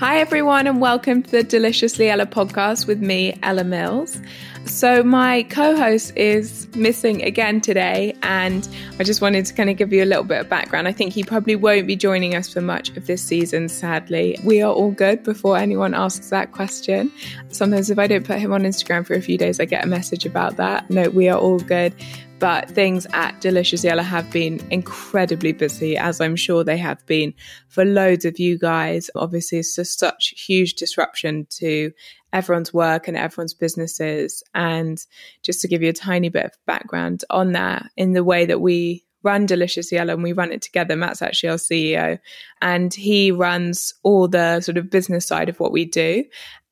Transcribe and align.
Hi, 0.00 0.18
everyone, 0.18 0.66
and 0.66 0.80
welcome 0.80 1.22
to 1.24 1.30
the 1.30 1.42
Deliciously 1.42 2.08
Ella 2.08 2.24
podcast 2.24 2.86
with 2.86 3.02
me, 3.02 3.38
Ella 3.42 3.64
Mills. 3.64 4.18
So, 4.64 5.02
my 5.02 5.42
co 5.42 5.76
host 5.76 6.16
is 6.16 6.74
missing 6.74 7.22
again 7.22 7.60
today, 7.60 8.16
and 8.22 8.66
I 8.98 9.04
just 9.04 9.20
wanted 9.20 9.44
to 9.44 9.52
kind 9.52 9.68
of 9.68 9.76
give 9.76 9.92
you 9.92 10.02
a 10.02 10.06
little 10.06 10.24
bit 10.24 10.40
of 10.40 10.48
background. 10.48 10.88
I 10.88 10.92
think 10.92 11.12
he 11.12 11.22
probably 11.22 11.54
won't 11.54 11.86
be 11.86 11.96
joining 11.96 12.34
us 12.34 12.50
for 12.50 12.62
much 12.62 12.96
of 12.96 13.08
this 13.08 13.22
season, 13.22 13.68
sadly. 13.68 14.38
We 14.42 14.62
are 14.62 14.72
all 14.72 14.90
good 14.90 15.22
before 15.22 15.58
anyone 15.58 15.92
asks 15.92 16.30
that 16.30 16.52
question. 16.52 17.12
Sometimes, 17.50 17.90
if 17.90 17.98
I 17.98 18.06
don't 18.06 18.24
put 18.24 18.38
him 18.38 18.54
on 18.54 18.62
Instagram 18.62 19.06
for 19.06 19.12
a 19.12 19.20
few 19.20 19.36
days, 19.36 19.60
I 19.60 19.66
get 19.66 19.84
a 19.84 19.86
message 19.86 20.24
about 20.24 20.56
that. 20.56 20.88
No, 20.88 21.10
we 21.10 21.28
are 21.28 21.38
all 21.38 21.58
good 21.58 21.94
but 22.40 22.70
things 22.70 23.06
at 23.12 23.40
Deliciously 23.40 23.90
Ella 23.90 24.02
have 24.02 24.30
been 24.30 24.66
incredibly 24.70 25.52
busy, 25.52 25.96
as 25.96 26.20
I'm 26.20 26.36
sure 26.36 26.64
they 26.64 26.78
have 26.78 27.04
been 27.06 27.34
for 27.68 27.84
loads 27.84 28.24
of 28.24 28.40
you 28.40 28.58
guys. 28.58 29.10
Obviously, 29.14 29.58
it's 29.58 29.76
just 29.76 30.00
such 30.00 30.34
huge 30.46 30.74
disruption 30.74 31.46
to 31.50 31.92
everyone's 32.32 32.72
work 32.72 33.06
and 33.06 33.16
everyone's 33.16 33.54
businesses. 33.54 34.42
And 34.54 34.98
just 35.42 35.60
to 35.60 35.68
give 35.68 35.82
you 35.82 35.90
a 35.90 35.92
tiny 35.92 36.30
bit 36.30 36.46
of 36.46 36.58
background 36.66 37.24
on 37.28 37.52
that, 37.52 37.90
in 37.96 38.14
the 38.14 38.24
way 38.24 38.46
that 38.46 38.60
we 38.60 39.04
run 39.22 39.46
Deliciously 39.46 39.98
Ella 39.98 40.14
and 40.14 40.22
we 40.22 40.32
run 40.32 40.52
it 40.52 40.62
together. 40.62 40.96
Matt's 40.96 41.22
actually 41.22 41.50
our 41.50 41.56
CEO 41.56 42.18
and 42.62 42.94
he 42.94 43.30
runs 43.30 43.92
all 44.02 44.28
the 44.28 44.60
sort 44.60 44.78
of 44.78 44.90
business 44.90 45.26
side 45.26 45.48
of 45.48 45.60
what 45.60 45.72
we 45.72 45.84
do. 45.84 46.24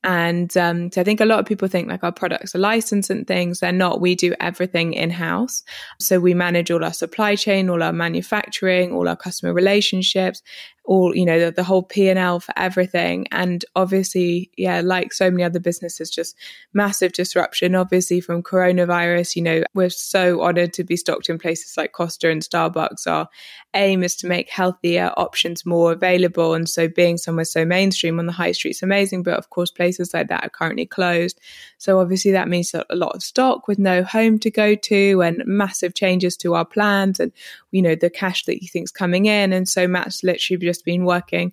And 0.04 0.56
um, 0.56 0.92
so 0.92 1.00
I 1.00 1.04
think 1.04 1.20
a 1.20 1.24
lot 1.24 1.40
of 1.40 1.46
people 1.46 1.66
think 1.66 1.88
like 1.88 2.04
our 2.04 2.12
products 2.12 2.54
are 2.54 2.58
licensed 2.58 3.10
and 3.10 3.26
things. 3.26 3.60
They're 3.60 3.72
not. 3.72 4.00
We 4.00 4.14
do 4.14 4.34
everything 4.38 4.92
in 4.92 5.10
house. 5.10 5.64
So 5.98 6.20
we 6.20 6.34
manage 6.34 6.70
all 6.70 6.84
our 6.84 6.92
supply 6.92 7.34
chain, 7.34 7.68
all 7.68 7.82
our 7.82 7.92
manufacturing, 7.92 8.92
all 8.94 9.08
our 9.08 9.16
customer 9.16 9.52
relationships, 9.52 10.40
all 10.88 11.14
you 11.14 11.26
know 11.26 11.38
the, 11.38 11.52
the 11.52 11.62
whole 11.62 11.82
p&l 11.82 12.40
for 12.40 12.52
everything. 12.56 13.26
And 13.30 13.64
obviously 13.76 14.50
yeah 14.56 14.80
like 14.80 15.12
so 15.12 15.30
many 15.30 15.44
other 15.44 15.60
businesses 15.60 16.10
just 16.10 16.34
massive 16.72 17.12
disruption 17.12 17.74
obviously 17.74 18.20
from 18.20 18.42
coronavirus. 18.42 19.36
You 19.36 19.42
know 19.42 19.62
we're 19.74 19.90
so 19.90 20.40
honored 20.40 20.72
to 20.72 20.84
be 20.84 20.96
stocked 20.96 21.28
in 21.28 21.38
places 21.38 21.76
like 21.76 21.92
costa 21.92 22.30
and 22.30 22.42
starbucks. 22.42 23.06
Our 23.06 23.28
aim 23.74 24.02
is 24.02 24.16
to 24.16 24.26
make 24.26 24.48
healthier 24.48 25.12
options 25.18 25.66
more 25.66 25.92
available. 25.92 26.54
And 26.54 26.66
so 26.66 26.88
being 26.88 27.18
somewhere 27.18 27.44
so 27.44 27.66
mainstream 27.66 28.18
on 28.18 28.24
the 28.24 28.32
high 28.32 28.52
street 28.52 28.70
is 28.70 28.82
amazing. 28.82 29.22
But 29.22 29.34
of 29.34 29.50
course 29.50 29.70
places 29.70 30.14
like 30.14 30.28
that 30.28 30.42
are 30.42 30.48
currently 30.48 30.86
closed. 30.86 31.38
So 31.76 32.00
obviously 32.00 32.32
that 32.32 32.48
means 32.48 32.74
a 32.74 32.84
lot 32.96 33.14
of 33.14 33.22
stock 33.22 33.68
with 33.68 33.78
no 33.78 34.02
home 34.02 34.38
to 34.38 34.50
go 34.50 34.74
to 34.74 35.20
and 35.20 35.42
massive 35.44 35.92
changes 35.92 36.34
to 36.38 36.54
our 36.54 36.64
plans 36.64 37.20
and 37.20 37.30
you 37.72 37.82
know 37.82 37.94
the 37.94 38.08
cash 38.08 38.46
that 38.46 38.62
you 38.62 38.68
think's 38.68 38.90
coming 38.90 39.26
in. 39.26 39.52
And 39.52 39.68
so 39.68 39.86
matt's 39.86 40.24
literally 40.24 40.58
just 40.58 40.77
just 40.78 40.84
been 40.84 41.04
working 41.04 41.52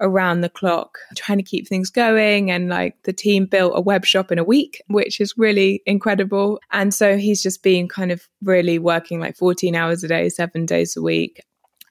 around 0.00 0.42
the 0.42 0.50
clock 0.50 0.98
trying 1.14 1.38
to 1.38 1.44
keep 1.44 1.66
things 1.66 1.90
going. 1.90 2.50
And 2.50 2.68
like 2.68 3.02
the 3.04 3.12
team 3.12 3.46
built 3.46 3.72
a 3.74 3.80
web 3.80 4.04
shop 4.04 4.30
in 4.30 4.38
a 4.38 4.44
week 4.44 4.82
which 4.88 5.20
is 5.20 5.32
really 5.38 5.82
incredible. 5.86 6.60
And 6.70 6.92
so 6.92 7.16
he's 7.16 7.42
just 7.42 7.62
been 7.62 7.88
kind 7.88 8.12
of 8.12 8.28
really 8.42 8.78
working 8.78 9.20
like 9.20 9.36
14 9.36 9.74
hours 9.74 10.04
a 10.04 10.08
day 10.08 10.28
7 10.28 10.66
days 10.66 10.96
a 10.96 11.02
week. 11.02 11.40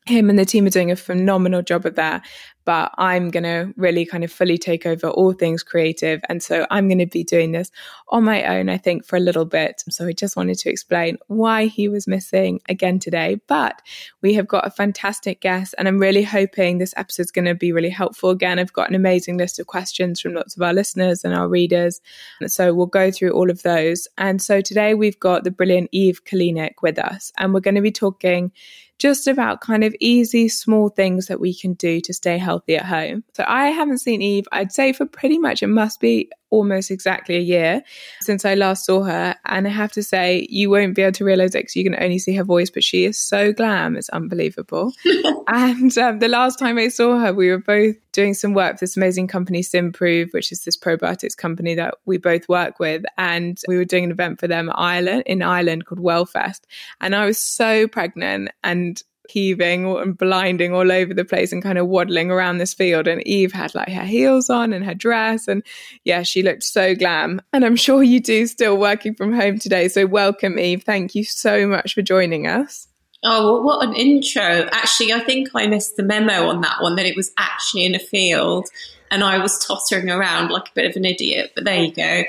Him 0.05 0.29
and 0.29 0.37
the 0.37 0.45
team 0.45 0.67
are 0.67 0.71
doing 0.71 0.91
a 0.91 0.95
phenomenal 0.95 1.63
job 1.63 1.87
of 1.87 1.95
that. 1.95 2.23
But 2.65 2.91
I'm 2.97 3.29
going 3.29 3.43
to 3.43 3.73
really 3.77 4.05
kind 4.05 4.23
of 4.23 4.31
fully 4.31 4.57
take 4.57 4.85
over 4.85 5.07
all 5.07 5.33
things 5.33 5.63
creative. 5.63 6.21
And 6.27 6.41
so 6.43 6.65
I'm 6.71 6.87
going 6.87 6.99
to 6.99 7.05
be 7.05 7.23
doing 7.23 7.51
this 7.51 7.71
on 8.09 8.23
my 8.23 8.43
own, 8.43 8.69
I 8.69 8.77
think, 8.77 9.05
for 9.05 9.15
a 9.15 9.19
little 9.19 9.45
bit. 9.45 9.83
So 9.89 10.07
I 10.07 10.13
just 10.13 10.35
wanted 10.35 10.57
to 10.59 10.69
explain 10.69 11.17
why 11.27 11.65
he 11.65 11.87
was 11.87 12.07
missing 12.07 12.59
again 12.67 12.99
today. 12.99 13.39
But 13.47 13.81
we 14.21 14.33
have 14.33 14.47
got 14.47 14.65
a 14.65 14.71
fantastic 14.71 15.41
guest, 15.41 15.75
and 15.77 15.87
I'm 15.87 15.99
really 15.99 16.23
hoping 16.23 16.77
this 16.77 16.93
episode 16.97 17.23
is 17.23 17.31
going 17.31 17.45
to 17.45 17.55
be 17.55 17.71
really 17.71 17.89
helpful. 17.89 18.31
Again, 18.31 18.59
I've 18.59 18.73
got 18.73 18.89
an 18.89 18.95
amazing 18.95 19.37
list 19.37 19.59
of 19.59 19.67
questions 19.67 20.19
from 20.19 20.33
lots 20.33 20.55
of 20.55 20.61
our 20.63 20.73
listeners 20.73 21.23
and 21.23 21.33
our 21.33 21.47
readers. 21.47 22.01
So 22.47 22.73
we'll 22.73 22.87
go 22.87 23.11
through 23.11 23.31
all 23.31 23.49
of 23.49 23.61
those. 23.63 24.07
And 24.17 24.41
so 24.41 24.61
today 24.61 24.93
we've 24.95 25.19
got 25.19 25.43
the 25.43 25.51
brilliant 25.51 25.89
Eve 25.91 26.23
Kalinik 26.25 26.81
with 26.81 26.97
us, 26.97 27.31
and 27.37 27.53
we're 27.53 27.59
going 27.59 27.75
to 27.75 27.81
be 27.81 27.91
talking 27.91 28.51
just 28.97 29.27
about 29.27 29.61
kind 29.61 29.83
of 29.83 29.95
easy, 29.99 30.47
small 30.47 30.89
things 30.89 31.27
that 31.27 31.39
we 31.39 31.53
can 31.53 31.73
do 31.73 31.99
to 32.01 32.13
stay 32.13 32.37
healthy 32.37 32.75
at 32.75 32.85
home. 32.85 33.23
So 33.33 33.43
I 33.47 33.67
haven't 33.67 33.99
seen 33.99 34.21
Eve, 34.21 34.45
I'd 34.51 34.71
say 34.71 34.93
for 34.93 35.05
pretty 35.05 35.37
much, 35.37 35.61
it 35.61 35.67
must 35.67 35.99
be 35.99 36.29
almost 36.55 36.91
exactly 36.91 37.35
a 37.35 37.39
year 37.39 37.83
since 38.21 38.45
I 38.45 38.55
last 38.55 38.85
saw 38.85 39.03
her. 39.03 39.35
And 39.45 39.67
I 39.67 39.71
have 39.71 39.91
to 39.93 40.03
say, 40.03 40.47
you 40.49 40.69
won't 40.69 40.95
be 40.95 41.01
able 41.01 41.11
to 41.13 41.25
realize 41.25 41.55
it 41.55 41.59
because 41.59 41.75
you 41.75 41.83
can 41.83 42.01
only 42.01 42.19
see 42.19 42.35
her 42.35 42.43
voice, 42.43 42.69
but 42.69 42.83
she 42.83 43.05
is 43.05 43.19
so 43.19 43.51
glam. 43.51 43.95
It's 43.95 44.09
unbelievable. 44.09 44.93
and 45.47 45.97
um, 45.97 46.19
the 46.19 46.27
last 46.27 46.57
time 46.57 46.77
I 46.77 46.87
saw 46.87 47.19
her, 47.19 47.33
we 47.33 47.49
were 47.49 47.59
both 47.59 47.95
doing 48.11 48.33
some 48.33 48.53
work 48.53 48.79
for 48.79 48.85
this 48.85 48.97
amazing 48.97 49.27
company, 49.27 49.61
Symprove, 49.61 50.33
which 50.33 50.51
is 50.51 50.63
this 50.63 50.77
probiotics 50.77 51.35
company 51.35 51.75
that 51.75 51.95
we 52.05 52.17
both 52.17 52.47
work 52.47 52.79
with. 52.79 53.03
And 53.17 53.59
we 53.67 53.77
were 53.77 53.85
doing 53.85 54.05
an 54.05 54.11
event 54.11 54.39
for 54.39 54.47
them 54.47 54.71
Ireland, 54.73 55.23
in 55.25 55.41
Ireland 55.41 55.85
called 55.85 55.99
Wellfest. 55.99 56.61
And 57.01 57.15
I 57.15 57.25
was 57.25 57.39
so 57.39 57.87
pregnant 57.87 58.51
and 58.63 59.01
heaving 59.29 59.85
and 59.85 60.17
blinding 60.17 60.73
all 60.73 60.91
over 60.91 61.13
the 61.13 61.25
place 61.25 61.51
and 61.51 61.63
kind 61.63 61.77
of 61.77 61.87
waddling 61.87 62.31
around 62.31 62.57
this 62.57 62.73
field. 62.73 63.07
And 63.07 63.25
Eve 63.27 63.51
had 63.51 63.75
like 63.75 63.89
her 63.89 64.05
heels 64.05 64.49
on 64.49 64.73
and 64.73 64.85
her 64.85 64.93
dress. 64.93 65.47
And 65.47 65.63
yeah, 66.03 66.23
she 66.23 66.43
looked 66.43 66.63
so 66.63 66.95
glam. 66.95 67.41
And 67.53 67.65
I'm 67.65 67.75
sure 67.75 68.03
you 68.03 68.19
do 68.19 68.47
still 68.47 68.77
working 68.77 69.15
from 69.15 69.33
home 69.33 69.59
today. 69.59 69.87
So 69.87 70.05
welcome, 70.05 70.59
Eve. 70.59 70.83
Thank 70.83 71.15
you 71.15 71.23
so 71.23 71.67
much 71.67 71.93
for 71.93 72.01
joining 72.01 72.47
us. 72.47 72.87
Oh, 73.23 73.53
well, 73.53 73.63
what 73.63 73.87
an 73.87 73.95
intro. 73.95 74.67
Actually, 74.71 75.13
I 75.13 75.19
think 75.19 75.49
I 75.55 75.67
missed 75.67 75.97
the 75.97 76.03
memo 76.03 76.47
on 76.47 76.61
that 76.61 76.81
one 76.81 76.95
that 76.97 77.05
it 77.05 77.15
was 77.15 77.31
actually 77.37 77.85
in 77.85 77.95
a 77.95 77.99
field 77.99 78.67
and 79.11 79.23
I 79.23 79.39
was 79.39 79.57
tottering 79.65 80.09
around 80.09 80.51
like 80.51 80.67
a 80.67 80.73
bit 80.73 80.89
of 80.89 80.95
an 80.95 81.05
idiot. 81.05 81.51
But 81.55 81.65
there 81.65 81.83
you 81.83 81.93
go. 81.93 82.23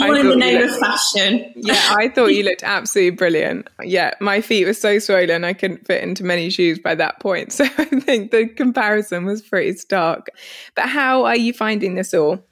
All 0.00 0.16
in 0.16 0.28
the 0.28 0.36
name 0.36 0.60
looked, 0.60 0.74
of 0.74 0.78
fashion. 0.78 1.52
Yeah, 1.56 1.94
I 1.96 2.08
thought 2.08 2.28
you 2.28 2.42
looked 2.42 2.62
absolutely 2.62 3.16
brilliant. 3.16 3.68
Yeah, 3.82 4.14
my 4.20 4.40
feet 4.40 4.66
were 4.66 4.74
so 4.74 4.98
swollen 4.98 5.44
I 5.44 5.52
couldn't 5.52 5.86
fit 5.86 6.02
into 6.02 6.24
many 6.24 6.50
shoes 6.50 6.78
by 6.78 6.94
that 6.94 7.20
point. 7.20 7.52
So 7.58 7.64
I 7.64 7.84
think 7.86 8.30
the 8.30 8.46
comparison 8.46 9.24
was 9.24 9.42
pretty 9.42 9.72
stark. 9.76 10.28
But 10.76 10.84
how 10.88 11.24
are 11.24 11.36
you 11.36 11.52
finding 11.52 11.96
this 11.96 12.14
all? 12.14 12.44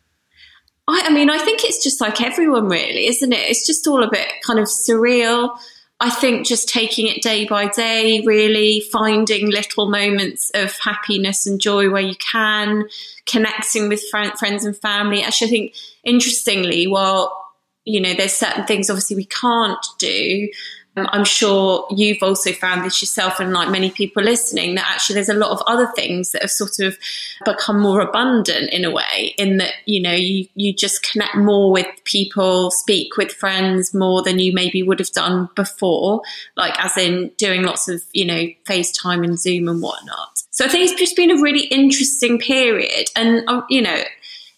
I, 0.88 1.04
I 1.06 1.10
mean, 1.10 1.30
I 1.30 1.38
think 1.38 1.62
it's 1.64 1.82
just 1.82 2.00
like 2.00 2.20
everyone, 2.20 2.66
really, 2.66 3.06
isn't 3.06 3.32
it? 3.32 3.38
It's 3.38 3.64
just 3.64 3.86
all 3.86 4.02
a 4.02 4.10
bit 4.10 4.26
kind 4.44 4.58
of 4.58 4.66
surreal. 4.66 5.56
I 5.98 6.10
think 6.10 6.46
just 6.46 6.68
taking 6.68 7.06
it 7.06 7.22
day 7.22 7.46
by 7.46 7.68
day, 7.68 8.22
really 8.26 8.80
finding 8.80 9.50
little 9.50 9.88
moments 9.88 10.50
of 10.54 10.76
happiness 10.78 11.46
and 11.46 11.58
joy 11.58 11.90
where 11.90 12.02
you 12.02 12.16
can, 12.16 12.84
connecting 13.24 13.88
with 13.88 14.02
friends 14.10 14.64
and 14.64 14.76
family. 14.76 15.22
Actually, 15.22 15.46
I 15.46 15.50
think 15.50 15.74
interestingly, 16.04 16.86
while 16.86 17.44
you 17.84 18.00
know 18.00 18.12
there's 18.12 18.34
certain 18.34 18.66
things 18.66 18.90
obviously 18.90 19.16
we 19.16 19.24
can't 19.24 19.84
do, 19.98 20.48
I'm 20.96 21.24
sure 21.24 21.86
you've 21.90 22.22
also 22.22 22.52
found 22.52 22.84
this 22.84 23.02
yourself 23.02 23.38
and 23.38 23.52
like 23.52 23.70
many 23.70 23.90
people 23.90 24.22
listening 24.22 24.76
that 24.76 24.86
actually 24.90 25.14
there's 25.14 25.28
a 25.28 25.34
lot 25.34 25.50
of 25.50 25.62
other 25.66 25.86
things 25.94 26.32
that 26.32 26.42
have 26.42 26.50
sort 26.50 26.78
of 26.78 26.96
become 27.44 27.80
more 27.80 28.00
abundant 28.00 28.70
in 28.72 28.84
a 28.84 28.90
way 28.90 29.34
in 29.36 29.58
that, 29.58 29.74
you 29.84 30.00
know, 30.00 30.14
you, 30.14 30.46
you 30.54 30.72
just 30.72 31.02
connect 31.02 31.36
more 31.36 31.70
with 31.70 31.86
people, 32.04 32.70
speak 32.70 33.16
with 33.18 33.30
friends 33.30 33.92
more 33.92 34.22
than 34.22 34.38
you 34.38 34.54
maybe 34.54 34.82
would 34.82 34.98
have 34.98 35.12
done 35.12 35.50
before, 35.54 36.22
like 36.56 36.74
as 36.82 36.96
in 36.96 37.30
doing 37.36 37.62
lots 37.62 37.88
of, 37.88 38.02
you 38.12 38.24
know, 38.24 38.46
FaceTime 38.64 39.22
and 39.22 39.38
Zoom 39.38 39.68
and 39.68 39.82
whatnot. 39.82 40.42
So 40.50 40.64
I 40.64 40.68
think 40.68 40.90
it's 40.90 40.98
just 40.98 41.16
been 41.16 41.30
a 41.30 41.42
really 41.42 41.66
interesting 41.66 42.38
period. 42.38 43.10
And, 43.14 43.44
uh, 43.46 43.60
you 43.68 43.82
know, 43.82 43.98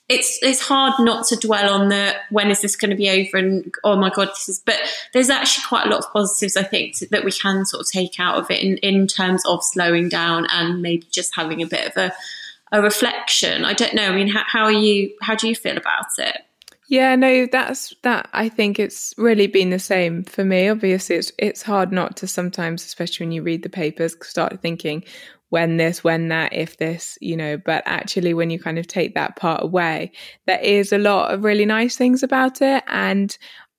it's 0.08 0.38
it's 0.43 0.60
hard 0.60 0.94
not 0.99 1.26
to 1.26 1.37
dwell 1.37 1.70
on 1.70 1.88
the 1.88 2.14
when 2.31 2.50
is 2.50 2.62
this 2.62 2.76
going 2.76 2.90
to 2.90 2.96
be 2.96 3.10
over 3.10 3.37
and 3.37 3.72
oh 3.84 3.96
my 3.96 4.10
god 4.10 4.28
this 4.28 4.49
is 4.49 4.58
but 4.60 4.78
there's 5.12 5.28
actually 5.28 5.64
quite 5.69 5.87
a 5.87 5.90
lot 5.90 6.05
of 6.05 6.12
positives 6.12 6.56
I 6.56 6.62
think 6.62 6.99
that 7.10 7.25
we 7.25 7.32
can 7.32 7.66
sort 7.66 7.82
of 7.82 7.90
take 7.90 8.19
out 8.19 8.38
of 8.38 8.50
it 8.50 8.62
in, 8.62 8.78
in 8.78 9.06
terms 9.06 9.44
of 9.46 9.62
slowing 9.62 10.08
down 10.08 10.46
and 10.50 10.81
maybe 10.81 11.06
just 11.10 11.34
having 11.37 11.62
a 11.62 11.66
bit 11.66 11.88
of 11.88 11.96
a 11.96 12.12
a 12.72 12.82
reflection 12.82 13.64
I 13.64 13.75
don't 13.75 13.94
know 13.94 14.08
I 14.08 14.14
mean 14.14 14.28
how, 14.28 14.44
how 14.46 14.64
are 14.64 14.72
you 14.72 15.12
how 15.20 15.34
do 15.34 15.49
you 15.49 15.55
feel 15.55 15.76
about 15.76 16.06
it 16.19 16.43
yeah, 16.90 17.16
no, 17.16 17.44
that's 17.44 17.94
that. 18.00 18.31
I 18.32 18.49
think 18.49 18.78
it's 18.78 19.12
really 19.19 19.46
been 19.46 19.69
the 19.69 19.78
same 19.78 20.25
for 20.25 20.43
me. 20.43 20.70
Obviously, 20.70 21.16
it's 21.16 21.31
it's 21.37 21.60
hard 21.60 21.93
not 21.93 22.16
to 22.16 22.26
sometimes, 22.26 22.82
especially 22.82 23.26
when 23.26 23.32
you 23.32 23.43
read 23.43 23.62
the 23.62 23.69
papers, 23.69 24.16
start 24.22 24.58
thinking, 24.62 25.05
when 25.50 25.76
this, 25.76 26.04
when 26.04 26.28
that, 26.28 26.52
if 26.52 26.76
this, 26.76 27.16
you 27.20 27.36
know, 27.36 27.56
but 27.56 27.82
actually 27.86 28.34
when 28.34 28.50
you 28.50 28.58
kind 28.58 28.78
of 28.78 28.86
take 28.86 29.14
that 29.14 29.36
part 29.36 29.62
away, 29.62 30.12
there 30.46 30.60
is 30.60 30.92
a 30.92 30.98
lot 30.98 31.32
of 31.32 31.44
really 31.44 31.64
nice 31.64 31.96
things 31.96 32.22
about 32.22 32.60
it. 32.60 32.84
And 32.86 33.36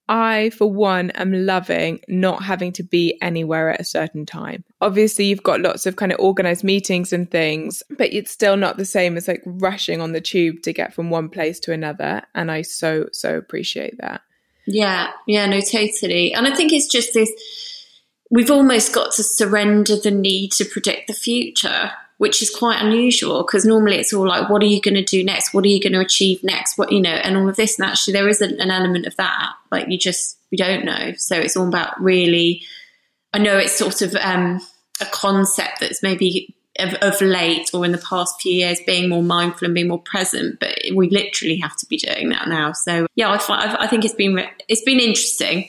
I, 0.07 0.49
for 0.49 0.65
one, 0.65 1.11
am 1.11 1.31
loving 1.31 1.99
not 2.07 2.41
having 2.41 2.71
to 2.73 2.83
be 2.83 3.19
anywhere 3.21 3.69
at 3.69 3.79
a 3.79 3.85
certain 3.85 4.25
time. 4.25 4.63
Obviously, 4.81 5.25
you've 5.25 5.43
got 5.43 5.61
lots 5.61 5.85
of 5.85 5.97
kind 5.97 6.11
of 6.11 6.19
organized 6.19 6.63
meetings 6.63 7.13
and 7.13 7.29
things, 7.29 7.83
but 7.91 8.11
it's 8.11 8.31
still 8.31 8.57
not 8.57 8.77
the 8.77 8.85
same 8.85 9.17
as 9.17 9.27
like 9.27 9.43
rushing 9.45 10.01
on 10.01 10.13
the 10.13 10.21
tube 10.21 10.63
to 10.63 10.73
get 10.73 10.95
from 10.95 11.11
one 11.11 11.29
place 11.29 11.59
to 11.61 11.73
another. 11.73 12.23
And 12.33 12.49
I 12.49 12.63
so, 12.63 13.07
so 13.11 13.37
appreciate 13.37 13.99
that. 13.99 14.21
Yeah, 14.65 15.11
yeah, 15.27 15.45
no, 15.45 15.61
totally. 15.61 16.33
And 16.33 16.47
I 16.47 16.55
think 16.55 16.73
it's 16.73 16.87
just 16.87 17.13
this 17.13 17.31
we've 18.29 18.51
almost 18.51 18.93
got 18.93 19.11
to 19.13 19.23
surrender 19.23 19.95
the 19.95 20.11
need 20.11 20.51
to 20.53 20.65
predict 20.65 21.07
the 21.07 21.13
future, 21.13 21.91
which 22.17 22.41
is 22.41 22.49
quite 22.49 22.81
unusual 22.81 23.43
because 23.43 23.65
normally 23.65 23.97
it's 23.97 24.13
all 24.13 24.27
like, 24.27 24.49
what 24.49 24.61
are 24.61 24.67
you 24.67 24.81
going 24.81 24.95
to 24.95 25.03
do 25.03 25.23
next? 25.23 25.53
What 25.53 25.65
are 25.65 25.69
you 25.69 25.81
going 25.81 25.93
to 25.93 25.99
achieve 25.99 26.43
next? 26.43 26.77
What, 26.77 26.91
you 26.91 27.01
know, 27.01 27.09
and 27.09 27.37
all 27.37 27.49
of 27.49 27.55
this. 27.55 27.79
And 27.79 27.87
actually, 27.87 28.13
there 28.13 28.27
is 28.27 28.41
an, 28.41 28.59
element 28.59 29.05
of 29.05 29.15
that. 29.15 29.53
Like, 29.71 29.87
you 29.89 29.97
just, 29.97 30.37
we 30.51 30.57
don't 30.57 30.85
know. 30.85 31.13
So 31.17 31.35
it's 31.37 31.57
all 31.57 31.67
about 31.67 31.99
really, 32.01 32.63
I 33.33 33.39
know 33.39 33.57
it's 33.57 33.77
sort 33.77 34.01
of 34.01 34.15
um, 34.15 34.61
a 35.01 35.05
concept 35.05 35.79
that's 35.79 36.03
maybe 36.03 36.55
of, 36.77 36.93
of, 36.95 37.19
late 37.21 37.69
or 37.73 37.83
in 37.83 37.91
the 37.91 37.97
past 37.97 38.41
few 38.41 38.53
years 38.53 38.79
being 38.85 39.09
more 39.09 39.23
mindful 39.23 39.65
and 39.65 39.75
being 39.75 39.89
more 39.89 40.01
present, 40.01 40.59
but 40.59 40.77
we 40.95 41.09
literally 41.09 41.57
have 41.57 41.75
to 41.77 41.85
be 41.87 41.97
doing 41.97 42.29
that 42.29 42.47
now. 42.47 42.71
So 42.71 43.05
yeah, 43.15 43.29
I, 43.29 43.83
I 43.83 43.87
think 43.87 44.05
it's 44.05 44.13
been 44.13 44.39
it's 44.69 44.83
been 44.83 44.99
interesting. 44.99 45.67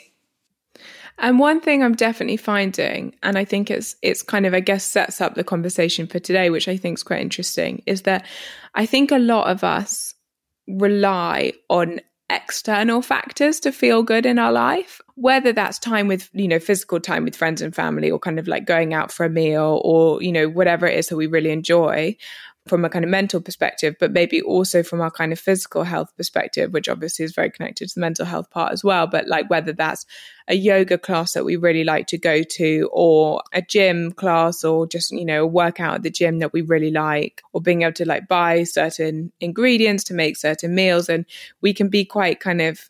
And 1.21 1.39
one 1.39 1.61
thing 1.61 1.83
I'm 1.83 1.95
definitely 1.95 2.39
finding, 2.39 3.15
and 3.23 3.37
I 3.37 3.45
think 3.45 3.71
it's 3.71 3.95
it's 4.03 4.23
kind 4.23 4.47
of 4.47 4.55
I 4.55 4.61
guess 4.61 4.85
sets 4.85 5.21
up 5.21 5.35
the 5.35 5.45
conversation 5.45 6.07
for 6.07 6.19
today, 6.19 6.51
which 6.51 6.67
I 6.67 6.77
think 6.77 6.99
is 6.99 7.03
quite 7.03 7.21
interesting, 7.21 7.83
is 7.87 8.03
that 8.03 8.27
I 8.75 8.87
think 8.87 9.13
a 9.13 9.19
lot 9.19 9.49
of 9.49 9.63
us 9.63 10.15
rely 10.67 11.53
on 11.69 12.01
external 12.31 13.03
factors 13.03 13.59
to 13.61 13.73
feel 13.73 14.05
good 14.05 14.25
in 14.25 14.39
our 14.39 14.53
life 14.53 15.01
whether 15.17 15.53
that's 15.53 15.79
time 15.79 16.07
with 16.07 16.31
you 16.33 16.49
know 16.49 16.59
physical 16.59 17.01
time 17.01 17.25
with 17.25 17.37
friends 17.37 17.61
and 17.61 17.75
family 17.75 18.11
or 18.11 18.19
kind 18.19 18.39
of 18.39 18.49
like 18.49 18.65
going 18.65 18.95
out 18.95 19.13
for 19.13 19.27
a 19.27 19.29
meal 19.29 19.81
or 19.85 20.23
you 20.23 20.33
know 20.33 20.49
whatever 20.49 20.87
it 20.87 20.97
is 20.97 21.09
that 21.09 21.17
we 21.17 21.27
really 21.27 21.51
enjoy 21.51 22.17
from 22.67 22.85
a 22.85 22.91
kind 22.91 23.05
of 23.05 23.11
mental 23.11 23.41
perspective, 23.41 23.97
but 23.99 24.12
maybe 24.12 24.43
also 24.43 24.83
from 24.83 25.01
our 25.01 25.11
kind 25.11 25.33
of 25.33 25.41
physical 25.41 25.83
health 25.83 26.15
perspective, 26.17 26.73
which 26.73 26.89
obviously 26.89 27.25
is 27.25 27.35
very 27.35 27.51
connected 27.51 27.89
to 27.89 27.95
the 27.95 28.01
mental 28.01 28.27
health 28.27 28.51
part 28.51 28.73
as 28.73 28.85
well. 28.85 29.07
But 29.07 29.27
like 29.27 29.49
whether 29.49 29.73
that's 29.73 30.05
a 30.47 30.55
yoga 30.55 30.99
class 30.99 31.33
that 31.33 31.45
we 31.45 31.57
really 31.57 31.85
like 31.85 32.07
to 32.09 32.19
go 32.19 32.43
to, 32.43 32.91
or 32.93 33.43
a 33.53 33.62
gym 33.62 34.12
class, 34.12 34.62
or 34.62 34.87
just, 34.87 35.11
you 35.11 35.25
know, 35.25 35.45
a 35.45 35.47
workout 35.47 35.95
at 35.95 36.03
the 36.03 36.11
gym 36.11 36.39
that 36.41 36.53
we 36.53 36.61
really 36.61 36.91
like, 36.91 37.43
or 37.53 37.62
being 37.62 37.83
able 37.83 37.93
to 37.95 38.07
like 38.07 38.29
buy 38.29 38.65
certain 38.65 39.33
ingredients 39.41 40.05
to 40.05 40.15
make 40.15 40.37
certain 40.37 40.75
meals. 40.75 41.09
And 41.09 41.25
we 41.62 41.73
can 41.73 41.89
be 41.89 42.05
quite 42.05 42.41
kind 42.41 42.61
of, 42.61 42.81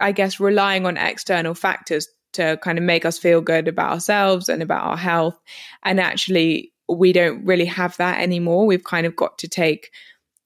I 0.00 0.10
guess, 0.10 0.40
relying 0.40 0.84
on 0.84 0.96
external 0.96 1.54
factors 1.54 2.08
to 2.32 2.58
kind 2.60 2.78
of 2.78 2.84
make 2.84 3.04
us 3.04 3.18
feel 3.18 3.40
good 3.40 3.68
about 3.68 3.92
ourselves 3.92 4.48
and 4.48 4.60
about 4.60 4.84
our 4.84 4.96
health. 4.96 5.40
And 5.84 6.00
actually, 6.00 6.72
we 6.88 7.12
don't 7.12 7.44
really 7.44 7.64
have 7.66 7.96
that 7.96 8.20
anymore. 8.20 8.66
We've 8.66 8.84
kind 8.84 9.06
of 9.06 9.16
got 9.16 9.38
to 9.38 9.48
take, 9.48 9.90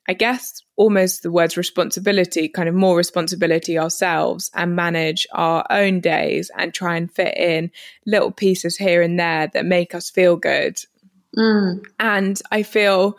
I 0.09 0.15
guess, 0.15 0.63
almost 0.77 1.23
the 1.23 1.31
words 1.31 1.57
responsibility, 1.57 2.49
kind 2.49 2.69
of 2.69 2.75
more 2.75 2.97
responsibility 2.97 3.79
ourselves 3.79 4.51
and 4.55 4.77
manage 4.77 5.27
our 5.33 5.67
own 5.71 6.01
days 6.01 6.51
and 6.57 6.73
try 6.73 6.97
and 6.97 7.11
fit 7.11 7.37
in 7.37 7.71
little 8.07 8.31
pieces 8.31 8.77
here 8.77 9.03
and 9.03 9.19
there 9.19 9.49
that 9.49 9.67
make 9.67 9.95
us 9.95 10.11
feel 10.11 10.37
good. 10.37 10.79
Mm. 11.37 11.85
And 11.99 12.41
I 12.51 12.63
feel 12.63 13.19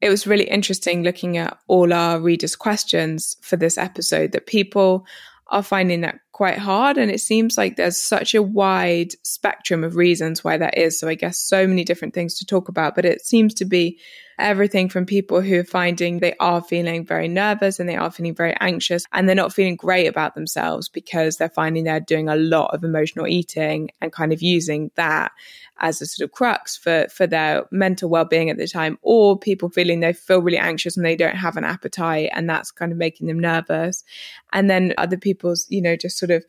it 0.00 0.10
was 0.10 0.26
really 0.26 0.44
interesting 0.44 1.02
looking 1.02 1.38
at 1.38 1.58
all 1.66 1.92
our 1.92 2.20
readers' 2.20 2.56
questions 2.56 3.36
for 3.40 3.56
this 3.56 3.78
episode 3.78 4.32
that 4.32 4.46
people 4.46 5.06
are 5.54 5.62
finding 5.62 6.00
that 6.00 6.18
quite 6.32 6.58
hard. 6.58 6.98
And 6.98 7.12
it 7.12 7.20
seems 7.20 7.56
like 7.56 7.76
there's 7.76 7.96
such 7.96 8.34
a 8.34 8.42
wide 8.42 9.12
spectrum 9.22 9.84
of 9.84 9.94
reasons 9.94 10.42
why 10.42 10.56
that 10.56 10.76
is. 10.76 10.98
So 10.98 11.06
I 11.06 11.14
guess 11.14 11.38
so 11.38 11.64
many 11.68 11.84
different 11.84 12.12
things 12.12 12.34
to 12.38 12.44
talk 12.44 12.68
about, 12.68 12.96
but 12.96 13.04
it 13.04 13.24
seems 13.24 13.54
to 13.54 13.64
be 13.64 14.00
everything 14.36 14.88
from 14.88 15.06
people 15.06 15.40
who 15.40 15.60
are 15.60 15.64
finding 15.64 16.18
they 16.18 16.34
are 16.40 16.60
feeling 16.60 17.06
very 17.06 17.28
nervous 17.28 17.78
and 17.78 17.88
they 17.88 17.94
are 17.94 18.10
feeling 18.10 18.34
very 18.34 18.52
anxious 18.58 19.04
and 19.12 19.28
they're 19.28 19.36
not 19.36 19.52
feeling 19.52 19.76
great 19.76 20.08
about 20.08 20.34
themselves 20.34 20.88
because 20.88 21.36
they're 21.36 21.48
finding 21.48 21.84
they're 21.84 22.00
doing 22.00 22.28
a 22.28 22.34
lot 22.34 22.74
of 22.74 22.82
emotional 22.82 23.28
eating 23.28 23.88
and 24.00 24.10
kind 24.10 24.32
of 24.32 24.42
using 24.42 24.90
that 24.96 25.30
as 25.78 26.00
a 26.00 26.06
sort 26.06 26.28
of 26.28 26.32
crux 26.32 26.76
for 26.76 27.06
for 27.08 27.26
their 27.26 27.66
mental 27.70 28.08
well-being 28.08 28.48
at 28.50 28.56
the 28.56 28.66
time 28.66 28.98
or 29.02 29.38
people 29.38 29.68
feeling 29.68 30.00
they 30.00 30.12
feel 30.12 30.40
really 30.40 30.58
anxious 30.58 30.96
and 30.96 31.04
they 31.04 31.16
don't 31.16 31.36
have 31.36 31.56
an 31.56 31.64
appetite 31.64 32.30
and 32.32 32.48
that's 32.48 32.70
kind 32.70 32.92
of 32.92 32.98
making 32.98 33.26
them 33.26 33.38
nervous. 33.38 34.04
And 34.52 34.70
then 34.70 34.94
other 34.98 35.16
people's 35.16 35.66
you 35.68 35.82
know 35.82 35.96
just 35.96 36.18
sort 36.18 36.30
of 36.30 36.44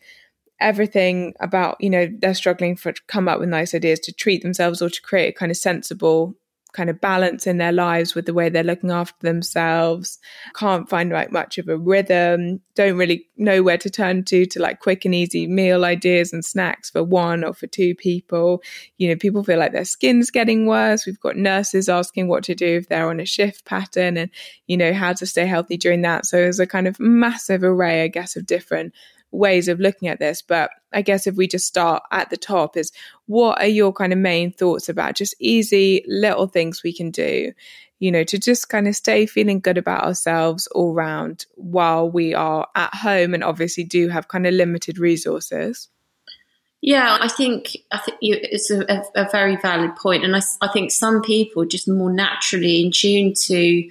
everything 0.59 1.33
about 1.39 1.75
you 1.79 1.89
know 1.89 2.07
they're 2.19 2.33
struggling 2.33 2.75
for 2.75 2.93
come 3.07 3.27
up 3.27 3.39
with 3.39 3.49
nice 3.49 3.73
ideas 3.73 3.99
to 3.99 4.13
treat 4.13 4.41
themselves 4.41 4.81
or 4.81 4.89
to 4.89 5.01
create 5.01 5.29
a 5.29 5.37
kind 5.37 5.51
of 5.51 5.57
sensible 5.57 6.35
kind 6.75 6.89
of 6.89 6.99
balance 6.99 7.47
in 7.47 7.57
their 7.57 7.71
lives 7.71 8.13
with 8.13 8.25
the 8.25 8.33
way 8.33 8.49
they're 8.49 8.63
looking 8.63 8.91
after 8.91 9.17
themselves, 9.21 10.19
can't 10.53 10.89
find 10.89 11.11
like 11.11 11.31
much 11.31 11.57
of 11.57 11.69
a 11.69 11.77
rhythm, 11.77 12.61
don't 12.75 12.97
really 12.97 13.27
know 13.37 13.63
where 13.63 13.77
to 13.77 13.89
turn 13.89 14.23
to 14.25 14.45
to 14.45 14.61
like 14.61 14.81
quick 14.81 15.05
and 15.05 15.15
easy 15.15 15.47
meal 15.47 15.85
ideas 15.85 16.33
and 16.33 16.43
snacks 16.43 16.89
for 16.89 17.03
one 17.03 17.43
or 17.43 17.53
for 17.53 17.67
two 17.67 17.95
people. 17.95 18.61
You 18.97 19.09
know, 19.09 19.15
people 19.15 19.43
feel 19.43 19.57
like 19.57 19.71
their 19.71 19.85
skin's 19.85 20.29
getting 20.29 20.67
worse. 20.67 21.05
We've 21.05 21.19
got 21.19 21.37
nurses 21.37 21.87
asking 21.87 22.27
what 22.27 22.43
to 22.43 22.55
do 22.55 22.77
if 22.77 22.89
they're 22.89 23.09
on 23.09 23.19
a 23.19 23.25
shift 23.25 23.65
pattern 23.65 24.17
and, 24.17 24.29
you 24.67 24.75
know, 24.75 24.93
how 24.93 25.13
to 25.13 25.25
stay 25.25 25.45
healthy 25.45 25.77
during 25.77 26.01
that. 26.01 26.25
So 26.25 26.37
there's 26.37 26.59
a 26.59 26.67
kind 26.67 26.87
of 26.87 26.99
massive 26.99 27.63
array, 27.63 28.03
I 28.03 28.09
guess, 28.09 28.35
of 28.35 28.45
different 28.45 28.93
ways 29.31 29.67
of 29.67 29.79
looking 29.79 30.07
at 30.07 30.19
this. 30.19 30.41
But 30.41 30.71
I 30.93 31.01
guess 31.01 31.27
if 31.27 31.35
we 31.35 31.47
just 31.47 31.67
start 31.67 32.03
at 32.11 32.29
the 32.29 32.37
top, 32.37 32.77
is 32.77 32.91
what 33.25 33.59
are 33.61 33.67
your 33.67 33.93
kind 33.93 34.13
of 34.13 34.19
main 34.19 34.51
thoughts 34.51 34.89
about 34.89 35.15
just 35.15 35.35
easy 35.39 36.03
little 36.07 36.47
things 36.47 36.83
we 36.83 36.93
can 36.93 37.11
do, 37.11 37.51
you 37.99 38.11
know, 38.11 38.23
to 38.23 38.37
just 38.37 38.69
kind 38.69 38.87
of 38.87 38.95
stay 38.95 39.25
feeling 39.25 39.59
good 39.59 39.77
about 39.77 40.03
ourselves 40.03 40.67
all 40.67 40.93
round 40.93 41.45
while 41.55 42.09
we 42.09 42.33
are 42.33 42.67
at 42.75 42.93
home 42.93 43.33
and 43.33 43.43
obviously 43.43 43.83
do 43.83 44.09
have 44.09 44.27
kind 44.27 44.47
of 44.47 44.53
limited 44.53 44.97
resources? 44.97 45.89
Yeah, 46.81 47.17
I 47.19 47.27
think 47.29 47.77
I 47.91 47.97
think 47.97 48.17
it's 48.21 48.69
a, 48.69 48.81
a, 48.81 49.23
a, 49.23 49.29
very 49.31 49.55
valid 49.55 49.95
point, 49.95 50.23
and 50.23 50.35
I, 50.35 50.41
I 50.61 50.67
think 50.71 50.91
some 50.91 51.23
people 51.23 51.65
just 51.65 51.87
more 51.87 52.13
naturally 52.13 52.79
in 52.83 52.91
tune 52.91 53.33
to 53.45 53.89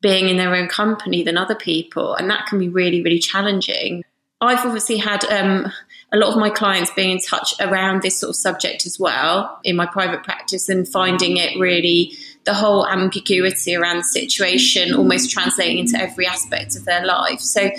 being 0.00 0.28
in 0.28 0.36
their 0.36 0.52
own 0.52 0.66
company 0.66 1.22
than 1.22 1.38
other 1.38 1.54
people, 1.54 2.14
and 2.16 2.28
that 2.30 2.46
can 2.46 2.58
be 2.58 2.68
really 2.68 3.02
really 3.02 3.20
challenging. 3.20 4.02
I've 4.40 4.64
obviously 4.64 4.98
had 4.98 5.24
um, 5.26 5.72
a 6.12 6.16
lot 6.16 6.32
of 6.32 6.38
my 6.38 6.50
clients 6.50 6.90
being 6.90 7.10
in 7.10 7.18
touch 7.18 7.54
around 7.60 8.02
this 8.02 8.18
sort 8.18 8.30
of 8.30 8.36
subject 8.36 8.86
as 8.86 8.98
well 8.98 9.58
in 9.64 9.76
my 9.76 9.86
private 9.86 10.22
practice 10.22 10.68
and 10.68 10.86
finding 10.86 11.36
it 11.36 11.58
really 11.58 12.14
the 12.44 12.54
whole 12.54 12.86
ambiguity 12.86 13.74
around 13.74 13.98
the 13.98 14.04
situation 14.04 14.94
almost 14.94 15.30
translating 15.30 15.78
into 15.78 15.98
every 15.98 16.26
aspect 16.26 16.76
of 16.76 16.84
their 16.84 17.04
life. 17.04 17.40
So 17.40 17.70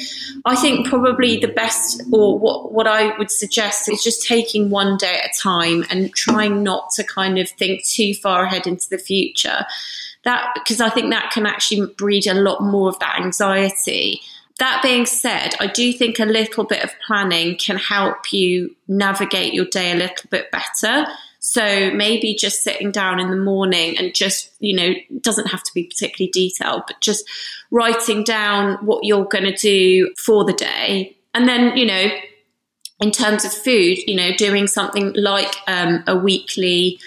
I 0.43 0.55
think 0.55 0.88
probably 0.88 1.38
the 1.38 1.47
best 1.47 2.01
or 2.12 2.39
what, 2.39 2.71
what 2.71 2.88
I 2.88 3.15
would 3.17 3.29
suggest 3.29 3.88
is 3.88 4.03
just 4.03 4.25
taking 4.25 4.69
one 4.71 4.97
day 4.97 5.19
at 5.24 5.29
a 5.29 5.39
time 5.39 5.85
and 5.89 6.13
trying 6.13 6.63
not 6.63 6.89
to 6.95 7.03
kind 7.03 7.38
of 7.38 7.47
think 7.47 7.85
too 7.85 8.15
far 8.15 8.45
ahead 8.45 8.65
into 8.65 8.89
the 8.89 8.97
future. 8.97 9.65
That 10.24 10.51
because 10.55 10.81
I 10.81 10.89
think 10.89 11.12
that 11.12 11.29
can 11.31 11.45
actually 11.45 11.85
breed 11.95 12.25
a 12.25 12.33
lot 12.33 12.62
more 12.62 12.89
of 12.89 12.97
that 13.00 13.19
anxiety 13.19 14.21
that 14.59 14.81
being 14.81 15.05
said, 15.05 15.53
I 15.59 15.67
do 15.67 15.91
think 15.91 16.19
a 16.19 16.25
little 16.25 16.63
bit 16.63 16.83
of 16.83 16.91
planning 17.05 17.57
can 17.57 17.77
help 17.77 18.31
you 18.31 18.75
navigate 18.88 19.53
your 19.53 19.65
day 19.65 19.91
a 19.91 19.95
little 19.95 20.29
bit 20.29 20.50
better. 20.51 21.07
So 21.39 21.91
maybe 21.91 22.35
just 22.35 22.63
sitting 22.63 22.91
down 22.91 23.19
in 23.19 23.29
the 23.29 23.38
morning 23.38 23.97
and 23.97 24.15
just, 24.15 24.51
you 24.59 24.75
know, 24.75 24.93
doesn't 25.21 25.47
have 25.47 25.62
to 25.62 25.71
be 25.75 25.83
particularly 25.83 26.31
detailed, 26.31 26.83
but 26.88 27.01
just 27.01 27.29
writing 27.69 28.24
down 28.24 28.83
what 28.85 29.03
you're 29.03 29.25
going 29.25 29.43
to 29.43 29.55
do 29.55 30.12
for 30.17 30.45
the 30.45 30.53
day. 30.53 31.15
And 31.33 31.47
then, 31.47 31.77
you 31.77 31.85
know, 31.85 32.07
in 33.01 33.12
terms 33.12 33.43
of 33.45 33.53
food, 33.53 34.00
you 34.07 34.15
know, 34.15 34.33
doing 34.33 34.67
something 34.67 35.13
like 35.13 35.53
um, 35.67 36.03
a 36.07 36.17
weekly 36.17 36.97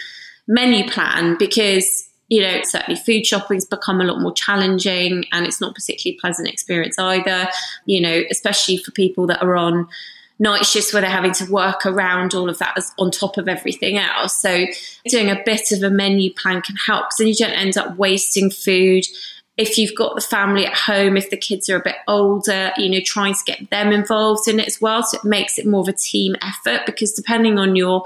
menu 0.47 0.89
plan 0.89 1.37
because 1.39 2.08
you 2.29 2.43
know, 2.43 2.61
certainly 2.63 3.01
food 3.01 3.27
shopping's 3.27 3.65
become 3.65 4.01
a 4.01 4.05
lot 4.05 4.21
more 4.21 4.33
challenging 4.33 5.25
and 5.33 5.47
it's 5.47 5.61
not 5.61 5.75
particularly 5.75 6.19
pleasant 6.21 6.49
experience 6.49 6.99
either, 6.99 7.49
you 7.87 8.01
know, 8.01 8.23
especially 8.31 8.77
for 8.77 8.91
people 8.91 9.27
that 9.27 9.43
are 9.43 9.57
on 9.57 9.89
night 10.39 10.65
shifts 10.65 10.93
where 10.93 11.01
they're 11.03 11.11
having 11.11 11.33
to 11.33 11.51
work 11.51 11.85
around 11.85 12.35
all 12.35 12.49
of 12.49 12.59
that 12.59 12.77
as 12.77 12.93
on 12.99 13.11
top 13.11 13.39
of 13.39 13.49
everything 13.49 13.99
else. 13.99 14.41
So 14.41 14.67
doing 15.09 15.31
a 15.31 15.43
bit 15.45 15.73
of 15.73 15.83
a 15.83 15.91
menu 15.91 16.33
plan 16.33 16.63
can 16.63 16.77
help 16.77 17.07
because 17.07 17.17
then 17.19 17.29
you 17.29 17.35
don't 17.35 17.51
end 17.51 17.77
up 17.77 17.97
wasting 17.97 18.51
food. 18.51 19.05
If 19.57 19.77
you've 19.77 19.97
got 19.97 20.15
the 20.15 20.21
family 20.21 20.67
at 20.67 20.75
home, 20.75 21.17
if 21.17 21.31
the 21.31 21.37
kids 21.37 21.69
are 21.69 21.77
a 21.77 21.83
bit 21.83 21.97
older, 22.07 22.73
you 22.77 22.89
know, 22.89 23.01
trying 23.05 23.35
to 23.35 23.41
get 23.45 23.71
them 23.71 23.91
involved 23.91 24.47
in 24.47 24.61
it 24.61 24.69
as 24.69 24.81
well. 24.81 25.03
So 25.03 25.19
it 25.19 25.25
makes 25.25 25.59
it 25.59 25.67
more 25.67 25.81
of 25.81 25.89
a 25.89 25.93
team 25.93 26.37
effort 26.43 26.83
because 26.87 27.13
depending 27.13 27.59
on 27.59 27.75
your 27.75 28.05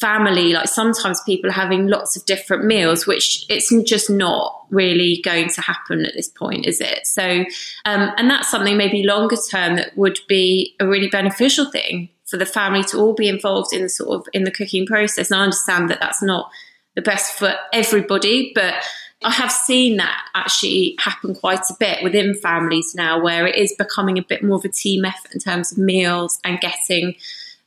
family, 0.00 0.52
like 0.52 0.68
sometimes 0.68 1.20
people 1.22 1.48
are 1.48 1.54
having 1.54 1.86
lots 1.86 2.16
of 2.16 2.26
different 2.26 2.64
meals, 2.64 3.06
which 3.06 3.46
it's 3.48 3.72
just 3.84 4.10
not 4.10 4.66
really 4.70 5.20
going 5.24 5.48
to 5.48 5.60
happen 5.60 6.04
at 6.04 6.14
this 6.14 6.28
point, 6.28 6.66
is 6.66 6.80
it? 6.80 7.06
So, 7.06 7.44
um, 7.84 8.10
and 8.16 8.28
that's 8.28 8.50
something 8.50 8.76
maybe 8.76 9.04
longer 9.04 9.36
term 9.50 9.76
that 9.76 9.96
would 9.96 10.18
be 10.28 10.74
a 10.80 10.86
really 10.86 11.08
beneficial 11.08 11.70
thing 11.70 12.08
for 12.24 12.36
the 12.36 12.46
family 12.46 12.82
to 12.84 12.98
all 12.98 13.14
be 13.14 13.28
involved 13.28 13.72
in 13.72 13.82
the 13.82 13.88
sort 13.88 14.20
of 14.20 14.26
in 14.32 14.44
the 14.44 14.50
cooking 14.50 14.84
process. 14.84 15.30
And 15.30 15.38
I 15.38 15.44
understand 15.44 15.88
that 15.90 16.00
that's 16.00 16.22
not 16.22 16.50
the 16.96 17.02
best 17.02 17.38
for 17.38 17.54
everybody, 17.72 18.50
but 18.54 18.74
I 19.22 19.30
have 19.30 19.52
seen 19.52 19.96
that 19.98 20.26
actually 20.34 20.96
happen 20.98 21.34
quite 21.34 21.70
a 21.70 21.74
bit 21.78 22.02
within 22.02 22.34
families 22.34 22.94
now, 22.96 23.22
where 23.22 23.46
it 23.46 23.56
is 23.56 23.72
becoming 23.78 24.18
a 24.18 24.22
bit 24.22 24.42
more 24.42 24.56
of 24.56 24.64
a 24.64 24.68
team 24.68 25.04
effort 25.04 25.32
in 25.32 25.40
terms 25.40 25.70
of 25.70 25.78
meals 25.78 26.40
and 26.44 26.60
getting 26.60 27.14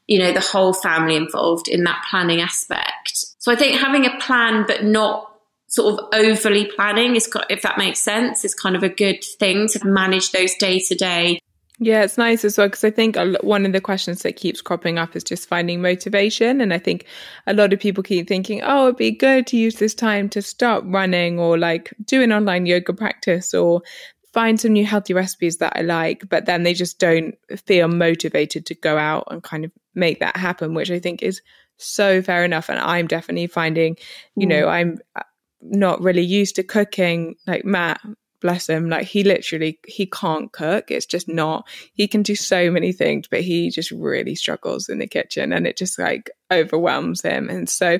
you 0.07 0.19
know, 0.19 0.31
the 0.31 0.39
whole 0.39 0.73
family 0.73 1.15
involved 1.15 1.67
in 1.67 1.83
that 1.83 2.03
planning 2.09 2.41
aspect. 2.41 3.13
So 3.39 3.51
I 3.51 3.55
think 3.55 3.79
having 3.79 4.05
a 4.05 4.17
plan, 4.19 4.65
but 4.67 4.83
not 4.83 5.31
sort 5.67 5.99
of 5.99 6.05
overly 6.13 6.65
planning 6.65 7.15
is, 7.15 7.29
if 7.49 7.61
that 7.61 7.77
makes 7.77 8.01
sense, 8.01 8.45
is 8.45 8.55
kind 8.55 8.75
of 8.75 8.83
a 8.83 8.89
good 8.89 9.23
thing 9.37 9.67
to 9.67 9.85
manage 9.85 10.31
those 10.31 10.55
day 10.55 10.79
to 10.79 10.95
day. 10.95 11.39
Yeah, 11.79 12.03
it's 12.03 12.17
nice 12.17 12.43
as 12.43 12.57
well 12.57 12.67
because 12.67 12.83
I 12.83 12.89
think 12.89 13.17
one 13.41 13.65
of 13.65 13.71
the 13.71 13.81
questions 13.81 14.23
that 14.23 14.35
keeps 14.35 14.61
cropping 14.61 14.97
up 14.97 15.15
is 15.15 15.23
just 15.23 15.47
finding 15.47 15.79
motivation. 15.79 16.59
And 16.59 16.73
I 16.73 16.79
think 16.79 17.05
a 17.45 17.53
lot 17.53 17.71
of 17.71 17.79
people 17.79 18.01
keep 18.01 18.27
thinking, 18.27 18.61
oh, 18.63 18.85
it'd 18.85 18.97
be 18.97 19.11
good 19.11 19.45
to 19.47 19.57
use 19.57 19.75
this 19.75 19.93
time 19.93 20.27
to 20.29 20.41
start 20.41 20.83
running 20.87 21.37
or 21.37 21.57
like 21.57 21.93
do 22.05 22.23
an 22.23 22.31
online 22.31 22.65
yoga 22.65 22.93
practice 22.93 23.53
or 23.53 23.83
find 24.33 24.59
some 24.59 24.73
new 24.73 24.85
healthy 24.85 25.13
recipes 25.13 25.57
that 25.57 25.73
I 25.75 25.81
like, 25.81 26.27
but 26.29 26.45
then 26.45 26.63
they 26.63 26.73
just 26.73 26.97
don't 26.97 27.35
feel 27.65 27.87
motivated 27.87 28.65
to 28.67 28.75
go 28.75 28.97
out 28.97 29.27
and 29.29 29.43
kind 29.43 29.63
of 29.63 29.71
make 29.97 30.19
that 30.19 30.37
happen, 30.37 30.73
which 30.73 30.91
I 30.91 30.99
think 30.99 31.21
is 31.21 31.41
so 31.77 32.21
fair 32.21 32.45
enough. 32.45 32.69
And 32.69 32.79
I'm 32.79 33.07
definitely 33.07 33.47
finding, 33.47 33.97
you 34.35 34.47
mm. 34.47 34.49
know, 34.49 34.67
I'm 34.67 34.99
uh, 35.15 35.23
not 35.61 36.01
really 36.01 36.23
used 36.23 36.55
to 36.55 36.63
cooking 36.63 37.35
like 37.45 37.65
Matt 37.65 37.99
bless 38.39 38.69
him 38.69 38.87
like 38.87 39.07
he 39.07 39.23
literally 39.23 39.79
he 39.87 40.05
can't 40.05 40.51
cook 40.51 40.91
it's 40.91 41.07
just 41.07 41.27
not 41.27 41.67
he 41.93 42.07
can 42.07 42.21
do 42.21 42.35
so 42.35 42.69
many 42.69 42.91
things 42.91 43.27
but 43.27 43.41
he 43.41 43.71
just 43.71 43.89
really 43.89 44.35
struggles 44.35 44.89
in 44.89 44.99
the 44.99 45.07
kitchen 45.07 45.51
and 45.51 45.65
it 45.65 45.75
just 45.75 45.97
like 45.97 46.29
overwhelms 46.51 47.23
him 47.23 47.49
and 47.49 47.67
so 47.67 47.97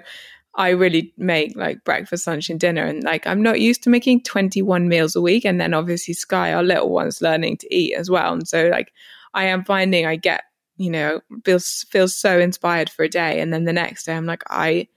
I 0.58 0.70
really 0.70 1.14
make 1.18 1.56
like 1.56 1.84
breakfast, 1.84 2.26
lunch, 2.26 2.50
and 2.50 2.60
dinner. 2.60 2.84
And 2.84 3.04
like, 3.04 3.28
I'm 3.28 3.44
not 3.44 3.62
used 3.62 3.84
to 3.84 3.92
making 3.92 4.24
21 4.24 4.88
meals 4.88 5.16
a 5.16 5.22
week. 5.22 5.46
And 5.46 5.62
then 5.62 5.76
obviously, 5.76 6.16
Sky, 6.16 6.52
our 6.52 6.64
little 6.64 6.90
one's 6.90 7.22
learning 7.22 7.58
to 7.58 7.74
eat 7.74 7.94
as 7.94 8.10
well. 8.10 8.34
And 8.34 8.48
so, 8.48 8.68
like, 8.68 8.92
I 9.36 9.46
am 9.46 9.64
finding 9.64 10.08
I 10.08 10.16
get, 10.16 10.42
you 10.78 10.92
know, 10.92 11.22
feels 11.44 11.86
feels 11.90 12.16
so 12.16 12.40
inspired 12.40 12.90
for 12.90 13.04
a 13.04 13.10
day. 13.10 13.40
And 13.40 13.54
then 13.54 13.66
the 13.66 13.74
next 13.74 14.06
day, 14.06 14.16
I'm 14.16 14.26
like, 14.26 14.44
I 14.50 14.88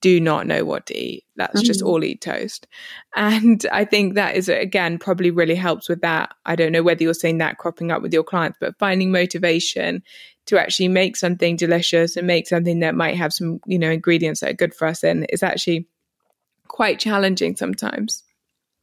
do 0.00 0.18
not 0.18 0.46
know 0.46 0.64
what 0.64 0.86
to 0.86 0.96
eat. 0.96 1.24
Let's 1.36 1.56
mm-hmm. 1.56 1.66
just 1.66 1.82
all 1.82 2.02
eat 2.02 2.20
toast. 2.20 2.66
And 3.14 3.64
I 3.72 3.84
think 3.84 4.14
that 4.14 4.36
is, 4.36 4.48
again, 4.48 4.98
probably 4.98 5.30
really 5.30 5.54
helps 5.54 5.88
with 5.88 6.00
that. 6.00 6.34
I 6.46 6.56
don't 6.56 6.72
know 6.72 6.82
whether 6.82 7.02
you're 7.02 7.14
seeing 7.14 7.38
that 7.38 7.58
cropping 7.58 7.90
up 7.90 8.02
with 8.02 8.12
your 8.12 8.24
clients, 8.24 8.58
but 8.60 8.78
finding 8.78 9.12
motivation 9.12 10.02
to 10.46 10.58
actually 10.58 10.88
make 10.88 11.16
something 11.16 11.56
delicious 11.56 12.16
and 12.16 12.26
make 12.26 12.48
something 12.48 12.80
that 12.80 12.94
might 12.94 13.16
have 13.16 13.32
some, 13.32 13.60
you 13.66 13.78
know, 13.78 13.90
ingredients 13.90 14.40
that 14.40 14.50
are 14.50 14.54
good 14.54 14.74
for 14.74 14.86
us 14.86 15.04
in 15.04 15.24
is 15.24 15.42
actually 15.42 15.86
quite 16.66 16.98
challenging 16.98 17.56
sometimes. 17.56 18.22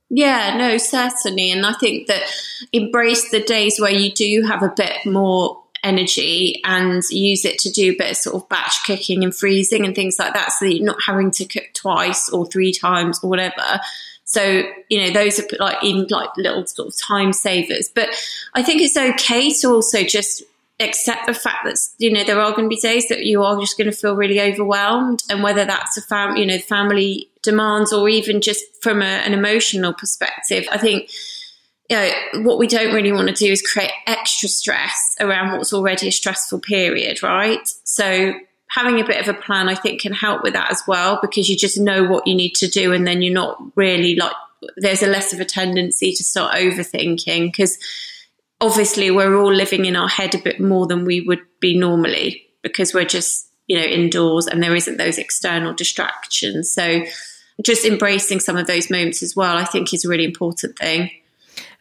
Yeah, 0.10 0.56
no, 0.56 0.78
certainly. 0.78 1.52
And 1.52 1.66
I 1.66 1.74
think 1.74 2.08
that 2.08 2.24
embrace 2.72 3.30
the 3.30 3.42
days 3.42 3.78
where 3.80 3.92
you 3.92 4.12
do 4.14 4.44
have 4.48 4.64
a 4.64 4.74
bit 4.76 5.06
more 5.06 5.62
energy 5.88 6.62
and 6.64 7.02
use 7.10 7.46
it 7.46 7.60
to 7.60 7.72
do 7.72 7.92
a 7.92 7.96
bit 7.96 8.12
of 8.12 8.18
sort 8.18 8.36
of 8.36 8.50
batch 8.50 8.84
cooking 8.86 9.24
and 9.24 9.34
freezing 9.34 9.86
and 9.86 9.96
things 9.96 10.20
like 10.20 10.34
that 10.34 10.52
so 10.52 10.66
that 10.66 10.76
you're 10.76 10.86
not 10.86 11.02
having 11.06 11.32
to 11.32 11.46
cook 11.46 11.66
twice 11.74 12.30
or 12.30 12.46
three 12.46 12.74
times 12.74 13.24
or 13.24 13.30
whatever. 13.30 13.80
So, 14.26 14.64
you 14.90 15.00
know, 15.00 15.12
those 15.12 15.40
are 15.40 15.46
like 15.60 15.82
even 15.84 16.06
like 16.10 16.30
little 16.36 16.66
sort 16.68 16.90
of 16.90 17.00
time 17.00 17.32
savers. 17.32 17.90
But 17.94 18.10
I 18.54 18.62
think 18.62 18.82
it's 18.82 18.98
okay 18.98 19.54
to 19.62 19.70
also 19.70 20.04
just 20.04 20.44
accept 20.80 21.26
the 21.26 21.34
fact 21.34 21.66
that 21.66 21.80
you 21.98 22.12
know 22.12 22.24
there 22.24 22.40
are 22.40 22.52
going 22.52 22.66
to 22.66 22.70
be 22.70 22.80
days 22.80 23.10
that 23.10 23.26
you 23.26 23.42
are 23.42 23.60
just 23.60 23.78
going 23.78 23.90
to 23.90 23.96
feel 23.96 24.16
really 24.16 24.40
overwhelmed 24.40 25.24
and 25.28 25.42
whether 25.42 25.66
that's 25.66 25.98
a 25.98 26.02
fam 26.04 26.36
you 26.38 26.46
know 26.46 26.60
family 26.60 27.28
demands 27.42 27.92
or 27.92 28.08
even 28.08 28.42
just 28.42 28.64
from 28.84 29.02
a, 29.02 29.06
an 29.06 29.34
emotional 29.34 29.92
perspective 29.92 30.68
i 30.72 30.78
think 30.78 31.10
you 31.90 31.98
know 31.98 32.44
what 32.44 32.58
we 32.58 32.68
don't 32.68 32.94
really 32.94 33.12
want 33.12 33.28
to 33.28 33.34
do 33.34 33.52
is 33.52 33.62
create 33.62 33.92
extra 34.06 34.50
stress 34.50 35.16
around 35.20 35.58
what's 35.58 35.74
already 35.74 36.08
a 36.08 36.12
stressful 36.12 36.60
period 36.60 37.22
right? 37.24 37.68
So 37.84 38.34
having 38.70 39.00
a 39.00 39.06
bit 39.06 39.26
of 39.26 39.34
a 39.34 39.40
plan 39.40 39.70
i 39.70 39.76
think 39.76 40.02
can 40.02 40.12
help 40.12 40.44
with 40.44 40.52
that 40.52 40.70
as 40.70 40.84
well 40.90 41.20
because 41.22 41.48
you 41.48 41.56
just 41.56 41.80
know 41.80 42.04
what 42.04 42.28
you 42.28 42.36
need 42.36 42.54
to 42.54 42.68
do 42.68 42.92
and 42.92 43.08
then 43.08 43.22
you're 43.22 43.34
not 43.34 43.58
really 43.76 44.14
like 44.16 44.34
there's 44.76 45.02
a 45.02 45.08
less 45.08 45.32
of 45.32 45.40
a 45.40 45.46
tendency 45.46 46.12
to 46.12 46.22
start 46.22 46.54
overthinking 46.54 47.46
because 47.46 47.78
obviously 48.60 49.12
we're 49.12 49.38
all 49.38 49.54
living 49.54 49.86
in 49.86 49.96
our 49.96 50.10
head 50.10 50.36
a 50.36 50.40
bit 50.40 50.60
more 50.60 50.86
than 50.86 51.06
we 51.06 51.22
would 51.22 51.40
be 51.60 51.78
normally 51.78 52.46
because 52.62 52.94
we're 52.94 53.06
just 53.06 53.48
you 53.68 53.78
know 53.78 53.84
indoors 53.84 54.48
and 54.48 54.62
there 54.62 54.76
isn't 54.76 54.98
those 54.98 55.18
external 55.18 55.74
distractions. 55.74 56.72
So 56.72 57.04
just 57.64 57.86
embracing 57.86 58.40
some 58.40 58.58
of 58.58 58.68
those 58.68 58.90
moments 58.90 59.24
as 59.24 59.36
well 59.36 59.58
i 59.58 59.66
think 59.66 59.92
is 59.94 60.06
a 60.06 60.08
really 60.08 60.24
important 60.24 60.78
thing 60.78 61.10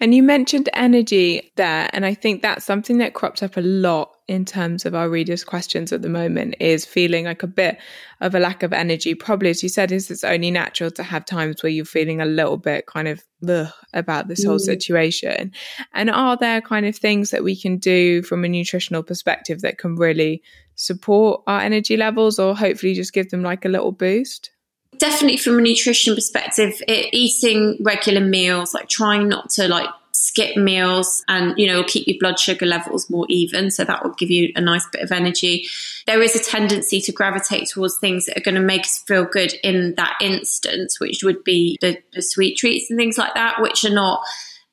and 0.00 0.14
you 0.14 0.22
mentioned 0.22 0.68
energy 0.74 1.52
there 1.56 1.88
and 1.92 2.04
i 2.06 2.14
think 2.14 2.42
that's 2.42 2.64
something 2.64 2.98
that 2.98 3.14
cropped 3.14 3.42
up 3.42 3.56
a 3.56 3.60
lot 3.60 4.16
in 4.28 4.44
terms 4.44 4.84
of 4.84 4.94
our 4.94 5.08
readers' 5.08 5.44
questions 5.44 5.92
at 5.92 6.02
the 6.02 6.08
moment 6.08 6.56
is 6.58 6.84
feeling 6.84 7.26
like 7.26 7.42
a 7.42 7.46
bit 7.46 7.78
of 8.20 8.34
a 8.34 8.40
lack 8.40 8.62
of 8.62 8.72
energy. 8.72 9.14
Probably, 9.14 9.50
as 9.50 9.62
you 9.62 9.68
said, 9.68 9.92
is 9.92 10.10
it's 10.10 10.24
only 10.24 10.50
natural 10.50 10.90
to 10.92 11.02
have 11.02 11.24
times 11.24 11.62
where 11.62 11.70
you're 11.70 11.84
feeling 11.84 12.20
a 12.20 12.26
little 12.26 12.56
bit 12.56 12.86
kind 12.86 13.06
of 13.06 13.22
ugh, 13.48 13.72
about 13.94 14.26
this 14.26 14.44
whole 14.44 14.56
mm. 14.56 14.62
situation. 14.62 15.52
And 15.94 16.10
are 16.10 16.36
there 16.36 16.60
kind 16.60 16.86
of 16.86 16.96
things 16.96 17.30
that 17.30 17.44
we 17.44 17.54
can 17.54 17.78
do 17.78 18.22
from 18.22 18.44
a 18.44 18.48
nutritional 18.48 19.04
perspective 19.04 19.60
that 19.60 19.78
can 19.78 19.94
really 19.94 20.42
support 20.74 21.42
our 21.46 21.60
energy 21.60 21.96
levels 21.96 22.38
or 22.38 22.56
hopefully 22.56 22.94
just 22.94 23.12
give 23.12 23.30
them 23.30 23.42
like 23.42 23.64
a 23.64 23.68
little 23.68 23.92
boost? 23.92 24.50
Definitely 24.98 25.38
from 25.38 25.58
a 25.58 25.62
nutrition 25.62 26.14
perspective, 26.14 26.80
it, 26.88 27.12
eating 27.12 27.76
regular 27.80 28.20
meals, 28.20 28.72
like 28.72 28.88
trying 28.88 29.28
not 29.28 29.50
to 29.50 29.68
like 29.68 29.88
skip 30.12 30.56
meals 30.56 31.22
and 31.28 31.56
you 31.58 31.66
know 31.66 31.84
keep 31.84 32.06
your 32.06 32.16
blood 32.18 32.38
sugar 32.38 32.64
levels 32.64 33.08
more 33.10 33.26
even 33.28 33.70
so 33.70 33.84
that 33.84 34.02
will 34.02 34.14
give 34.14 34.30
you 34.30 34.50
a 34.56 34.60
nice 34.60 34.86
bit 34.92 35.02
of 35.02 35.12
energy. 35.12 35.66
There 36.06 36.22
is 36.22 36.34
a 36.34 36.42
tendency 36.42 37.00
to 37.02 37.12
gravitate 37.12 37.68
towards 37.68 37.98
things 37.98 38.26
that 38.26 38.36
are 38.36 38.42
going 38.42 38.54
to 38.54 38.60
make 38.60 38.82
us 38.82 38.98
feel 38.98 39.24
good 39.24 39.54
in 39.62 39.94
that 39.96 40.16
instance 40.20 40.98
which 40.98 41.22
would 41.22 41.44
be 41.44 41.78
the, 41.80 41.98
the 42.12 42.22
sweet 42.22 42.56
treats 42.56 42.90
and 42.90 42.98
things 42.98 43.18
like 43.18 43.34
that 43.34 43.60
which 43.60 43.84
are 43.84 43.94
not 43.94 44.22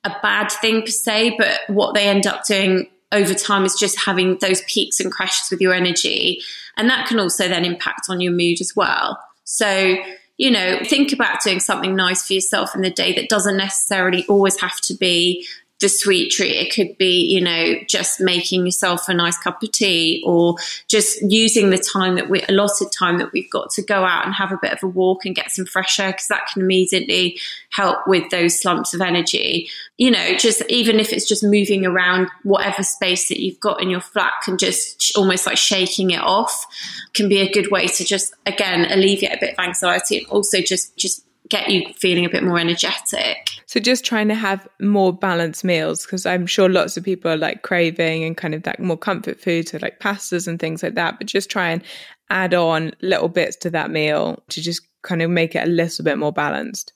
a 0.06 0.16
bad 0.22 0.52
thing 0.52 0.82
per 0.82 0.88
se 0.88 1.36
but 1.38 1.60
what 1.68 1.94
they 1.94 2.08
end 2.08 2.26
up 2.26 2.46
doing 2.46 2.88
over 3.12 3.34
time 3.34 3.64
is 3.64 3.76
just 3.76 4.00
having 4.00 4.38
those 4.40 4.62
peaks 4.62 5.00
and 5.00 5.12
crashes 5.12 5.52
with 5.52 5.62
your 5.62 5.74
energy. 5.74 6.42
And 6.78 6.90
that 6.90 7.08
can 7.08 7.20
also 7.20 7.48
then 7.48 7.64
impact 7.64 8.08
on 8.10 8.22
your 8.22 8.34
mood 8.34 8.60
as 8.60 8.74
well 8.76 9.20
so 9.44 9.98
you 10.38 10.50
know, 10.50 10.80
think 10.84 11.14
about 11.14 11.42
doing 11.44 11.60
something 11.60 11.96
nice 11.96 12.26
for 12.26 12.34
yourself 12.34 12.74
in 12.76 12.82
the 12.82 12.90
day 12.90 13.14
that 13.14 13.30
doesn't 13.30 13.56
necessarily 13.56 14.26
always 14.28 14.60
have 14.60 14.82
to 14.82 14.96
be 14.96 15.46
the 15.84 15.90
sweet 15.90 16.32
treat. 16.32 16.56
It 16.56 16.74
could 16.74 16.98
be, 16.98 17.26
you 17.26 17.42
know, 17.42 17.76
just 17.90 18.22
making 18.22 18.66
yourself 18.66 19.10
a 19.10 19.14
nice 19.14 19.38
cup 19.38 19.62
of 19.62 19.72
tea 19.74 20.24
or 20.26 20.56
just 20.88 21.22
using 21.30 21.72
the 21.72 21.78
time 21.78 22.16
that 22.16 22.30
we 22.30 22.42
allotted 22.48 22.88
time 22.98 23.18
that 23.18 23.34
we've 23.34 23.52
got 23.52 23.70
to 23.72 23.82
go 23.82 24.06
out 24.06 24.26
and 24.26 24.34
have 24.34 24.54
a 24.54 24.60
bit 24.62 24.72
of 24.72 24.82
a 24.82 24.88
walk 24.88 25.26
and 25.26 25.36
get 25.36 25.52
some 25.52 25.66
fresh 25.66 26.00
air 26.00 26.12
because 26.12 26.30
that 26.30 26.48
can 26.48 26.62
immediately 26.62 27.38
help 27.70 27.98
with 28.08 28.30
those 28.32 28.62
slumps 28.62 28.94
of 28.94 29.02
energy. 29.02 29.70
You 29.98 30.12
know, 30.12 30.38
just 30.38 30.64
even 30.70 31.02
if 31.02 31.12
it's 31.12 31.28
just 31.28 31.44
moving 31.44 31.86
around 31.86 32.30
whatever 32.44 32.82
space 32.82 33.28
that 33.28 33.42
you've 33.42 33.60
got 33.60 33.82
in 33.82 33.90
your 33.90 34.00
flat 34.00 34.48
and 34.48 34.58
just 34.58 35.12
almost 35.18 35.46
like 35.46 35.58
shaking 35.58 36.12
it 36.12 36.22
off 36.22 36.66
can 37.14 37.28
be 37.28 37.40
a 37.40 37.52
good 37.52 37.70
way 37.72 37.88
to 37.88 38.06
just 38.06 38.34
again 38.46 38.90
alleviate 38.90 39.36
a 39.36 39.40
bit 39.40 39.54
of 39.58 39.60
anxiety 39.60 40.20
and 40.20 40.28
also 40.28 40.62
just 40.62 40.96
just 40.96 41.26
get 41.54 41.70
you 41.70 41.86
feeling 41.94 42.26
a 42.26 42.30
bit 42.30 42.44
more 42.44 42.58
energetic. 42.58 43.50
So 43.68 43.80
just 43.80 44.04
trying 44.04 44.28
to 44.30 44.36
have 44.36 44.68
more 44.82 45.14
balanced 45.14 45.64
meals 45.64 46.04
because 46.04 46.26
I'm 46.26 46.48
sure 46.48 46.68
lots 46.68 46.98
of 46.98 47.04
people 47.04 47.30
are 47.30 47.38
like 47.38 47.62
craving 47.62 48.24
and 48.24 48.36
kind 48.36 48.56
of 48.56 48.66
like 48.66 48.80
more 48.80 48.98
comfort 48.98 49.40
food, 49.40 49.70
so 49.70 49.78
like 49.82 50.00
pastas 50.00 50.48
and 50.48 50.60
things 50.60 50.82
like 50.82 50.96
that. 50.96 51.20
But 51.20 51.28
just 51.28 51.52
try 51.52 51.70
and 51.70 51.84
add 52.32 52.56
on 52.56 52.94
little 53.02 53.30
bits 53.30 53.56
to 53.58 53.70
that 53.70 53.92
meal 53.92 54.42
to 54.50 54.62
just 54.62 54.82
kind 55.04 55.22
of 55.22 55.30
make 55.30 55.56
it 55.56 55.68
a 55.68 55.70
little 55.70 56.04
bit 56.04 56.18
more 56.18 56.34
balanced. 56.34 56.94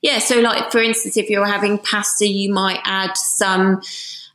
Yeah. 0.00 0.20
So 0.20 0.40
like 0.40 0.70
for 0.70 0.80
instance, 0.80 1.16
if 1.16 1.28
you're 1.28 1.46
having 1.46 1.78
pasta, 1.78 2.26
you 2.26 2.52
might 2.52 2.80
add 2.84 3.16
some 3.16 3.82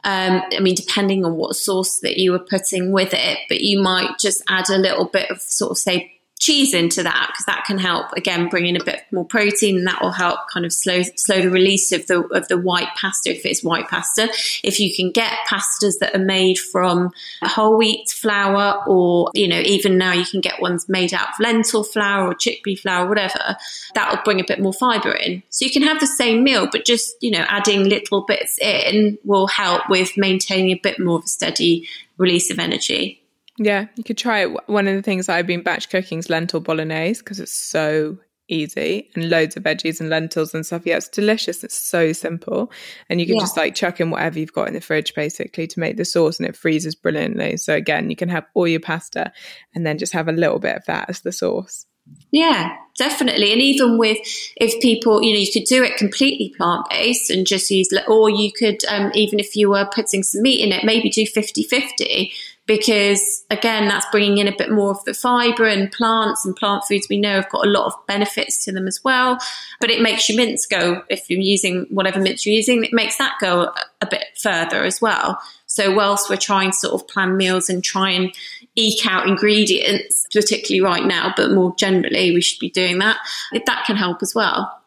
um, 0.04 0.42
I 0.51 0.60
mean, 0.60 0.75
depending 0.75 1.25
on 1.25 1.36
what 1.36 1.56
sauce 1.56 2.00
that 2.00 2.18
you 2.18 2.32
were 2.32 2.39
putting 2.39 2.92
with 2.92 3.13
it, 3.13 3.39
but 3.50 3.62
you 3.62 3.82
might 3.82 4.18
just 4.20 4.42
add 4.48 4.70
a 4.70 4.77
little 4.77 5.06
bit 5.06 5.30
of 5.30 5.42
sort 5.42 5.72
of 5.72 5.77
say 5.77 6.16
cheese 6.39 6.74
into 6.74 7.03
that 7.03 7.29
because 7.32 7.46
that 7.46 7.65
can 7.65 7.77
help 7.77 8.12
again 8.13 8.48
bring 8.48 8.65
in 8.65 8.75
a 8.75 8.84
bit 8.84 9.01
more 9.12 9.25
protein 9.25 9.77
and 9.77 9.88
that 9.88 10.01
will 10.01 10.12
help 10.12 10.39
kind 10.51 10.65
of 10.65 10.74
slow 10.74 11.01
slow 11.15 11.41
the 11.41 11.50
release 11.50 11.91
of 11.91 12.06
the 12.08 12.22
of 12.27 12.48
the 12.48 12.58
white 12.58 12.89
pasta 12.96 13.32
if 13.32 13.46
it's 13.46 13.63
white 13.63 13.88
pasta. 13.88 14.29
If 14.63 14.79
you 14.79 14.94
can 14.96 15.12
get 15.12 15.34
pastas 15.50 16.00
that 16.00 16.15
are 16.15 16.24
made 16.24 16.60
from 16.60 17.12
whole 17.41 17.77
wheat 17.77 18.10
flour 18.10 18.84
or 18.88 19.32
you 19.34 19.48
know 19.48 19.60
even 19.60 19.98
now 19.98 20.13
you 20.13 20.25
can 20.25 20.41
get 20.41 20.62
ones 20.62 20.88
made 20.88 21.13
out 21.13 21.29
of 21.29 21.39
lentil 21.39 21.84
flour 21.84 22.27
or 22.27 22.36
chickpea 22.36 22.79
flour 22.79 23.08
whatever 23.08 23.56
that 23.96 24.12
will 24.12 24.22
bring 24.24 24.39
a 24.39 24.46
bit 24.48 24.60
more 24.60 24.74
fiber 24.74 25.12
in. 25.12 25.41
So 25.50 25.65
you 25.65 25.72
can 25.72 25.84
have 25.84 26.00
the 26.00 26.08
same 26.08 26.44
meal 26.44 26.67
but 26.72 26.86
just 26.86 27.15
you 27.22 27.32
know 27.32 27.46
adding 27.48 27.84
little 27.84 28.22
bits 28.22 28.60
in 28.60 29.17
will 29.24 29.48
help 29.48 29.89
with 29.89 30.17
maintaining 30.17 30.72
a 30.72 30.79
bit 30.82 31.00
more 31.00 31.17
of 31.17 31.25
a 31.25 31.27
steady 31.27 31.88
release 32.17 32.51
of 32.51 32.60
energy 32.60 33.22
yeah, 33.58 33.88
you 33.96 34.04
could 34.04 34.18
try 34.18 34.42
it. 34.42 34.70
One 34.70 34.88
of 34.88 34.96
the 34.96 35.02
things 35.02 35.30
I've 35.30 35.48
been 35.48 35.64
batch 35.64 35.90
cooking 35.90 36.20
is 36.20 36.30
lentil 36.30 36.60
bolognese 36.60 37.22
because 37.22 37.40
it's 37.40 37.54
so 37.54 38.18
easy 38.50 39.10
and 39.16 39.30
loads 39.30 39.58
of 39.58 39.64
veggies 39.64 40.00
and 40.00 40.10
lentils 40.10 40.54
and 40.54 40.66
stuff. 40.66 40.86
Yeah, 40.86 40.98
it's 40.98 41.10
delicious. 41.10 41.64
It's 41.64 41.76
so 41.76 42.14
simple. 42.14 42.72
And 43.10 43.20
you 43.20 43.26
can 43.26 43.36
yeah. 43.36 43.42
just 43.42 43.58
like 43.58 43.76
chuck 43.76 44.00
in 44.00 44.10
whatever 44.10 44.40
you've 44.40 44.54
got 44.54 44.68
in 44.68 44.74
the 44.74 44.82
fridge 44.82 45.14
basically 45.14 45.68
to 45.68 45.80
make 45.80 45.98
the 45.98 46.06
sauce 46.06 46.40
and 46.40 46.48
it 46.48 46.56
freezes 46.56 46.96
brilliantly. 46.96 47.58
So 47.58 47.74
again, 47.74 48.10
you 48.10 48.16
can 48.16 48.30
have 48.30 48.46
all 48.54 48.68
your 48.68 48.80
pasta 48.80 49.32
and 49.74 49.86
then 49.86 49.98
just 49.98 50.14
have 50.14 50.28
a 50.28 50.34
little 50.34 50.60
bit 50.60 50.76
of 50.76 50.86
that 50.86 51.10
as 51.10 51.22
the 51.22 51.32
sauce. 51.32 51.86
Yeah, 52.32 52.74
definitely. 52.98 53.52
And 53.52 53.62
even 53.62 53.98
with, 53.98 54.18
if 54.56 54.82
people, 54.82 55.22
you 55.22 55.34
know, 55.34 55.40
you 55.40 55.52
could 55.52 55.66
do 55.66 55.84
it 55.84 55.98
completely 55.98 56.54
plant 56.56 56.86
based 56.90 57.30
and 57.30 57.46
just 57.46 57.70
use, 57.70 57.90
or 58.08 58.30
you 58.30 58.54
could, 58.54 58.78
um, 58.88 59.12
even 59.14 59.40
if 59.40 59.58
you 59.58 59.70
were 59.70 59.90
putting 59.94 60.24
some 60.24 60.42
meat 60.42 60.62
in 60.62 60.72
it, 60.72 60.86
maybe 60.86 61.10
do 61.10 61.26
50 61.26 61.64
50 61.64 62.32
because 62.67 63.45
again, 63.50 63.88
that's 63.88 64.05
bringing 64.12 64.38
in 64.38 64.47
a 64.47 64.55
bit 64.55 64.69
more 64.69 64.91
of 64.91 65.03
the 65.05 65.13
fiber 65.13 65.65
and 65.65 65.91
plants 65.91 66.45
and 66.45 66.55
plant 66.55 66.83
foods 66.83 67.07
we 67.09 67.19
know 67.19 67.36
have 67.36 67.50
got 67.50 67.65
a 67.65 67.69
lot 67.69 67.88
of 67.88 67.93
benefits 68.05 68.63
to 68.65 68.71
them 68.71 68.88
as 68.88 69.03
well. 69.03 69.39
But 69.79 69.89
it 69.89 70.01
makes 70.01 70.29
your 70.29 70.38
mince 70.38 70.65
go, 70.65 71.03
if 71.09 71.29
you're 71.29 71.39
using 71.39 71.88
whatever 71.89 72.19
mince 72.19 72.45
you're 72.45 72.55
using, 72.55 72.83
it 72.83 72.93
makes 72.93 73.17
that 73.17 73.36
go 73.39 73.71
a, 74.01 74.05
bit 74.09 74.24
further 74.38 74.83
as 74.83 75.01
well. 75.01 75.39
So 75.65 75.93
whilst 75.93 76.29
we're 76.29 76.38
trying 76.38 76.71
to 76.71 76.77
sort 76.77 77.01
of 77.01 77.07
plan 77.07 77.36
meals 77.36 77.69
and 77.69 77.83
try 77.83 78.12
and 78.12 78.33
eke 78.75 79.05
out 79.05 79.27
ingredients, 79.27 80.25
particularly 80.31 80.81
right 80.81 81.05
now, 81.05 81.33
but 81.36 81.51
more 81.51 81.75
generally, 81.77 82.31
we 82.31 82.41
should 82.41 82.59
be 82.59 82.69
doing 82.69 83.00
that. 83.00 83.17
That 83.51 83.83
can 83.86 83.97
help 83.97 84.21
as 84.21 84.33
well. 84.33 84.81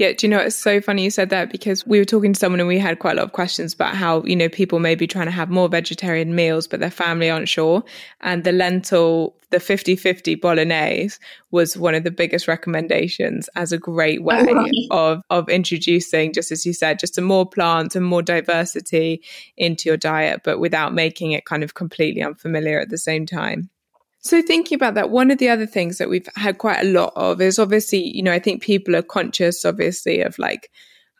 Yeah, 0.00 0.12
do 0.12 0.26
you 0.26 0.30
know 0.30 0.38
it's 0.38 0.56
so 0.56 0.80
funny 0.80 1.04
you 1.04 1.10
said 1.10 1.28
that 1.28 1.52
because 1.52 1.86
we 1.86 1.98
were 1.98 2.06
talking 2.06 2.32
to 2.32 2.40
someone 2.40 2.58
and 2.58 2.66
we 2.66 2.78
had 2.78 3.00
quite 3.00 3.12
a 3.12 3.14
lot 3.16 3.26
of 3.26 3.32
questions 3.32 3.74
about 3.74 3.94
how, 3.94 4.22
you 4.22 4.34
know, 4.34 4.48
people 4.48 4.78
may 4.78 4.94
be 4.94 5.06
trying 5.06 5.26
to 5.26 5.30
have 5.30 5.50
more 5.50 5.68
vegetarian 5.68 6.34
meals, 6.34 6.66
but 6.66 6.80
their 6.80 6.90
family 6.90 7.28
aren't 7.28 7.50
sure. 7.50 7.84
And 8.22 8.42
the 8.42 8.50
lentil, 8.50 9.36
the 9.50 9.58
50-50 9.58 10.40
bolognese 10.40 11.18
was 11.50 11.76
one 11.76 11.94
of 11.94 12.04
the 12.04 12.10
biggest 12.10 12.48
recommendations 12.48 13.50
as 13.56 13.72
a 13.72 13.78
great 13.78 14.22
way 14.22 14.46
oh, 14.48 14.54
right. 14.54 14.72
of 14.90 15.22
of 15.28 15.50
introducing, 15.50 16.32
just 16.32 16.50
as 16.50 16.64
you 16.64 16.72
said, 16.72 16.98
just 16.98 17.18
a 17.18 17.20
more 17.20 17.44
plants 17.44 17.94
and 17.94 18.06
more 18.06 18.22
diversity 18.22 19.22
into 19.58 19.90
your 19.90 19.98
diet, 19.98 20.40
but 20.44 20.58
without 20.58 20.94
making 20.94 21.32
it 21.32 21.44
kind 21.44 21.62
of 21.62 21.74
completely 21.74 22.22
unfamiliar 22.22 22.80
at 22.80 22.88
the 22.88 22.96
same 22.96 23.26
time. 23.26 23.68
So 24.22 24.42
thinking 24.42 24.76
about 24.76 24.94
that, 24.94 25.10
one 25.10 25.30
of 25.30 25.38
the 25.38 25.48
other 25.48 25.66
things 25.66 25.98
that 25.98 26.10
we've 26.10 26.28
had 26.36 26.58
quite 26.58 26.80
a 26.80 26.88
lot 26.88 27.12
of 27.16 27.40
is 27.40 27.58
obviously, 27.58 28.14
you 28.14 28.22
know, 28.22 28.32
I 28.32 28.38
think 28.38 28.62
people 28.62 28.94
are 28.94 29.02
conscious, 29.02 29.64
obviously, 29.64 30.20
of 30.20 30.38
like, 30.38 30.70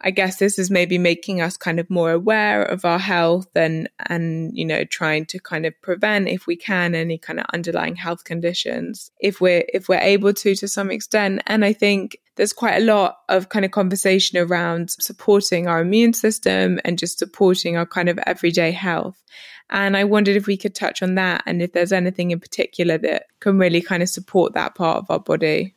I 0.03 0.11
guess 0.11 0.37
this 0.37 0.59
is 0.59 0.71
maybe 0.71 0.97
making 0.97 1.41
us 1.43 1.57
kind 1.57 1.79
of 1.79 1.91
more 1.91 2.11
aware 2.11 2.63
of 2.63 2.85
our 2.85 2.99
health 2.99 3.49
and, 3.55 3.89
and, 4.07 4.57
you 4.57 4.65
know, 4.65 4.85
trying 4.85 5.27
to 5.27 5.39
kind 5.39 5.67
of 5.67 5.75
prevent, 5.83 6.29
if 6.29 6.47
we 6.47 6.57
can, 6.57 6.95
any 6.95 7.19
kind 7.19 7.39
of 7.39 7.47
underlying 7.53 7.97
health 7.97 8.25
conditions, 8.25 9.11
if 9.21 9.41
we're, 9.41 9.65
if 9.73 9.89
we're 9.89 10.01
able 10.01 10.33
to, 10.35 10.55
to 10.55 10.69
some 10.69 10.91
extent. 10.91 11.43
And 11.47 11.65
I 11.65 11.75
think 11.75 12.19
there's 12.37 12.55
quite 12.55 12.81
a 12.81 12.85
lot 12.85 13.19
of 13.29 13.51
kind 13.51 13.65
of 13.65 13.71
conversation 13.71 14.39
around 14.39 14.91
supporting 14.91 15.67
our 15.67 15.81
immune 15.81 16.15
system 16.15 16.81
and 16.85 16.99
just 16.99 17.19
supporting 17.19 17.77
our 17.77 17.87
kind 17.87 18.09
of 18.09 18.19
everyday 18.27 18.73
health. 18.73 19.23
And 19.71 19.97
I 19.97 20.05
wondered 20.05 20.37
if 20.37 20.47
we 20.47 20.57
could 20.57 20.75
touch 20.75 21.03
on 21.03 21.15
that 21.15 21.43
and 21.47 21.63
if 21.63 21.73
there's 21.73 21.93
anything 21.93 22.33
in 22.33 22.41
particular 22.41 22.99
that 22.99 23.27
can 23.39 23.59
really 23.59 23.81
kind 23.81 24.03
of 24.03 24.09
support 24.09 24.55
that 24.55 24.75
part 24.75 24.99
of 24.99 25.11
our 25.11 25.21
body. 25.21 25.75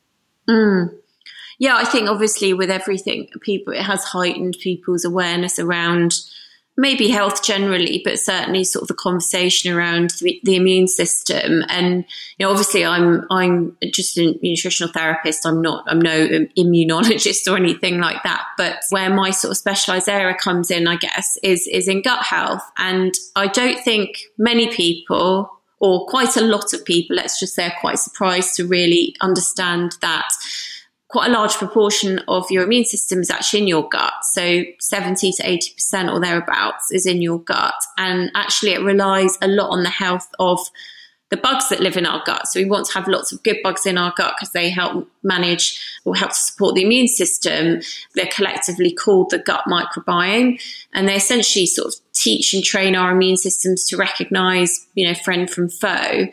Mm. 0.49 0.93
Yeah, 1.59 1.75
I 1.75 1.85
think 1.85 2.09
obviously 2.09 2.53
with 2.53 2.71
everything, 2.71 3.29
people, 3.41 3.73
it 3.73 3.83
has 3.83 4.03
heightened 4.03 4.57
people's 4.59 5.05
awareness 5.05 5.59
around 5.59 6.15
maybe 6.77 7.07
health 7.07 7.43
generally, 7.43 8.01
but 8.03 8.19
certainly 8.19 8.63
sort 8.63 8.83
of 8.83 8.87
the 8.87 8.95
conversation 8.95 9.73
around 9.73 10.11
the, 10.21 10.39
the, 10.43 10.55
immune 10.55 10.87
system. 10.87 11.63
And 11.69 12.05
you 12.37 12.45
know, 12.45 12.49
obviously, 12.49 12.83
I'm 12.85 13.25
I'm 13.29 13.77
just 13.85 14.17
a 14.17 14.37
nutritional 14.41 14.91
therapist. 14.91 15.45
I'm 15.45 15.61
not 15.61 15.83
I'm 15.87 15.99
no 15.99 16.27
immunologist 16.57 17.51
or 17.51 17.57
anything 17.57 17.99
like 17.99 18.23
that. 18.23 18.45
But 18.57 18.83
where 18.89 19.13
my 19.13 19.29
sort 19.29 19.51
of 19.51 19.57
specialized 19.57 20.09
area 20.09 20.35
comes 20.35 20.71
in, 20.71 20.87
I 20.87 20.95
guess, 20.95 21.37
is 21.43 21.67
is 21.67 21.87
in 21.87 22.01
gut 22.01 22.23
health. 22.23 22.63
And 22.77 23.13
I 23.35 23.47
don't 23.47 23.79
think 23.79 24.17
many 24.37 24.73
people. 24.73 25.49
Or 25.79 26.07
quite 26.07 26.37
a 26.37 26.41
lot 26.41 26.71
of 26.71 26.85
people, 26.85 27.17
let's 27.17 27.37
just 27.37 27.55
say, 27.55 27.65
are 27.65 27.73
quite 27.81 27.99
surprised 27.99 28.55
to 28.55 28.65
really 28.65 29.17
understand 29.19 29.97
that 29.99 30.29
quite 31.13 31.29
a 31.29 31.31
large 31.31 31.53
proportion 31.53 32.19
of 32.27 32.49
your 32.49 32.63
immune 32.63 32.85
system 32.85 33.19
is 33.19 33.29
actually 33.29 33.61
in 33.61 33.67
your 33.67 33.87
gut. 33.87 34.13
So 34.23 34.63
70 34.79 35.31
to 35.33 35.43
80% 35.43 36.11
or 36.11 36.19
thereabouts 36.19 36.91
is 36.91 37.05
in 37.05 37.21
your 37.21 37.37
gut. 37.37 37.75
And 37.99 38.31
actually, 38.33 38.73
it 38.73 38.81
relies 38.81 39.37
a 39.39 39.47
lot 39.47 39.69
on 39.69 39.83
the 39.83 39.91
health 39.91 40.27
of 40.39 40.59
the 41.29 41.37
bugs 41.37 41.69
that 41.69 41.79
live 41.79 41.97
in 41.97 42.07
our 42.07 42.23
gut. 42.25 42.47
So 42.47 42.59
we 42.59 42.65
want 42.65 42.87
to 42.87 42.93
have 42.93 43.07
lots 43.07 43.31
of 43.31 43.43
good 43.43 43.57
bugs 43.63 43.85
in 43.85 43.95
our 43.95 44.11
gut 44.17 44.33
because 44.35 44.53
they 44.53 44.71
help 44.71 45.07
manage 45.21 45.79
or 46.03 46.15
help 46.15 46.31
to 46.31 46.37
support 46.37 46.73
the 46.73 46.83
immune 46.83 47.07
system. 47.07 47.81
They're 48.15 48.25
collectively 48.25 48.91
called 48.91 49.29
the 49.29 49.37
gut 49.37 49.65
microbiome 49.67 50.59
and 50.93 51.07
they 51.07 51.15
essentially 51.15 51.67
sort 51.67 51.93
of 51.93 51.99
teach 52.13 52.55
and 52.55 52.63
train 52.63 52.95
our 52.95 53.11
immune 53.11 53.37
systems 53.37 53.83
to 53.85 53.97
recognize, 53.97 54.87
you 54.95 55.07
know, 55.07 55.13
friend 55.13 55.47
from 55.47 55.69
foe. 55.69 56.27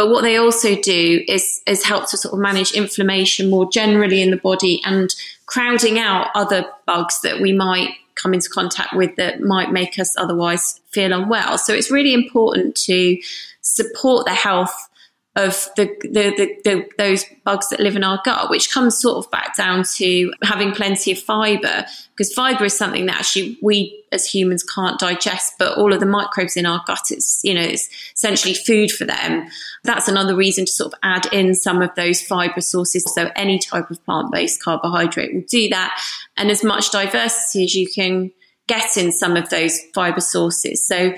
But 0.00 0.08
what 0.08 0.22
they 0.22 0.38
also 0.38 0.76
do 0.76 1.22
is, 1.28 1.60
is 1.66 1.84
help 1.84 2.08
to 2.08 2.16
sort 2.16 2.32
of 2.32 2.40
manage 2.40 2.72
inflammation 2.72 3.50
more 3.50 3.70
generally 3.70 4.22
in 4.22 4.30
the 4.30 4.38
body 4.38 4.80
and 4.86 5.14
crowding 5.44 5.98
out 5.98 6.28
other 6.34 6.64
bugs 6.86 7.20
that 7.20 7.38
we 7.38 7.52
might 7.52 7.90
come 8.14 8.32
into 8.32 8.48
contact 8.48 8.94
with 8.94 9.16
that 9.16 9.42
might 9.42 9.72
make 9.72 9.98
us 9.98 10.16
otherwise 10.16 10.80
feel 10.88 11.12
unwell. 11.12 11.58
So 11.58 11.74
it's 11.74 11.90
really 11.90 12.14
important 12.14 12.76
to 12.86 13.20
support 13.60 14.24
the 14.24 14.32
health 14.32 14.88
of 15.36 15.68
the, 15.76 15.86
the, 16.02 16.34
the, 16.36 16.56
the, 16.64 16.84
those 16.98 17.24
bugs 17.44 17.68
that 17.68 17.78
live 17.78 17.94
in 17.94 18.02
our 18.02 18.20
gut, 18.24 18.50
which 18.50 18.72
comes 18.72 19.00
sort 19.00 19.24
of 19.24 19.30
back 19.30 19.56
down 19.56 19.84
to 19.84 20.32
having 20.42 20.72
plenty 20.72 21.12
of 21.12 21.18
fiber, 21.18 21.86
because 22.16 22.34
fiber 22.34 22.64
is 22.64 22.76
something 22.76 23.06
that 23.06 23.20
actually 23.20 23.56
we 23.62 24.04
as 24.10 24.26
humans 24.26 24.64
can't 24.64 24.98
digest, 24.98 25.52
but 25.56 25.78
all 25.78 25.92
of 25.92 26.00
the 26.00 26.06
microbes 26.06 26.56
in 26.56 26.66
our 26.66 26.82
gut, 26.84 27.10
it's, 27.10 27.40
you 27.44 27.54
know, 27.54 27.62
it's 27.62 27.88
essentially 28.12 28.54
food 28.54 28.90
for 28.90 29.04
them. 29.04 29.46
That's 29.84 30.08
another 30.08 30.34
reason 30.34 30.66
to 30.66 30.72
sort 30.72 30.92
of 30.92 30.98
add 31.04 31.32
in 31.32 31.54
some 31.54 31.80
of 31.80 31.94
those 31.94 32.20
fiber 32.20 32.60
sources. 32.60 33.04
So 33.14 33.30
any 33.36 33.60
type 33.60 33.88
of 33.88 34.04
plant-based 34.04 34.60
carbohydrate 34.60 35.32
will 35.32 35.44
do 35.48 35.68
that. 35.68 35.96
And 36.36 36.50
as 36.50 36.64
much 36.64 36.90
diversity 36.90 37.64
as 37.64 37.74
you 37.76 37.88
can 37.88 38.32
get 38.66 38.96
in 38.96 39.12
some 39.12 39.36
of 39.36 39.48
those 39.48 39.78
fiber 39.94 40.20
sources. 40.20 40.84
So 40.84 41.14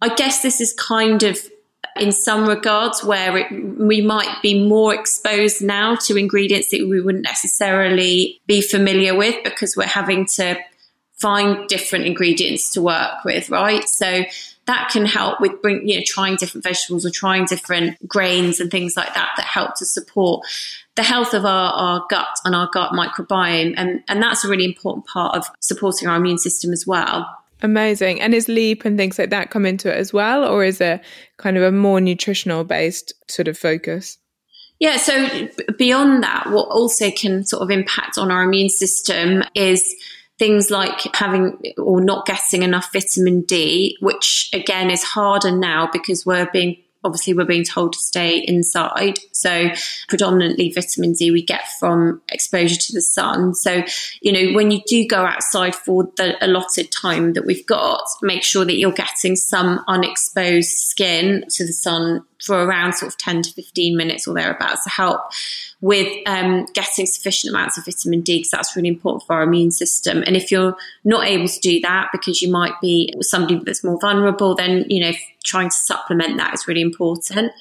I 0.00 0.14
guess 0.14 0.42
this 0.42 0.60
is 0.60 0.72
kind 0.72 1.24
of 1.24 1.38
in 2.00 2.12
some 2.12 2.46
regards 2.48 3.04
where 3.04 3.36
it, 3.36 3.50
we 3.50 4.00
might 4.00 4.42
be 4.42 4.66
more 4.66 4.94
exposed 4.94 5.62
now 5.62 5.96
to 5.96 6.16
ingredients 6.16 6.70
that 6.70 6.86
we 6.88 7.00
wouldn't 7.00 7.24
necessarily 7.24 8.40
be 8.46 8.60
familiar 8.60 9.14
with 9.14 9.36
because 9.44 9.76
we're 9.76 9.86
having 9.86 10.26
to 10.26 10.56
find 11.18 11.68
different 11.68 12.06
ingredients 12.06 12.72
to 12.72 12.82
work 12.82 13.24
with, 13.24 13.50
right? 13.50 13.88
So 13.88 14.24
that 14.66 14.90
can 14.90 15.06
help 15.06 15.40
with 15.40 15.60
bring, 15.62 15.88
you 15.88 15.96
know, 15.96 16.02
trying 16.06 16.36
different 16.36 16.62
vegetables 16.62 17.04
or 17.04 17.10
trying 17.10 17.46
different 17.46 18.06
grains 18.06 18.60
and 18.60 18.70
things 18.70 18.96
like 18.96 19.14
that 19.14 19.30
that 19.36 19.46
help 19.46 19.74
to 19.76 19.86
support 19.86 20.46
the 20.94 21.02
health 21.02 21.32
of 21.32 21.44
our, 21.44 21.72
our 21.72 22.06
gut 22.10 22.38
and 22.44 22.54
our 22.54 22.68
gut 22.72 22.92
microbiome. 22.92 23.74
And, 23.76 24.02
and 24.08 24.22
that's 24.22 24.44
a 24.44 24.48
really 24.48 24.64
important 24.64 25.06
part 25.06 25.36
of 25.36 25.46
supporting 25.60 26.08
our 26.08 26.16
immune 26.16 26.38
system 26.38 26.72
as 26.72 26.86
well. 26.86 27.37
Amazing. 27.62 28.20
And 28.20 28.34
is 28.34 28.48
LEAP 28.48 28.84
and 28.84 28.96
things 28.96 29.18
like 29.18 29.30
that 29.30 29.50
come 29.50 29.66
into 29.66 29.92
it 29.92 29.96
as 29.96 30.12
well? 30.12 30.44
Or 30.44 30.64
is 30.64 30.80
it 30.80 31.00
kind 31.38 31.56
of 31.56 31.62
a 31.62 31.72
more 31.72 32.00
nutritional 32.00 32.64
based 32.64 33.12
sort 33.28 33.48
of 33.48 33.58
focus? 33.58 34.18
Yeah, 34.78 34.96
so 34.96 35.48
beyond 35.76 36.22
that, 36.22 36.50
what 36.50 36.68
also 36.68 37.10
can 37.10 37.44
sort 37.44 37.62
of 37.62 37.70
impact 37.70 38.16
on 38.16 38.30
our 38.30 38.44
immune 38.44 38.68
system 38.68 39.42
is 39.54 39.94
things 40.38 40.70
like 40.70 41.00
having 41.16 41.58
or 41.78 42.00
not 42.00 42.26
getting 42.26 42.62
enough 42.62 42.92
vitamin 42.92 43.42
D, 43.42 43.96
which 44.00 44.48
again 44.52 44.88
is 44.88 45.02
harder 45.02 45.50
now 45.50 45.88
because 45.92 46.24
we're 46.24 46.48
being 46.52 46.76
obviously 47.04 47.34
we're 47.34 47.44
being 47.44 47.64
told 47.64 47.92
to 47.92 47.98
stay 47.98 48.38
inside. 48.38 49.18
So 49.32 49.70
predominantly 50.08 50.72
vitamin 50.72 51.12
D 51.12 51.30
we 51.30 51.42
get 51.42 51.62
from 51.78 52.20
exposure 52.30 52.76
to 52.76 52.92
the 52.92 53.00
sun. 53.00 53.54
So, 53.54 53.82
you 54.20 54.32
know, 54.32 54.54
when 54.54 54.70
you 54.70 54.80
do 54.86 55.06
go 55.06 55.24
outside 55.24 55.74
for 55.74 56.10
the 56.16 56.36
allotted 56.44 56.90
time 56.90 57.34
that 57.34 57.46
we've 57.46 57.66
got, 57.66 58.02
make 58.22 58.42
sure 58.42 58.64
that 58.64 58.76
you're 58.76 58.92
getting 58.92 59.36
some 59.36 59.84
unexposed 59.86 60.70
skin 60.70 61.44
to 61.50 61.66
the 61.66 61.72
sun 61.72 62.24
for 62.42 62.64
around 62.64 62.94
sort 62.94 63.12
of 63.12 63.18
10 63.18 63.42
to 63.42 63.52
15 63.52 63.96
minutes 63.96 64.28
or 64.28 64.34
thereabouts 64.34 64.84
to 64.84 64.90
help 64.90 65.20
with 65.80 66.08
um, 66.26 66.66
getting 66.74 67.06
sufficient 67.06 67.52
amounts 67.52 67.78
of 67.78 67.84
vitamin 67.84 68.20
D 68.20 68.38
because 68.38 68.50
that's 68.50 68.76
really 68.76 68.88
important 68.88 69.26
for 69.26 69.34
our 69.34 69.42
immune 69.42 69.70
system. 69.70 70.22
And 70.26 70.36
if 70.36 70.50
you're 70.50 70.76
not 71.04 71.26
able 71.26 71.48
to 71.48 71.60
do 71.60 71.80
that 71.80 72.08
because 72.12 72.42
you 72.42 72.50
might 72.50 72.80
be 72.80 73.12
somebody 73.20 73.60
that's 73.64 73.84
more 73.84 73.98
vulnerable, 73.98 74.54
then, 74.54 74.84
you 74.88 75.00
know, 75.00 75.12
trying 75.44 75.70
to 75.70 75.76
supplement 75.76 76.36
that 76.38 76.54
is 76.54 76.66
really 76.66 76.82
important. 76.82 77.52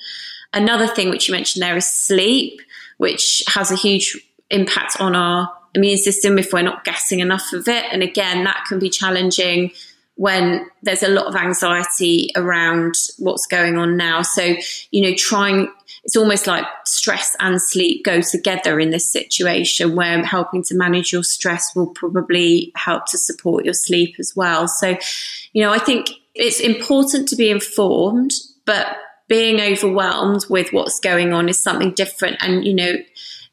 Another 0.54 0.88
thing 0.88 1.10
which 1.10 1.28
you 1.28 1.34
mentioned 1.34 1.64
there 1.64 1.78
is 1.78 1.88
sleep, 1.88 2.62
which 2.98 3.44
has 3.48 3.72
a 3.72 3.76
huge 3.76 4.18
impact 4.50 5.00
on 5.00 5.16
our 5.16 5.52
immune 5.76 5.98
system 5.98 6.40
if 6.40 6.54
we're 6.54 6.62
not 6.62 6.84
getting 6.84 7.20
enough 7.20 7.54
of 7.54 7.68
it. 7.68 7.86
And 7.92 8.02
again, 8.02 8.44
that 8.46 8.66
can 8.68 8.80
be 8.80 8.90
challenging 8.90 9.72
when 10.18 10.68
there's 10.82 11.04
a 11.04 11.08
lot 11.08 11.28
of 11.28 11.36
anxiety 11.36 12.32
around 12.36 12.96
what's 13.20 13.46
going 13.46 13.78
on 13.78 13.96
now. 13.96 14.24
So, 14.24 14.56
you 14.92 15.02
know, 15.02 15.14
trying, 15.16 15.72
it's 16.04 16.16
almost 16.16 16.48
like 16.48 16.66
stress 16.86 17.36
and 17.40 17.62
sleep 17.62 18.04
go 18.04 18.22
together 18.22 18.80
in 18.80 18.90
this 18.90 19.12
situation 19.12 19.96
where 19.96 20.24
helping 20.26 20.64
to 20.64 20.76
manage 20.76 21.14
your 21.14 21.24
stress 21.24 21.76
will 21.76 21.88
probably 21.88 22.72
help 22.76 23.06
to 23.08 23.18
support 23.18 23.64
your 23.64 23.76
sleep 23.76 24.16
as 24.20 24.36
well. 24.36 24.68
So, 24.68 24.98
you 25.54 25.64
know, 25.64 25.72
I 25.72 25.78
think 25.78 26.10
it's 26.34 26.60
important 26.60 27.28
to 27.30 27.36
be 27.36 27.52
informed, 27.52 28.34
but 28.66 28.88
being 29.28 29.62
overwhelmed 29.62 30.46
with 30.50 30.74
what's 30.74 31.00
going 31.00 31.32
on 31.32 31.48
is 31.48 31.60
something 31.60 31.92
different. 31.92 32.38
And, 32.40 32.66
you 32.66 32.74
know, 32.74 32.96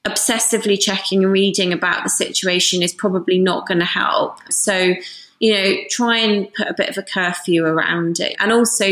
obsessively 0.06 0.80
checking 0.80 1.24
and 1.24 1.32
reading 1.32 1.74
about 1.74 2.04
the 2.04 2.10
situation 2.10 2.82
is 2.82 2.94
probably 2.94 3.38
not 3.38 3.66
going 3.66 3.80
to 3.80 3.84
help. 3.84 4.38
So, 4.50 4.94
you 5.40 5.52
know, 5.52 5.74
try 5.90 6.18
and 6.18 6.52
put 6.54 6.68
a 6.68 6.74
bit 6.74 6.88
of 6.88 6.98
a 6.98 7.02
curfew 7.02 7.64
around 7.64 8.20
it. 8.20 8.36
And 8.38 8.52
also, 8.52 8.84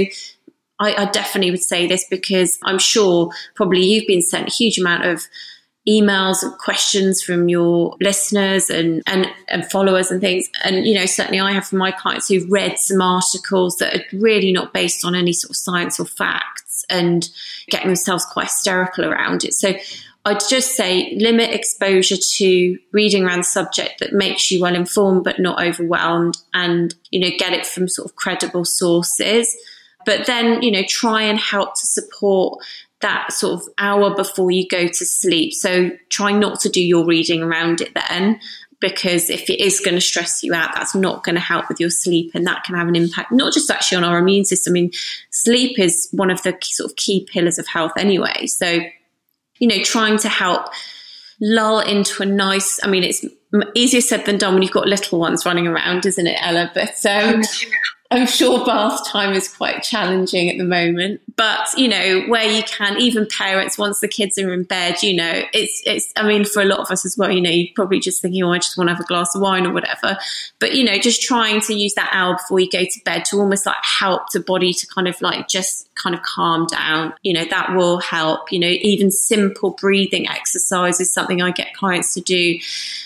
I, 0.78 0.94
I 0.94 1.04
definitely 1.10 1.50
would 1.50 1.62
say 1.62 1.86
this 1.86 2.04
because 2.08 2.58
I'm 2.64 2.78
sure 2.78 3.30
probably 3.54 3.84
you've 3.84 4.06
been 4.06 4.22
sent 4.22 4.48
a 4.48 4.52
huge 4.52 4.78
amount 4.78 5.04
of 5.04 5.22
emails 5.88 6.42
and 6.42 6.56
questions 6.58 7.22
from 7.22 7.48
your 7.48 7.96
listeners 8.00 8.70
and, 8.70 9.02
and, 9.06 9.26
and 9.48 9.68
followers 9.70 10.10
and 10.10 10.20
things. 10.20 10.48
And, 10.64 10.86
you 10.86 10.94
know, 10.94 11.06
certainly 11.06 11.40
I 11.40 11.52
have 11.52 11.66
from 11.66 11.78
my 11.78 11.90
clients 11.90 12.28
who've 12.28 12.50
read 12.50 12.78
some 12.78 13.02
articles 13.02 13.76
that 13.78 13.94
are 13.94 14.04
really 14.12 14.52
not 14.52 14.72
based 14.72 15.04
on 15.04 15.14
any 15.14 15.32
sort 15.32 15.50
of 15.50 15.56
science 15.56 15.98
or 15.98 16.06
facts 16.06 16.84
and 16.88 17.28
getting 17.68 17.88
themselves 17.88 18.24
quite 18.24 18.46
hysterical 18.46 19.04
around 19.04 19.44
it. 19.44 19.54
So 19.54 19.74
I'd 20.24 20.42
just 20.48 20.76
say 20.76 21.16
limit 21.18 21.50
exposure 21.50 22.16
to 22.16 22.78
reading 22.92 23.24
around 23.24 23.40
the 23.40 23.44
subject 23.44 23.98
that 23.98 24.12
makes 24.12 24.50
you 24.50 24.60
well 24.60 24.76
informed 24.76 25.24
but 25.24 25.40
not 25.40 25.60
overwhelmed 25.62 26.36
and, 26.54 26.94
you 27.10 27.20
know, 27.20 27.36
get 27.36 27.52
it 27.52 27.66
from 27.66 27.88
sort 27.88 28.08
of 28.08 28.14
credible 28.14 28.64
sources. 28.64 29.54
But 30.06 30.26
then, 30.26 30.62
you 30.62 30.70
know, 30.70 30.82
try 30.88 31.22
and 31.22 31.38
help 31.38 31.74
to 31.74 31.86
support 31.86 32.62
that 33.00 33.32
sort 33.32 33.60
of 33.60 33.68
hour 33.78 34.14
before 34.14 34.52
you 34.52 34.68
go 34.68 34.86
to 34.86 35.04
sleep. 35.04 35.52
So 35.54 35.90
try 36.08 36.30
not 36.30 36.60
to 36.60 36.68
do 36.68 36.82
your 36.82 37.04
reading 37.04 37.42
around 37.42 37.80
it 37.80 37.92
then 38.08 38.38
because 38.80 39.28
if 39.28 39.50
it 39.50 39.60
is 39.60 39.80
going 39.80 39.94
to 39.94 40.00
stress 40.00 40.42
you 40.42 40.54
out, 40.54 40.74
that's 40.74 40.94
not 40.94 41.24
going 41.24 41.34
to 41.34 41.40
help 41.40 41.68
with 41.68 41.80
your 41.80 41.90
sleep 41.90 42.32
and 42.34 42.46
that 42.46 42.62
can 42.64 42.76
have 42.76 42.88
an 42.88 42.96
impact, 42.96 43.32
not 43.32 43.52
just 43.52 43.70
actually 43.70 43.96
on 43.96 44.04
our 44.04 44.18
immune 44.18 44.44
system. 44.44 44.72
I 44.72 44.74
mean, 44.74 44.90
sleep 45.30 45.78
is 45.80 46.08
one 46.12 46.30
of 46.30 46.42
the 46.42 46.56
sort 46.62 46.90
of 46.90 46.96
key 46.96 47.26
pillars 47.32 47.58
of 47.58 47.66
health 47.66 47.92
anyway. 47.96 48.46
So 48.46 48.80
you 49.62 49.68
know, 49.68 49.80
trying 49.84 50.18
to 50.18 50.28
help 50.28 50.66
lull 51.40 51.78
into 51.78 52.20
a 52.20 52.26
nice, 52.26 52.80
I 52.82 52.88
mean, 52.88 53.04
it's 53.04 53.24
easier 53.76 54.00
said 54.00 54.26
than 54.26 54.36
done 54.36 54.54
when 54.54 54.62
you've 54.64 54.72
got 54.72 54.88
little 54.88 55.20
ones 55.20 55.46
running 55.46 55.68
around, 55.68 56.04
isn't 56.04 56.26
it, 56.26 56.36
Ella? 56.40 56.68
But 56.74 57.06
um, 57.06 57.42
I'm 58.10 58.26
sure 58.26 58.66
bath 58.66 59.06
time 59.06 59.34
is 59.34 59.46
quite 59.46 59.84
challenging 59.84 60.50
at 60.50 60.58
the 60.58 60.64
moment, 60.64 61.20
but 61.36 61.68
you 61.76 61.88
know, 61.88 62.22
where 62.28 62.50
you 62.50 62.62
can, 62.64 63.00
even 63.00 63.26
parents, 63.26 63.78
once 63.78 64.00
the 64.00 64.08
kids 64.08 64.38
are 64.38 64.52
in 64.52 64.64
bed, 64.64 65.02
you 65.02 65.14
know, 65.14 65.42
it's, 65.52 65.82
it's, 65.86 66.12
I 66.16 66.26
mean, 66.26 66.44
for 66.44 66.62
a 66.62 66.64
lot 66.64 66.80
of 66.80 66.90
us 66.90 67.04
as 67.04 67.16
well, 67.16 67.30
you 67.30 67.40
know, 67.40 67.50
you're 67.50 67.72
probably 67.74 68.00
just 68.00 68.20
thinking, 68.20 68.42
oh, 68.42 68.52
I 68.52 68.58
just 68.58 68.76
want 68.76 68.88
to 68.88 68.94
have 68.94 69.02
a 69.02 69.06
glass 69.06 69.34
of 69.34 69.40
wine 69.40 69.66
or 69.66 69.72
whatever. 69.72 70.18
But, 70.58 70.74
you 70.74 70.84
know, 70.84 70.98
just 70.98 71.22
trying 71.22 71.60
to 71.62 71.74
use 71.74 71.94
that 71.94 72.10
hour 72.12 72.34
before 72.34 72.60
you 72.60 72.70
go 72.70 72.84
to 72.84 73.00
bed 73.04 73.24
to 73.26 73.38
almost 73.38 73.66
like 73.66 73.76
help 73.82 74.30
the 74.32 74.40
body 74.40 74.72
to 74.72 74.86
kind 74.86 75.08
of 75.08 75.20
like 75.20 75.48
just 75.48 75.88
kind 75.94 76.14
of 76.14 76.22
calm 76.22 76.66
down, 76.66 77.14
you 77.22 77.32
know, 77.32 77.44
that 77.50 77.74
will 77.74 77.98
help. 78.00 78.52
You 78.52 78.58
know, 78.58 78.68
even 78.68 79.10
simple 79.10 79.70
breathing 79.70 80.28
exercise 80.28 81.00
is 81.00 81.12
something 81.12 81.40
I 81.40 81.50
get 81.50 81.74
clients 81.74 82.14
to 82.14 82.20
do, 82.20 82.58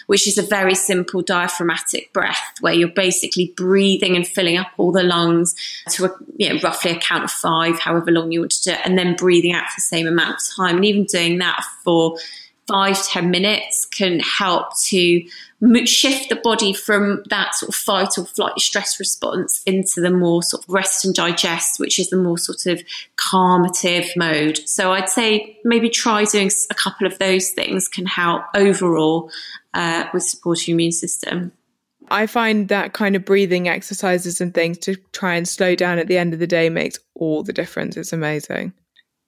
which 0.07 0.27
is 0.27 0.39
a 0.39 0.43
very 0.43 0.75
simple 0.75 1.23
diaphragmatic 1.23 2.13
breath 2.13 2.55
where 2.61 2.73
you're 2.73 2.89
basically 2.89 3.53
breathing 3.57 4.17
and 4.17 4.27
filling 4.27 4.57
up 4.57 4.69
all 4.79 4.93
the 4.93 5.03
lungs 5.03 5.55
to 5.91 6.07
a, 6.07 6.11
you 6.37 6.49
know, 6.49 6.61
roughly 6.63 6.93
a 6.93 6.99
count 6.99 7.25
of 7.25 7.31
five, 7.31 7.79
however 7.79 8.11
long 8.17 8.33
you 8.33 8.41
want 8.41 8.53
to 8.53 8.65
do 8.65 8.71
it, 8.73 8.81
and 8.85 8.99
then 8.99 9.17
breathing 9.17 9.53
out 9.53 9.69
for 9.69 9.77
the 9.79 9.83
same 9.83 10.07
amount 10.07 10.37
of 10.37 10.57
time. 10.57 10.77
And 10.77 10.85
even 10.85 11.05
doing 11.05 11.39
that 11.39 11.63
for 11.85 12.19
five, 12.67 13.01
ten 13.07 13.31
minutes 13.31 13.87
can 13.87 14.21
help 14.21 14.77
to 14.87 15.23
shift 15.85 16.29
the 16.29 16.37
body 16.37 16.75
from 16.75 17.23
that 17.31 17.55
sort 17.55 17.71
of 17.71 17.75
fight 17.75 18.19
or 18.19 18.27
flight 18.27 18.59
stress 18.59 19.01
response 19.01 19.63
into 19.65 20.01
the 20.01 20.11
more 20.11 20.43
sort 20.43 20.63
of 20.63 20.69
rest 20.69 21.05
and 21.05 21.15
digest, 21.15 21.81
which 21.81 21.99
is 21.99 22.11
the 22.11 22.17
more 22.17 22.37
sort 22.37 22.67
of 22.67 22.83
calmative 23.17 24.09
mode. 24.17 24.59
So 24.69 24.93
I'd 24.93 25.09
say 25.09 25.59
maybe 25.65 25.89
try 25.89 26.25
doing 26.25 26.51
a 26.71 26.75
couple 26.75 27.07
of 27.07 27.19
those 27.19 27.51
things 27.51 27.89
can 27.89 28.05
help 28.05 28.43
overall 28.55 29.31
uh, 29.73 30.05
with 30.13 30.25
supporting 30.25 30.73
your 30.73 30.77
immune 30.77 30.93
system. 30.93 31.53
I 32.11 32.27
find 32.27 32.69
that 32.69 32.93
kind 32.93 33.17
of 33.17 33.25
breathing 33.25 33.69
exercises 33.69 34.41
and 34.41 34.55
things 34.55 34.79
to 34.79 34.97
try 35.13 35.35
and 35.35 35.47
slow 35.49 35.75
down 35.75 35.99
at 35.99 36.09
the 36.09 36.19
end 36.19 36.33
of 36.33 36.41
the 36.41 36.47
day 36.47 36.69
makes 36.69 36.99
all 37.15 37.43
the 37.43 37.53
difference. 37.53 37.97
It's 37.97 38.13
amazing. 38.13 38.73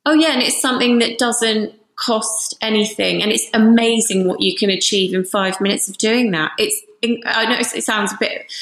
Oh, 0.06 0.14
yeah. 0.14 0.32
And 0.32 0.42
it's 0.42 0.60
something 0.60 0.98
that 0.98 1.18
doesn't 1.18 1.74
cost 1.96 2.56
anything. 2.62 3.22
And 3.22 3.32
it's 3.32 3.46
amazing 3.52 4.26
what 4.26 4.40
you 4.40 4.56
can 4.56 4.70
achieve 4.70 5.14
in 5.14 5.24
five 5.24 5.60
minutes 5.60 5.88
of 5.88 5.98
doing 5.98 6.30
that. 6.30 6.52
It's, 6.58 6.80
I 7.26 7.44
know 7.46 7.58
it 7.58 7.84
sounds 7.84 8.12
a 8.12 8.16
bit 8.18 8.52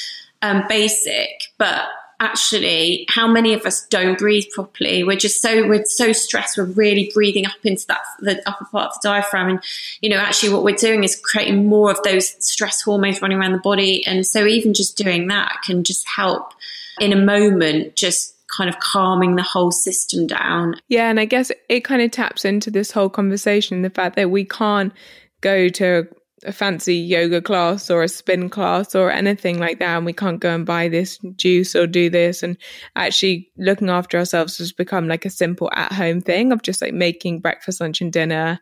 um, 0.41 0.63
basic, 0.67 1.29
but 1.57 1.85
actually 2.19 3.05
how 3.09 3.27
many 3.27 3.53
of 3.53 3.65
us 3.65 3.85
don't 3.87 4.17
breathe 4.17 4.45
properly? 4.53 5.03
We're 5.03 5.17
just 5.17 5.41
so 5.41 5.67
we're 5.67 5.85
so 5.85 6.13
stressed. 6.13 6.57
We're 6.57 6.65
really 6.65 7.11
breathing 7.13 7.45
up 7.45 7.63
into 7.63 7.85
that 7.87 8.01
the 8.19 8.41
upper 8.47 8.65
part 8.65 8.87
of 8.87 9.01
the 9.01 9.09
diaphragm. 9.09 9.49
And 9.49 9.63
you 10.01 10.09
know 10.09 10.17
actually 10.17 10.53
what 10.53 10.63
we're 10.63 10.75
doing 10.75 11.03
is 11.03 11.19
creating 11.23 11.65
more 11.65 11.91
of 11.91 12.01
those 12.03 12.35
stress 12.45 12.81
hormones 12.81 13.21
running 13.21 13.37
around 13.37 13.51
the 13.51 13.59
body. 13.59 14.05
And 14.05 14.25
so 14.25 14.45
even 14.45 14.73
just 14.73 14.97
doing 14.97 15.27
that 15.27 15.57
can 15.65 15.83
just 15.83 16.07
help 16.07 16.53
in 16.99 17.13
a 17.13 17.17
moment 17.17 17.95
just 17.95 18.33
kind 18.55 18.69
of 18.69 18.79
calming 18.79 19.35
the 19.35 19.43
whole 19.43 19.71
system 19.71 20.25
down. 20.25 20.79
Yeah, 20.87 21.09
and 21.09 21.19
I 21.19 21.25
guess 21.25 21.51
it 21.69 21.81
kind 21.81 22.01
of 22.01 22.11
taps 22.11 22.45
into 22.45 22.71
this 22.71 22.91
whole 22.91 23.09
conversation 23.09 23.81
the 23.81 23.89
fact 23.89 24.15
that 24.15 24.31
we 24.31 24.45
can't 24.45 24.93
go 25.41 25.69
to 25.69 26.07
a 26.45 26.51
fancy 26.51 26.95
yoga 26.95 27.41
class 27.41 27.89
or 27.89 28.03
a 28.03 28.07
spin 28.07 28.49
class 28.49 28.93
or 28.93 29.11
anything 29.11 29.59
like 29.59 29.79
that 29.79 29.97
and 29.97 30.05
we 30.05 30.13
can't 30.13 30.39
go 30.39 30.53
and 30.53 30.67
buy 30.67 30.87
this 30.87 31.17
juice 31.35 31.75
or 31.75 31.87
do 31.87 32.09
this 32.09 32.43
and 32.43 32.57
actually 32.95 33.49
looking 33.57 33.89
after 33.89 34.19
ourselves 34.19 34.57
has 34.59 34.71
become 34.71 35.07
like 35.07 35.25
a 35.25 35.31
simple 35.31 35.69
at 35.73 35.91
home 35.91 36.21
thing 36.21 36.51
of 36.51 36.61
just 36.61 36.81
like 36.81 36.93
making 36.93 37.39
breakfast 37.39 37.81
lunch 37.81 38.01
and 38.01 38.13
dinner 38.13 38.59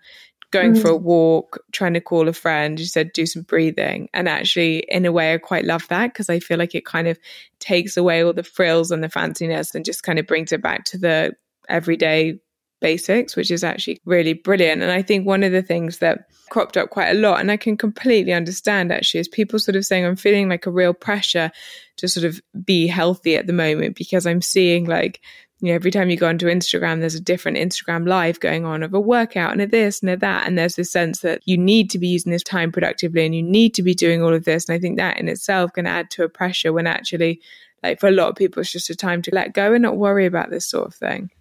going 0.52 0.72
mm-hmm. 0.72 0.82
for 0.82 0.92
a 0.92 0.98
mm. 0.98 1.02
walk, 1.02 1.60
trying 1.74 1.94
to 1.94 2.00
call 2.00 2.30
a 2.30 2.34
friend. 2.34 2.80
You 2.80 2.86
said 2.86 3.12
do 3.14 3.26
some 3.26 3.42
breathing. 3.42 4.10
And 4.14 4.30
actually, 4.30 4.80
in 4.88 5.06
a 5.06 5.12
way, 5.12 5.34
I 5.34 5.38
quite 5.38 5.66
love 5.66 5.86
that 5.90 6.14
because 6.14 6.30
I 6.30 6.40
feel 6.40 6.58
like 6.58 6.76
it 6.76 6.86
kind 6.86 7.08
of 7.08 7.20
takes 7.60 7.98
away 7.98 8.24
all 8.24 8.32
the 8.32 8.44
frills 8.44 8.92
and 8.92 9.04
the 9.04 9.10
fanciness 9.10 9.76
and 9.76 9.84
just 9.84 10.04
kind 10.04 10.18
of 10.18 10.28
brings 10.28 10.52
it 10.52 10.62
back 10.62 10.86
to 10.86 10.98
the 10.98 11.34
everyday 11.68 12.40
basics, 12.86 13.36
which 13.36 13.50
is 13.50 13.64
actually 13.64 14.00
really 14.06 14.34
brilliant. 14.34 14.84
And 14.84 14.92
I 14.92 15.02
think 15.02 15.26
one 15.26 15.42
of 15.42 15.52
the 15.52 15.64
things 15.64 15.98
that 15.98 16.28
cropped 16.52 16.78
up 16.78 16.92
quite 16.92 17.10
a 17.10 17.20
lot, 17.20 17.40
and 17.40 17.52
I 17.52 17.58
can 17.58 17.78
completely 17.78 18.32
understand 18.32 18.92
actually, 18.92 19.22
is 19.22 19.28
people 19.28 19.58
sort 19.58 19.76
of 19.76 19.88
saying, 19.88 20.06
I'm 20.06 20.16
feeling 20.16 20.50
like 20.50 20.68
a 20.68 20.72
real 20.72 20.94
pressure 20.94 21.50
to 21.96 22.08
sort 22.08 22.26
of 22.26 22.40
be 22.64 22.86
healthy 22.86 23.38
at 23.38 23.48
the 23.48 23.54
moment 23.54 23.96
because 23.96 24.28
I'm 24.28 24.40
seeing 24.40 24.86
like 24.86 25.20
you 25.62 25.70
know, 25.70 25.74
every 25.74 25.90
time 25.90 26.12
you 26.12 26.18
go 26.18 26.30
onto 26.30 26.46
Instagram, 26.46 27.00
there's 27.00 27.16
a 27.16 27.20
different 27.20 27.58
Instagram 27.58 28.08
live 28.08 28.40
going 28.40 28.66
on 28.66 28.84
of 28.84 28.94
a 28.94 29.00
workout 29.00 29.52
and 29.52 29.62
a 29.62 29.66
this 29.66 30.00
and 30.02 30.12
a 30.12 30.18
that. 30.18 30.46
And 30.46 30.60
there's 30.60 30.76
this 30.76 30.92
sense 30.92 31.22
that 31.22 31.42
you 31.46 31.58
need 31.58 31.90
to 31.90 31.98
be 31.98 32.08
using 32.08 32.32
this 32.32 32.44
time 32.44 32.72
productively 32.72 33.26
and 33.26 33.34
you 33.34 33.42
need 33.42 33.74
to 33.74 33.82
be 33.82 33.96
doing 33.96 34.22
all 34.22 34.34
of 34.34 34.46
this. 34.46 34.70
And 34.70 34.76
I 34.76 34.80
think 34.80 34.98
that 34.98 35.18
in 35.18 35.28
itself 35.28 35.74
can 35.74 35.88
add 35.88 36.12
to 36.12 36.24
a 36.24 36.30
pressure 36.30 36.72
when 36.72 36.86
actually, 36.86 37.42
like 37.82 38.00
for 38.00 38.10
a 38.10 38.12
lot 38.12 38.30
of 38.30 38.36
people, 38.36 38.62
it's 38.62 38.72
just 38.72 38.92
a 38.92 38.96
time 38.96 39.24
to 39.24 39.34
let 39.34 39.56
go 39.56 39.74
and 39.74 39.82
not 39.82 39.98
worry 39.98 40.28
about 40.28 40.52
this 40.52 40.68
sort 40.68 40.86
of 40.86 40.94
thing. 40.94 41.32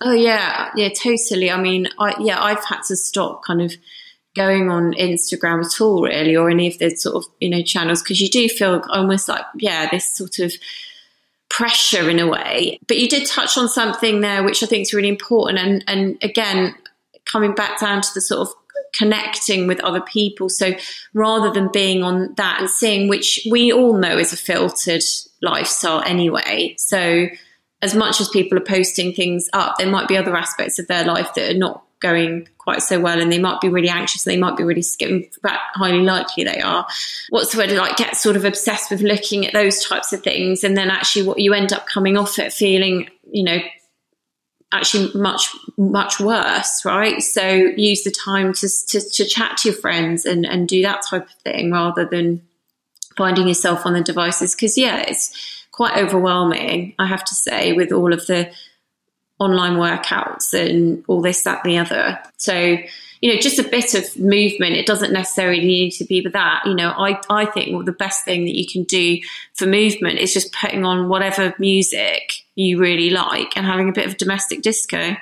Oh 0.00 0.12
yeah, 0.12 0.70
yeah, 0.76 0.88
totally. 0.88 1.50
I 1.50 1.60
mean, 1.60 1.88
I 1.98 2.14
yeah, 2.20 2.42
I've 2.42 2.64
had 2.64 2.82
to 2.84 2.96
stop 2.96 3.44
kind 3.44 3.60
of 3.60 3.74
going 4.36 4.70
on 4.70 4.92
Instagram 4.94 5.64
at 5.64 5.80
all, 5.80 6.02
really, 6.02 6.36
or 6.36 6.48
any 6.48 6.68
of 6.68 6.78
the 6.78 6.90
sort 6.90 7.16
of 7.16 7.24
you 7.40 7.50
know 7.50 7.62
channels 7.62 8.02
because 8.02 8.20
you 8.20 8.30
do 8.30 8.48
feel 8.48 8.82
almost 8.90 9.28
like 9.28 9.44
yeah, 9.56 9.88
this 9.90 10.16
sort 10.16 10.38
of 10.38 10.52
pressure 11.50 12.08
in 12.08 12.18
a 12.18 12.26
way. 12.26 12.78
But 12.88 12.98
you 12.98 13.08
did 13.08 13.26
touch 13.26 13.58
on 13.58 13.68
something 13.68 14.20
there 14.20 14.42
which 14.42 14.62
I 14.62 14.66
think 14.66 14.82
is 14.82 14.94
really 14.94 15.08
important. 15.08 15.58
And, 15.58 15.84
and 15.86 16.16
again, 16.22 16.74
coming 17.26 17.54
back 17.54 17.80
down 17.80 18.00
to 18.00 18.08
the 18.14 18.20
sort 18.22 18.48
of 18.48 18.54
connecting 18.94 19.66
with 19.66 19.80
other 19.80 20.00
people. 20.00 20.48
So 20.48 20.72
rather 21.12 21.50
than 21.50 21.68
being 21.72 22.02
on 22.02 22.34
that 22.36 22.60
and 22.60 22.70
seeing, 22.70 23.08
which 23.08 23.46
we 23.50 23.72
all 23.72 23.94
know 23.94 24.16
is 24.16 24.32
a 24.32 24.36
filtered 24.36 25.02
lifestyle 25.42 26.02
anyway. 26.02 26.76
So 26.78 27.26
as 27.82 27.94
much 27.94 28.20
as 28.20 28.28
people 28.28 28.58
are 28.58 28.62
posting 28.62 29.12
things 29.12 29.48
up, 29.52 29.76
there 29.78 29.90
might 29.90 30.08
be 30.08 30.16
other 30.16 30.36
aspects 30.36 30.78
of 30.78 30.86
their 30.86 31.04
life 31.04 31.34
that 31.34 31.50
are 31.50 31.58
not 31.58 31.84
going 32.00 32.48
quite 32.58 32.82
so 32.82 32.98
well 32.98 33.20
and 33.20 33.30
they 33.30 33.38
might 33.38 33.60
be 33.60 33.68
really 33.68 33.90
anxious 33.90 34.24
they 34.24 34.36
might 34.36 34.56
be 34.56 34.64
really 34.64 34.82
in 35.00 35.22
fact 35.42 35.76
highly 35.76 36.00
likely 36.00 36.44
they 36.44 36.60
are. 36.60 36.86
What's 37.28 37.52
the 37.52 37.58
word? 37.58 37.70
Like 37.72 37.96
get 37.96 38.16
sort 38.16 38.36
of 38.36 38.44
obsessed 38.44 38.90
with 38.90 39.02
looking 39.02 39.46
at 39.46 39.52
those 39.52 39.84
types 39.84 40.12
of 40.12 40.22
things 40.22 40.64
and 40.64 40.76
then 40.76 40.90
actually 40.90 41.26
what 41.26 41.38
you 41.38 41.52
end 41.52 41.72
up 41.72 41.86
coming 41.86 42.16
off 42.16 42.38
it 42.38 42.52
feeling 42.52 43.08
you 43.30 43.44
know 43.44 43.58
actually 44.72 45.10
much 45.14 45.54
much 45.76 46.20
worse 46.20 46.84
right? 46.84 47.22
So 47.22 47.44
use 47.44 48.02
the 48.02 48.10
time 48.10 48.54
to, 48.54 48.68
to, 48.88 49.00
to 49.00 49.24
chat 49.26 49.58
to 49.58 49.70
your 49.70 49.78
friends 49.78 50.24
and 50.24 50.46
and 50.46 50.66
do 50.66 50.82
that 50.82 51.02
type 51.08 51.26
of 51.26 51.34
thing 51.42 51.70
rather 51.70 52.06
than 52.06 52.42
finding 53.16 53.46
yourself 53.46 53.84
on 53.84 53.92
the 53.92 54.00
devices 54.00 54.54
because 54.54 54.78
yeah 54.78 55.04
it's 55.06 55.59
quite 55.80 55.96
overwhelming 55.96 56.94
i 56.98 57.06
have 57.06 57.24
to 57.24 57.34
say 57.34 57.72
with 57.72 57.90
all 57.90 58.12
of 58.12 58.26
the 58.26 58.50
online 59.40 59.76
workouts 59.76 60.52
and 60.52 61.02
all 61.08 61.22
this, 61.22 61.42
that, 61.42 61.64
and 61.64 61.72
the 61.72 61.78
other. 61.78 62.20
So, 62.36 62.76
you 63.20 63.32
know, 63.32 63.40
just 63.40 63.58
a 63.58 63.64
bit 63.64 63.94
of 63.94 64.16
movement. 64.18 64.74
It 64.74 64.86
doesn't 64.86 65.12
necessarily 65.12 65.64
need 65.64 65.92
to 65.92 66.04
be 66.04 66.20
with 66.20 66.34
that. 66.34 66.62
You 66.66 66.74
know, 66.74 66.90
I, 66.90 67.18
I 67.28 67.46
think 67.46 67.72
well, 67.72 67.82
the 67.82 67.92
best 67.92 68.24
thing 68.24 68.44
that 68.44 68.56
you 68.56 68.66
can 68.66 68.84
do 68.84 69.18
for 69.54 69.66
movement 69.66 70.18
is 70.18 70.32
just 70.32 70.52
putting 70.52 70.84
on 70.84 71.08
whatever 71.08 71.54
music 71.58 72.32
you 72.54 72.78
really 72.78 73.10
like 73.10 73.56
and 73.56 73.66
having 73.66 73.88
a 73.88 73.92
bit 73.92 74.06
of 74.06 74.18
domestic 74.18 74.62
disco. 74.62 75.16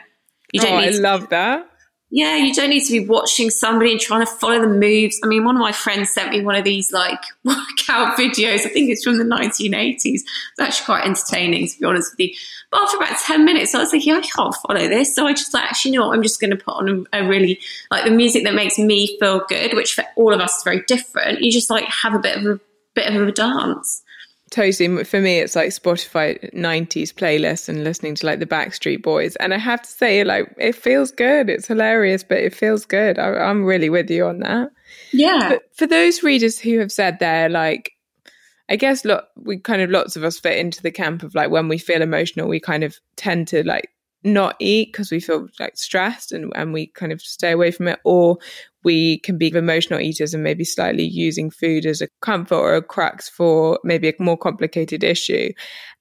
You 0.53 0.61
don't 0.61 0.73
oh, 0.73 0.81
need 0.81 0.97
I 0.97 0.99
love 0.99 1.29
that. 1.29 1.71
Yeah, 2.11 2.37
you 2.37 2.55
don't 2.55 2.71
need 2.71 2.85
to 2.87 2.93
be 2.93 3.07
watching 3.07 3.51
somebody 3.51 3.93
and 3.93 4.01
trying 4.01 4.25
to 4.25 4.33
follow 4.33 4.59
the 4.61 4.67
moves. 4.67 5.21
I 5.23 5.27
mean, 5.27 5.45
one 5.45 5.57
of 5.57 5.61
my 5.61 5.73
friends 5.73 6.11
sent 6.11 6.31
me 6.31 6.43
one 6.43 6.55
of 6.55 6.65
these 6.65 6.91
like 6.91 7.21
workout 7.45 8.17
videos. 8.17 8.65
I 8.65 8.71
think 8.71 8.91
it's 8.91 9.05
from 9.05 9.19
the 9.19 9.25
1980s. 9.25 10.01
It's 10.05 10.25
actually 10.59 10.87
quite 10.87 11.05
entertaining, 11.05 11.69
to 11.69 11.79
be 11.79 11.85
honest 11.85 12.13
with 12.13 12.29
you. 12.29 12.35
But 12.71 12.83
after 12.83 12.97
about 12.97 13.19
10 13.19 13.45
minutes, 13.45 13.75
I 13.75 13.79
was 13.79 13.93
like, 13.93 14.07
yeah, 14.07 14.17
I 14.17 14.21
can't 14.23 14.55
follow 14.55 14.89
this. 14.89 15.15
So 15.15 15.27
I 15.27 15.35
just 15.35 15.53
like, 15.53 15.65
actually, 15.65 15.93
you 15.93 15.99
know 15.99 16.07
what? 16.07 16.17
I'm 16.17 16.23
just 16.23 16.41
going 16.41 16.51
to 16.51 16.57
put 16.57 16.75
on 16.75 17.07
a, 17.13 17.21
a, 17.21 17.29
really, 17.29 17.61
like 17.91 18.05
the 18.05 18.11
music 18.11 18.45
that 18.45 18.55
makes 18.55 18.79
me 18.79 19.19
feel 19.19 19.43
good, 19.47 19.75
which 19.75 19.93
for 19.93 20.05
all 20.17 20.33
of 20.33 20.41
us 20.41 20.57
is 20.57 20.65
very 20.65 20.83
different. 20.87 21.43
You 21.43 21.53
just 21.53 21.69
like 21.69 21.85
have 21.85 22.15
a 22.15 22.19
bit 22.19 22.39
of 22.39 22.45
a 22.45 22.61
bit 22.95 23.15
of 23.15 23.29
a 23.29 23.33
dance. 23.33 24.03
Totally. 24.51 25.05
For 25.05 25.21
me, 25.21 25.39
it's 25.39 25.55
like 25.55 25.71
Spotify 25.71 26.53
90s 26.55 27.13
playlist 27.13 27.69
and 27.69 27.85
listening 27.85 28.15
to 28.17 28.27
like 28.27 28.39
the 28.39 28.47
Backstreet 28.47 29.03
Boys. 29.03 29.37
And 29.37 29.53
I 29.53 29.59
have 29.59 29.83
to 29.83 29.89
say, 29.89 30.25
like, 30.25 30.55
it 30.57 30.75
feels 30.75 31.11
good. 31.11 31.51
It's 31.51 31.67
hilarious, 31.67 32.23
but 32.23 32.39
it 32.39 32.55
feels 32.55 32.87
good. 32.87 33.19
I, 33.19 33.51
am 33.51 33.65
really 33.65 33.91
with 33.91 34.11
you 34.11 34.27
on 34.27 34.41
that. 34.41 34.71
Yeah. 35.13 35.51
But 35.51 35.63
for 35.75 35.87
those 35.87 36.23
readers 36.23 36.59
who 36.59 36.79
have 36.79 36.93
said 36.93 37.19
they're 37.19 37.49
like, 37.49 37.93
I 38.71 38.77
guess 38.77 39.05
look, 39.05 39.27
we 39.37 39.59
kind 39.59 39.83
of 39.83 39.91
lots 39.91 40.17
of 40.17 40.25
us 40.25 40.39
fit 40.39 40.59
into 40.59 40.83
the 40.83 40.91
camp 40.91 41.23
of 41.23 41.35
like 41.35 41.51
when 41.51 41.69
we 41.69 41.79
feel 41.79 42.03
emotional, 42.03 42.49
we 42.49 42.61
kind 42.61 42.85
of 42.85 42.99
tend 43.17 43.49
to 43.49 43.67
like 43.67 43.91
not 44.25 44.57
eat 44.59 44.93
because 44.93 45.11
we 45.11 45.21
feel 45.21 45.49
like 45.61 45.77
stressed 45.77 46.33
and, 46.33 46.53
and 46.57 46.73
we 46.73 46.89
kind 46.89 47.13
of 47.13 47.21
stay 47.21 47.53
away 47.53 47.71
from 47.71 47.89
it, 47.89 47.99
or 48.05 48.39
we 48.85 49.19
can 49.21 49.39
be 49.39 49.49
emotional 49.55 50.01
eaters 50.01 50.35
and 50.35 50.43
maybe 50.43 50.65
slightly 50.65 51.05
using 51.05 51.51
food 51.51 51.87
as 51.87 52.01
a 52.01 52.09
comfort 52.21 52.57
or 52.57 52.75
a 52.75 52.83
crux 52.83 53.29
for 53.29 53.79
maybe 53.85 54.09
a 54.09 54.15
more 54.19 54.37
complicated 54.37 55.05
issue. 55.05 55.51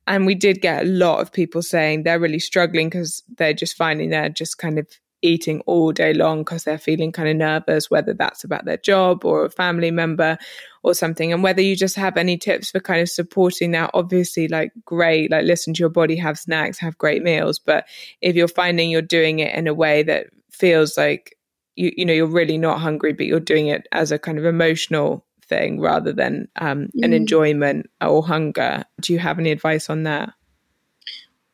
And 0.08 0.26
we 0.26 0.36
did 0.36 0.62
get 0.62 0.84
a 0.84 0.88
lot 0.88 1.20
of 1.20 1.34
people 1.34 1.62
saying 1.62 2.04
they're 2.04 2.20
really 2.20 2.40
struggling 2.40 2.90
because 2.90 3.24
they're 3.38 3.54
just 3.54 3.76
finding 3.76 4.10
they're 4.10 4.30
just 4.30 4.58
kind 4.58 4.80
of 4.80 4.88
eating 5.28 5.62
all 5.62 5.92
day 5.92 6.14
long 6.14 6.40
because 6.40 6.64
they're 6.64 6.78
feeling 6.78 7.12
kind 7.12 7.30
of 7.30 7.36
nervous, 7.36 7.92
whether 7.92 8.14
that's 8.14 8.44
about 8.44 8.66
their 8.66 8.78
job 8.78 9.26
or 9.26 9.46
a 9.46 9.50
family 9.50 9.92
member 9.92 10.38
or 10.84 10.94
something. 10.94 11.34
And 11.34 11.44
whether 11.44 11.62
you 11.62 11.76
just 11.76 11.96
have 11.96 12.18
any 12.18 12.38
tips 12.38 12.72
for 12.72 12.80
kind 12.80 13.02
of 13.02 13.10
supporting 13.10 13.72
that, 13.72 13.92
obviously, 13.94 14.48
like 14.48 14.72
great, 14.86 15.32
like 15.32 15.46
listen 15.46 15.74
to 15.74 15.80
your 15.80 15.90
body, 15.90 16.16
have 16.16 16.40
snacks, 16.40 16.80
have 16.80 16.98
great 16.98 17.22
meals. 17.24 17.60
But 17.60 17.88
if 18.22 18.36
you're 18.36 18.48
finding 18.48 18.90
you're 18.90 19.02
doing 19.02 19.40
it 19.40 19.54
in 19.54 19.68
a 19.68 19.74
way 19.74 20.04
that 20.04 20.28
feels 20.50 20.98
like 20.98 21.38
you, 21.76 21.92
you 21.96 22.06
know, 22.06 22.14
you're 22.14 22.26
really 22.26 22.58
not 22.58 22.80
hungry, 22.80 23.14
but 23.14 23.28
you're 23.28 23.40
doing 23.40 23.68
it 23.68 23.88
as 23.92 24.12
a 24.12 24.20
kind 24.20 24.38
of 24.38 24.46
emotional 24.46 25.26
thing 25.44 25.80
rather 25.80 26.12
than 26.12 26.48
um, 26.60 26.88
mm. 26.88 27.04
an 27.04 27.14
enjoyment 27.14 27.90
or 28.02 28.26
hunger. 28.26 28.84
Do 29.00 29.14
you 29.14 29.20
have 29.20 29.40
any 29.40 29.52
advice 29.52 29.90
on 29.90 30.04
that? 30.04 30.34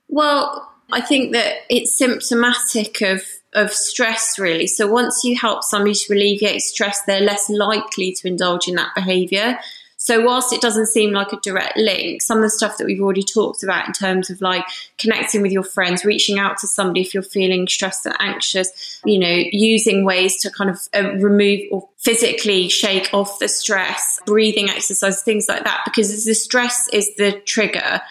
Well, 0.08 0.70
I 0.92 1.02
think 1.02 1.34
that 1.34 1.58
it's 1.70 1.98
symptomatic 1.98 3.02
of 3.02 3.24
of 3.54 3.72
stress 3.72 4.38
really. 4.40 4.68
So 4.68 4.88
once 4.88 5.24
you 5.24 5.38
help 5.38 5.64
somebody 5.64 5.94
to 5.94 6.14
alleviate 6.14 6.62
stress, 6.62 7.02
they're 7.04 7.22
less 7.22 7.50
likely 7.50 8.14
to 8.14 8.28
indulge 8.28 8.68
in 8.68 8.76
that 8.76 8.94
behavior. 8.96 9.60
So 10.04 10.20
whilst 10.20 10.52
it 10.52 10.60
doesn't 10.60 10.88
seem 10.88 11.14
like 11.14 11.32
a 11.32 11.40
direct 11.40 11.78
link, 11.78 12.22
some 12.22 12.40
of 12.40 12.44
the 12.44 12.50
stuff 12.50 12.78
that 12.78 12.86
we've 12.86 13.00
already 13.00 13.24
talked 13.24 13.64
about 13.64 13.88
in 13.88 13.94
terms 13.94 14.30
of 14.30 14.42
like 14.42 14.66
connecting 14.98 15.42
with 15.42 15.54
your 15.54 15.64
friends, 15.64 16.04
reaching 16.04 16.38
out 16.38 16.58
to 16.58 16.68
somebody 16.68 17.00
if 17.00 17.14
you're 17.14 17.24
feeling 17.24 17.66
stressed 17.70 18.06
and 18.06 18.16
anxious, 18.20 19.00
you 19.06 19.18
know, 19.18 19.44
using 19.54 20.04
ways 20.04 20.36
to 20.42 20.52
kind 20.52 20.70
of 20.70 20.78
uh, 20.94 21.14
remove 21.20 21.62
or 21.72 21.88
physically 22.00 22.68
shake 22.68 23.14
off 23.14 23.40
the 23.40 23.48
stress, 23.48 24.20
breathing 24.26 24.70
exercise, 24.70 25.22
things 25.22 25.48
like 25.48 25.64
that, 25.64 25.84
because 25.86 26.26
the 26.26 26.36
stress 26.36 26.90
is 26.92 27.16
the 27.16 27.40
trigger 27.46 28.02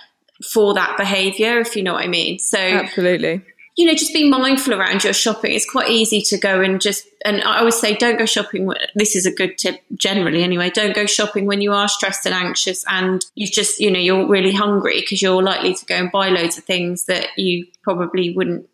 for 0.50 0.72
that 0.72 0.96
behavior, 0.96 1.60
if 1.60 1.76
you 1.76 1.82
know 1.82 1.92
what 1.92 2.04
I 2.04 2.08
mean. 2.08 2.38
So 2.38 2.56
absolutely 2.56 3.42
you 3.74 3.86
know, 3.86 3.94
just 3.94 4.12
be 4.12 4.28
mindful 4.28 4.74
around 4.74 5.02
your 5.02 5.14
shopping. 5.14 5.52
It's 5.52 5.68
quite 5.68 5.90
easy 5.90 6.20
to 6.22 6.38
go 6.38 6.60
and 6.60 6.80
just, 6.80 7.06
and 7.24 7.42
I 7.42 7.60
always 7.60 7.78
say, 7.78 7.94
don't 7.94 8.18
go 8.18 8.26
shopping. 8.26 8.70
This 8.94 9.16
is 9.16 9.24
a 9.24 9.32
good 9.32 9.56
tip 9.56 9.82
generally 9.94 10.42
anyway. 10.42 10.68
Don't 10.68 10.94
go 10.94 11.06
shopping 11.06 11.46
when 11.46 11.62
you 11.62 11.72
are 11.72 11.88
stressed 11.88 12.26
and 12.26 12.34
anxious 12.34 12.84
and 12.88 13.24
you 13.34 13.46
just, 13.46 13.80
you 13.80 13.90
know, 13.90 13.98
you're 13.98 14.28
really 14.28 14.52
hungry 14.52 15.00
because 15.00 15.22
you're 15.22 15.42
likely 15.42 15.74
to 15.74 15.86
go 15.86 15.94
and 15.94 16.12
buy 16.12 16.28
loads 16.28 16.58
of 16.58 16.64
things 16.64 17.06
that 17.06 17.28
you 17.38 17.66
probably 17.82 18.34
wouldn't 18.34 18.68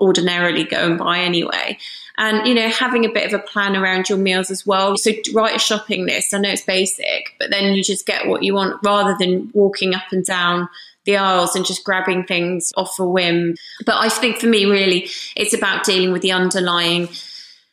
ordinarily 0.00 0.64
go 0.64 0.78
and 0.78 0.98
buy 0.98 1.18
anyway. 1.18 1.76
And, 2.16 2.48
you 2.48 2.54
know, 2.54 2.70
having 2.70 3.04
a 3.04 3.12
bit 3.12 3.26
of 3.26 3.38
a 3.38 3.42
plan 3.42 3.76
around 3.76 4.08
your 4.08 4.16
meals 4.16 4.50
as 4.50 4.66
well. 4.66 4.96
So 4.96 5.12
write 5.34 5.56
a 5.56 5.58
shopping 5.58 6.06
list. 6.06 6.32
I 6.32 6.38
know 6.38 6.48
it's 6.48 6.62
basic, 6.62 7.34
but 7.38 7.50
then 7.50 7.74
you 7.74 7.84
just 7.84 8.06
get 8.06 8.26
what 8.26 8.42
you 8.42 8.54
want 8.54 8.80
rather 8.82 9.14
than 9.20 9.50
walking 9.52 9.94
up 9.94 10.10
and 10.10 10.24
down 10.24 10.70
the 11.08 11.16
aisles 11.16 11.56
and 11.56 11.64
just 11.64 11.84
grabbing 11.84 12.24
things 12.24 12.70
off 12.76 12.98
a 12.98 13.04
whim. 13.04 13.56
But 13.86 13.96
I 13.96 14.10
think 14.10 14.38
for 14.38 14.46
me, 14.46 14.66
really, 14.66 15.08
it's 15.34 15.54
about 15.54 15.84
dealing 15.84 16.12
with 16.12 16.20
the 16.20 16.32
underlying 16.32 17.08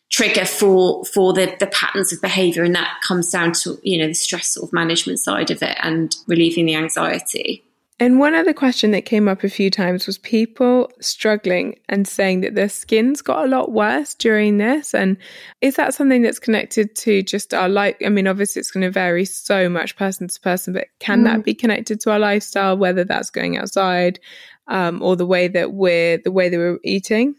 trigger 0.09 0.45
for 0.45 1.03
for 1.05 1.33
the 1.33 1.53
the 1.59 1.67
patterns 1.67 2.13
of 2.13 2.21
behavior 2.21 2.63
and 2.63 2.75
that 2.75 3.01
comes 3.01 3.31
down 3.31 3.51
to 3.51 3.77
you 3.81 3.97
know 3.97 4.07
the 4.07 4.13
stress 4.13 4.53
sort 4.53 4.69
of 4.69 4.71
management 4.71 5.19
side 5.19 5.49
of 5.49 5.63
it 5.63 5.75
and 5.81 6.15
relieving 6.27 6.67
the 6.67 6.75
anxiety 6.75 7.63
and 7.97 8.19
one 8.19 8.35
other 8.35 8.53
question 8.53 8.91
that 8.91 9.05
came 9.05 9.29
up 9.29 9.45
a 9.45 9.49
few 9.49 9.71
times 9.71 10.05
was 10.05 10.17
people 10.17 10.91
struggling 10.99 11.79
and 11.87 12.05
saying 12.05 12.41
that 12.41 12.53
their 12.53 12.67
skins 12.67 13.21
got 13.21 13.45
a 13.45 13.47
lot 13.47 13.71
worse 13.71 14.13
during 14.15 14.57
this. 14.57 14.93
And 14.93 15.15
is 15.61 15.77
that 15.77 15.93
something 15.93 16.21
that's 16.21 16.39
connected 16.39 16.93
to 16.97 17.23
just 17.23 17.53
our 17.53 17.69
life? 17.69 17.95
I 18.05 18.09
mean, 18.09 18.27
obviously, 18.27 18.59
it's 18.59 18.71
going 18.71 18.83
to 18.83 18.91
vary 18.91 19.23
so 19.23 19.69
much 19.69 19.95
person 19.95 20.27
to 20.27 20.39
person, 20.41 20.73
but 20.73 20.87
can 20.99 21.21
mm. 21.21 21.23
that 21.25 21.45
be 21.45 21.53
connected 21.53 22.01
to 22.01 22.11
our 22.11 22.19
lifestyle, 22.19 22.77
whether 22.77 23.05
that's 23.05 23.29
going 23.29 23.57
outside 23.57 24.19
um, 24.67 25.01
or 25.01 25.15
the 25.15 25.25
way 25.25 25.47
that 25.47 25.71
we're 25.71 26.17
the 26.17 26.33
way 26.33 26.49
that 26.49 26.57
we're 26.57 26.79
eating? 26.83 27.35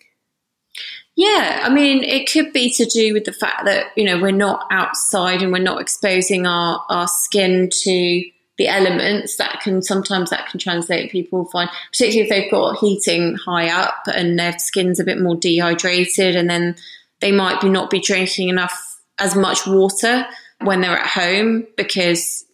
Yeah, 1.17 1.61
I 1.65 1.69
mean, 1.69 2.03
it 2.03 2.31
could 2.31 2.55
be 2.55 2.73
to 2.75 2.87
do 2.87 3.13
with 3.13 3.25
the 3.25 3.33
fact 3.33 3.67
that 3.67 3.87
you 3.95 4.05
know 4.05 4.19
we're 4.21 4.31
not 4.31 4.67
outside 4.71 5.43
and 5.43 5.53
we're 5.53 5.59
not 5.59 5.83
exposing 5.83 6.47
our 6.47 6.83
our 6.89 7.09
skin 7.09 7.69
to 7.83 8.25
the 8.59 8.69
elements 8.69 9.37
that 9.37 9.61
can 9.63 9.83
sometimes 9.83 10.31
that 10.31 10.49
can 10.49 10.59
translate 10.59 11.11
people 11.11 11.45
find 11.47 11.69
particularly 11.93 12.23
if 12.23 12.29
they've 12.29 12.51
got 12.51 12.79
heating 12.79 13.35
high 13.35 13.69
up 13.69 14.03
and 14.15 14.39
their 14.39 14.59
skin's 14.59 14.99
a 14.99 15.05
bit 15.05 15.21
more 15.21 15.37
dehydrated 15.37 16.37
and 16.37 16.49
then 16.49 16.75
they 17.21 17.33
might 17.33 17.61
be 17.61 17.69
not 17.69 17.91
be 17.91 18.01
drinking 18.01 18.49
enough 18.49 19.01
as 19.19 19.35
much 19.35 19.67
water 19.67 20.27
when 20.63 20.81
they're 20.81 20.99
at 20.99 21.07
home 21.07 21.67
because 21.77 22.45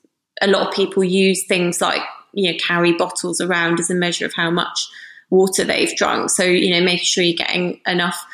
a 0.40 0.46
lot 0.46 0.66
of 0.66 0.74
people 0.74 1.04
use 1.04 1.44
things 1.44 1.80
like 1.80 2.02
you 2.32 2.50
know 2.50 2.58
carry 2.58 2.92
bottles 2.92 3.40
around 3.40 3.78
as 3.78 3.90
a 3.90 3.94
measure 3.94 4.26
of 4.26 4.34
how 4.34 4.50
much 4.50 4.88
water 5.30 5.64
they've 5.64 5.96
drunk. 5.96 6.30
So 6.30 6.44
you 6.44 6.70
know 6.72 6.84
making 6.84 7.04
sure 7.04 7.24
you're 7.24 7.36
getting 7.36 7.80
enough 7.86 8.24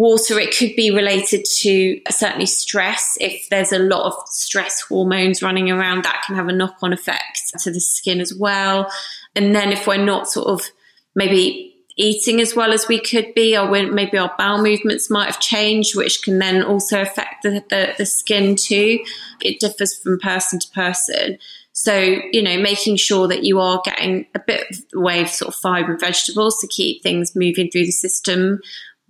water. 0.00 0.40
It 0.40 0.56
could 0.56 0.74
be 0.76 0.90
related 0.90 1.44
to 1.58 2.00
certainly 2.10 2.46
stress. 2.46 3.18
If 3.20 3.50
there's 3.50 3.70
a 3.70 3.78
lot 3.78 4.06
of 4.06 4.14
stress 4.28 4.80
hormones 4.80 5.42
running 5.42 5.70
around, 5.70 6.04
that 6.04 6.22
can 6.26 6.36
have 6.36 6.48
a 6.48 6.52
knock 6.52 6.76
on 6.80 6.94
effect 6.94 7.52
to 7.58 7.70
the 7.70 7.80
skin 7.80 8.18
as 8.18 8.34
well. 8.34 8.90
And 9.36 9.54
then 9.54 9.72
if 9.72 9.86
we're 9.86 10.02
not 10.02 10.26
sort 10.26 10.48
of 10.48 10.66
maybe 11.14 11.76
eating 11.96 12.40
as 12.40 12.56
well 12.56 12.72
as 12.72 12.88
we 12.88 12.98
could 12.98 13.34
be, 13.34 13.54
or 13.58 13.68
maybe 13.68 14.16
our 14.16 14.34
bowel 14.38 14.62
movements 14.62 15.10
might 15.10 15.26
have 15.26 15.38
changed, 15.38 15.94
which 15.94 16.22
can 16.22 16.38
then 16.38 16.62
also 16.62 17.02
affect 17.02 17.42
the, 17.42 17.62
the, 17.68 17.92
the 17.98 18.06
skin 18.06 18.56
too. 18.56 19.00
It 19.42 19.60
differs 19.60 19.98
from 19.98 20.18
person 20.18 20.60
to 20.60 20.68
person. 20.70 21.36
So, 21.72 21.94
you 22.32 22.42
know, 22.42 22.58
making 22.58 22.96
sure 22.96 23.28
that 23.28 23.44
you 23.44 23.60
are 23.60 23.82
getting 23.84 24.26
a 24.34 24.38
bit 24.38 24.64
of 24.70 25.02
way 25.02 25.20
of 25.20 25.28
sort 25.28 25.54
of 25.54 25.60
fiber 25.60 25.92
and 25.92 26.00
vegetables 26.00 26.58
to 26.60 26.66
keep 26.68 27.02
things 27.02 27.36
moving 27.36 27.70
through 27.70 27.84
the 27.84 27.92
system 27.92 28.60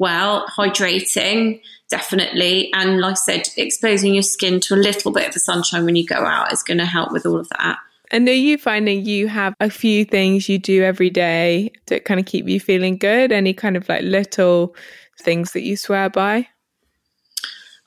well, 0.01 0.47
hydrating, 0.49 1.61
definitely. 1.91 2.73
And 2.73 3.01
like 3.01 3.13
I 3.13 3.15
said, 3.15 3.49
exposing 3.59 4.15
your 4.15 4.23
skin 4.23 4.59
to 4.61 4.75
a 4.75 4.77
little 4.77 5.13
bit 5.13 5.29
of 5.29 5.35
the 5.35 5.41
sunshine 5.41 5.85
when 5.85 5.95
you 5.95 6.07
go 6.07 6.25
out 6.25 6.53
is 6.53 6.63
going 6.63 6.79
to 6.79 6.87
help 6.87 7.13
with 7.13 7.27
all 7.27 7.39
of 7.39 7.51
that. 7.51 7.77
And 8.11 8.27
are 8.27 8.33
you 8.33 8.57
finding 8.57 9.05
you 9.05 9.29
have 9.29 9.55
a 9.61 9.69
few 9.69 10.07
things 10.07 10.49
you 10.49 10.59
do 10.59 10.83
every 10.83 11.11
day 11.11 11.71
that 11.87 12.07
kind 12.07 12.19
of 12.19 12.25
keep 12.25 12.49
you 12.49 12.59
feeling 12.59 12.97
good? 12.97 13.31
Any 13.31 13.53
kind 13.53 13.77
of 13.77 13.89
like 13.91 14.03
little 14.03 14.75
things 15.21 15.53
that 15.53 15.63
you 15.63 15.77
swear 15.77 16.09
by? 16.09 16.49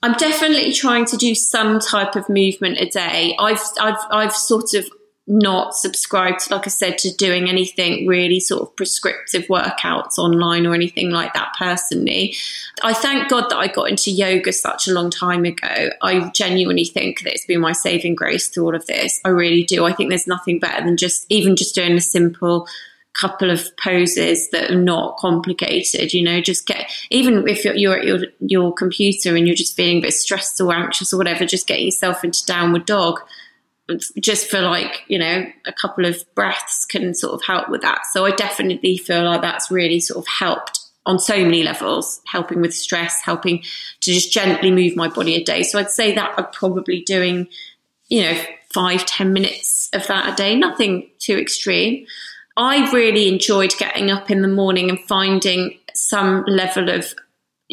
I'm 0.04 0.14
definitely 0.14 0.72
trying 0.72 1.06
to 1.06 1.18
do 1.18 1.34
some 1.34 1.80
type 1.80 2.16
of 2.16 2.30
movement 2.30 2.78
a 2.78 2.86
day. 2.86 3.36
I've 3.40 3.62
I've 3.82 3.98
I've 4.12 4.36
sort 4.36 4.76
of 4.76 4.88
not 5.26 5.74
subscribed, 5.74 6.52
like 6.52 6.68
I 6.68 6.70
said, 6.70 6.98
to 7.00 7.16
doing 7.16 7.48
anything 7.48 8.08
really 8.08 8.42
sort 8.42 8.62
of 8.62 8.76
prescriptive 8.76 9.44
workouts 9.44 10.18
online 10.18 10.66
or 10.66 10.74
anything 10.74 11.12
like 11.12 11.34
that 11.34 11.54
personally. 11.58 12.36
I 12.84 12.94
thank 12.94 13.30
God 13.30 13.50
that 13.50 13.58
I 13.58 13.68
got 13.68 13.90
into 13.90 14.12
yoga 14.12 14.52
such 14.52 14.88
a 14.88 14.92
long 14.92 15.10
time 15.10 15.46
ago. 15.46 15.92
I 16.02 16.30
genuinely 16.36 16.86
think 16.86 17.22
that 17.24 17.34
it's 17.34 17.46
been 17.46 17.62
my 17.62 17.72
saving 17.72 18.16
grace 18.16 18.50
through 18.50 18.66
all 18.66 18.76
of 18.76 18.86
this. 18.86 19.22
I 19.24 19.30
really 19.30 19.64
do. 19.64 19.86
I 19.86 19.94
think 19.94 20.10
there's 20.10 20.28
nothing 20.28 20.60
better 20.60 20.84
than 20.84 20.98
just 20.98 21.26
even 21.30 21.56
just 21.56 21.74
doing 21.74 21.94
a 21.94 22.02
simple 22.02 22.68
couple 23.14 23.50
of 23.50 23.70
poses 23.78 24.50
that 24.50 24.72
are 24.72 24.82
not 24.82 25.18
complicated 25.18 26.12
you 26.14 26.24
know 26.24 26.42
just 26.42 26.66
get 26.66 26.90
even 27.12 27.48
if 27.48 27.64
you're, 27.64 27.76
you're, 27.76 27.96
at 27.96 28.06
your 28.06 28.20
your 28.40 28.74
computer 28.74 29.36
and 29.36 29.46
you're 29.46 29.56
just 29.56 29.76
feeling 29.76 30.00
a 30.00 30.02
bit 30.02 30.14
stressed 30.14 30.60
or 30.60 30.74
anxious 30.74 31.14
or 31.14 31.18
whatever 31.18 31.46
just 31.46 31.68
get 31.68 31.84
yourself 31.84 32.24
into 32.24 32.44
downward 32.48 32.88
dog 32.88 33.20
just 34.20 34.50
for 34.50 34.62
like 34.62 35.04
you 35.08 35.20
know 35.20 35.46
a 35.66 35.74
couple 35.74 36.06
of 36.06 36.24
breaths 36.36 36.86
can 36.86 37.14
sort 37.14 37.34
of 37.34 37.44
help 37.44 37.70
with 37.70 37.82
that. 37.82 38.02
So 38.12 38.26
i 38.26 38.32
definitely 38.32 38.98
feel 38.98 39.24
like 39.24 39.42
that's 39.42 39.70
really 39.70 40.00
sort 40.00 40.24
of 40.24 40.28
helped 40.28 40.80
on 41.06 41.20
so 41.20 41.36
many 41.36 41.64
levels 41.64 42.22
helping 42.26 42.62
with 42.62 42.74
stress 42.74 43.22
helping 43.22 43.62
to 44.00 44.14
just 44.14 44.32
gently 44.32 44.72
move 44.72 44.96
my 44.96 45.10
body 45.10 45.36
a 45.36 45.44
day. 45.44 45.64
So 45.64 45.80
i'd 45.80 45.90
say 45.90 46.16
that 46.16 46.34
i'm 46.38 46.48
probably 46.52 47.02
doing 47.02 47.48
you 48.08 48.22
know 48.22 48.42
five 48.74 49.06
ten 49.06 49.34
minutes 49.34 49.90
of 49.94 50.08
that 50.08 50.34
a 50.34 50.36
day 50.36 50.56
nothing 50.56 51.10
too 51.20 51.38
extreme. 51.38 52.06
I 52.56 52.92
really 52.92 53.28
enjoyed 53.28 53.74
getting 53.80 54.12
up 54.12 54.30
in 54.30 54.44
the 54.44 54.48
morning 54.48 54.90
and 54.90 55.00
finding 55.08 55.80
some 55.96 56.44
level 56.46 56.90
of 56.90 57.14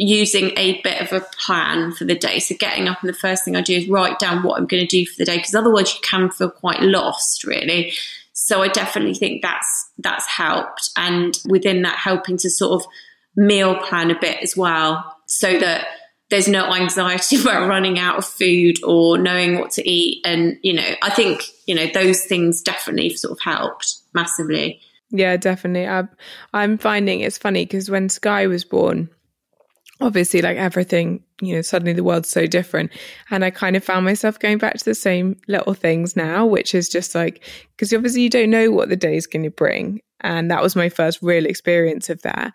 using 0.03 0.51
a 0.57 0.81
bit 0.81 1.03
of 1.03 1.13
a 1.13 1.25
plan 1.37 1.93
for 1.93 2.07
the 2.07 2.15
day. 2.15 2.39
So 2.39 2.55
getting 2.59 2.89
up 2.89 3.03
and 3.03 3.09
the 3.09 3.19
first 3.19 3.45
thing 3.45 3.55
I 3.55 3.61
do 3.61 3.75
is 3.75 3.87
write 3.87 4.19
down 4.19 4.43
what 4.43 4.59
I'm 4.59 4.67
going 4.67 4.87
to 4.87 4.87
do 4.87 5.05
for 5.05 5.15
the 5.19 5.27
day 5.27 5.37
because 5.37 5.55
otherwise 5.55 5.95
you 5.95 6.01
can 6.03 6.31
feel 6.31 6.51
quite 6.51 6.81
lost 6.81 7.45
really. 7.45 7.93
So 8.33 8.63
I 8.63 8.69
definitely 8.69 9.15
think 9.15 9.43
that's 9.43 9.91
that's 9.99 10.27
helped 10.27 10.89
and 10.97 11.39
within 11.47 11.83
that 11.83 11.99
helping 11.99 12.39
to 12.39 12.49
sort 12.49 12.81
of 12.81 12.89
meal 13.37 13.77
plan 13.77 14.11
a 14.11 14.19
bit 14.19 14.39
as 14.43 14.57
well 14.57 15.17
so 15.27 15.59
that 15.59 15.87
there's 16.31 16.49
no 16.49 16.73
anxiety 16.73 17.37
about 17.43 17.69
running 17.69 17.99
out 17.99 18.17
of 18.17 18.25
food 18.25 18.83
or 18.83 19.19
knowing 19.19 19.59
what 19.59 19.73
to 19.73 19.87
eat 19.87 20.23
and 20.25 20.57
you 20.63 20.73
know 20.73 20.95
I 21.03 21.11
think 21.11 21.43
you 21.67 21.75
know 21.75 21.87
those 21.93 22.25
things 22.25 22.63
definitely 22.63 23.11
sort 23.11 23.33
of 23.33 23.39
helped 23.43 23.97
massively. 24.15 24.81
Yeah, 25.11 25.37
definitely. 25.37 25.87
I'm, 25.87 26.09
I'm 26.55 26.79
finding 26.79 27.21
it's 27.21 27.37
funny 27.37 27.67
because 27.67 27.91
when 27.91 28.09
Sky 28.09 28.47
was 28.47 28.65
born, 28.65 29.11
obviously 30.01 30.43
like 30.43 30.57
everything 30.57 31.23
you 31.41 31.55
know 31.55 31.63
suddenly 31.63 31.93
the 31.93 32.05
world's 32.05 32.29
so 32.29 32.47
different. 32.47 32.91
And 33.31 33.45
i 33.45 33.51
kind 33.51 33.77
of 33.77 33.85
found 33.85 34.05
myself 34.05 34.39
going 34.39 34.59
back 34.59 34.77
to 34.79 34.85
the 34.85 34.95
same 34.95 35.37
little 35.49 35.75
things 35.75 36.17
now 36.17 36.47
which 36.47 36.75
is 36.75 36.89
just 36.89 37.15
like 37.15 37.45
because 37.77 37.93
obviously 37.93 38.23
you 38.23 38.31
don't 38.31 38.51
know 38.51 38.71
what 38.71 38.89
the 38.89 38.97
day 38.97 39.17
is 39.17 39.27
going 39.27 39.45
to 39.45 39.51
bring. 39.51 40.01
And 40.21 40.51
that 40.51 40.63
was 40.63 40.77
my 40.77 40.89
first 40.89 41.21
real 41.23 41.47
experience 41.47 42.11
of 42.11 42.21
that. 42.23 42.53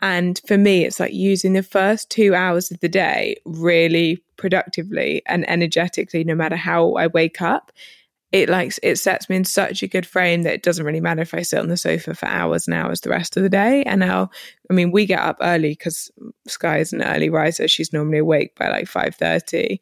And 0.00 0.40
for 0.46 0.58
me 0.58 0.84
it's 0.84 1.00
like 1.00 1.12
using 1.12 1.52
the 1.52 1.62
first 1.62 2.10
two 2.10 2.34
hours 2.34 2.70
of 2.70 2.80
the 2.80 2.88
day 2.88 3.36
really 3.44 4.22
productively 4.36 5.22
and 5.26 5.48
energetically 5.48 6.24
no 6.24 6.34
matter 6.34 6.56
how 6.56 6.94
i 6.94 7.06
wake 7.06 7.40
up 7.40 7.70
it 8.32 8.48
likes 8.48 8.80
it 8.82 8.96
sets 8.96 9.28
me 9.28 9.36
in 9.36 9.44
such 9.44 9.82
a 9.82 9.86
good 9.86 10.06
frame 10.06 10.42
that 10.42 10.54
it 10.54 10.62
doesn't 10.62 10.86
really 10.86 11.00
matter 11.00 11.20
if 11.20 11.34
I 11.34 11.42
sit 11.42 11.60
on 11.60 11.68
the 11.68 11.76
sofa 11.76 12.14
for 12.14 12.26
hours 12.26 12.66
and 12.66 12.74
hours 12.74 13.02
the 13.02 13.10
rest 13.10 13.36
of 13.36 13.42
the 13.42 13.50
day. 13.50 13.82
And 13.84 14.00
now, 14.00 14.30
I 14.70 14.74
mean, 14.74 14.90
we 14.90 15.04
get 15.04 15.20
up 15.20 15.36
early 15.42 15.72
because 15.72 16.10
Sky 16.48 16.78
is 16.78 16.92
an 16.92 17.02
early 17.02 17.28
riser. 17.28 17.68
She's 17.68 17.92
normally 17.92 18.18
awake 18.18 18.56
by 18.56 18.68
like 18.68 18.88
five 18.88 19.14
thirty, 19.14 19.80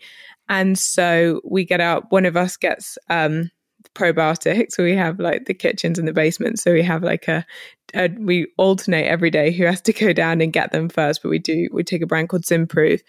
and 0.48 0.76
so 0.76 1.40
we 1.44 1.64
get 1.64 1.80
up. 1.80 2.10
One 2.10 2.26
of 2.26 2.36
us 2.36 2.56
gets 2.56 2.98
um, 3.08 3.50
probiotics. 3.94 4.72
So 4.72 4.82
we 4.82 4.94
have 4.94 5.18
like 5.18 5.46
the 5.46 5.54
kitchens 5.54 5.98
and 5.98 6.06
the 6.06 6.12
basement. 6.12 6.58
So 6.58 6.72
we 6.72 6.82
have 6.82 7.02
like 7.02 7.28
a, 7.28 7.44
a, 7.94 8.08
we 8.18 8.46
alternate 8.56 9.06
every 9.06 9.30
day 9.30 9.50
who 9.52 9.64
has 9.64 9.80
to 9.82 9.92
go 9.92 10.12
down 10.12 10.40
and 10.40 10.52
get 10.52 10.72
them 10.72 10.88
first. 10.88 11.22
But 11.22 11.30
we 11.30 11.38
do 11.38 11.68
we 11.72 11.82
take 11.82 12.02
a 12.02 12.06
brand 12.06 12.28
called 12.28 12.44
Symprove, 12.44 13.00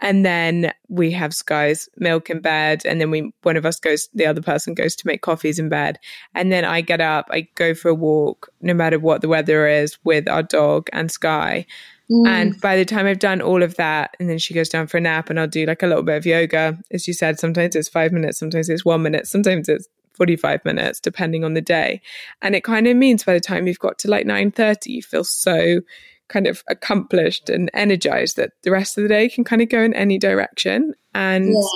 and 0.00 0.24
then 0.24 0.72
we 0.88 1.10
have 1.12 1.34
Sky's 1.34 1.88
milk 1.98 2.30
in 2.30 2.40
bed, 2.40 2.82
and 2.84 3.00
then 3.00 3.10
we 3.10 3.32
one 3.42 3.56
of 3.56 3.66
us 3.66 3.78
goes, 3.78 4.08
the 4.14 4.26
other 4.26 4.42
person 4.42 4.74
goes 4.74 4.96
to 4.96 5.06
make 5.06 5.22
coffees 5.22 5.58
in 5.58 5.68
bed, 5.68 5.98
and 6.34 6.50
then 6.50 6.64
I 6.64 6.80
get 6.80 7.00
up, 7.00 7.26
I 7.30 7.48
go 7.54 7.74
for 7.74 7.90
a 7.90 7.94
walk, 7.94 8.50
no 8.60 8.74
matter 8.74 8.98
what 8.98 9.20
the 9.20 9.28
weather 9.28 9.66
is, 9.66 9.98
with 10.04 10.28
our 10.28 10.42
dog 10.42 10.88
and 10.92 11.10
Sky. 11.10 11.66
Mm. 12.10 12.26
And 12.26 12.60
by 12.60 12.76
the 12.76 12.84
time 12.84 13.06
I've 13.06 13.20
done 13.20 13.40
all 13.40 13.62
of 13.62 13.76
that, 13.76 14.16
and 14.18 14.28
then 14.28 14.38
she 14.38 14.52
goes 14.54 14.68
down 14.68 14.86
for 14.86 14.96
a 14.96 15.00
nap, 15.00 15.30
and 15.30 15.38
I'll 15.38 15.46
do 15.46 15.66
like 15.66 15.82
a 15.82 15.86
little 15.86 16.02
bit 16.02 16.16
of 16.16 16.26
yoga. 16.26 16.78
As 16.90 17.06
you 17.06 17.14
said, 17.14 17.38
sometimes 17.38 17.76
it's 17.76 17.88
five 17.88 18.10
minutes, 18.10 18.38
sometimes 18.38 18.68
it's 18.68 18.84
one 18.84 19.02
minute, 19.02 19.26
sometimes 19.26 19.68
it's 19.68 19.86
45 20.14 20.64
minutes 20.64 21.00
depending 21.00 21.44
on 21.44 21.54
the 21.54 21.60
day 21.60 22.00
and 22.42 22.54
it 22.54 22.64
kind 22.64 22.86
of 22.86 22.96
means 22.96 23.24
by 23.24 23.34
the 23.34 23.40
time 23.40 23.66
you've 23.66 23.78
got 23.78 23.98
to 23.98 24.08
like 24.08 24.26
9:30 24.26 24.86
you 24.86 25.02
feel 25.02 25.24
so 25.24 25.80
kind 26.28 26.46
of 26.46 26.62
accomplished 26.68 27.50
and 27.50 27.70
energized 27.74 28.36
that 28.36 28.52
the 28.62 28.70
rest 28.70 28.96
of 28.96 29.02
the 29.02 29.08
day 29.08 29.28
can 29.28 29.44
kind 29.44 29.62
of 29.62 29.68
go 29.68 29.82
in 29.82 29.94
any 29.94 30.18
direction 30.18 30.94
and 31.14 31.48
yeah. 31.48 31.68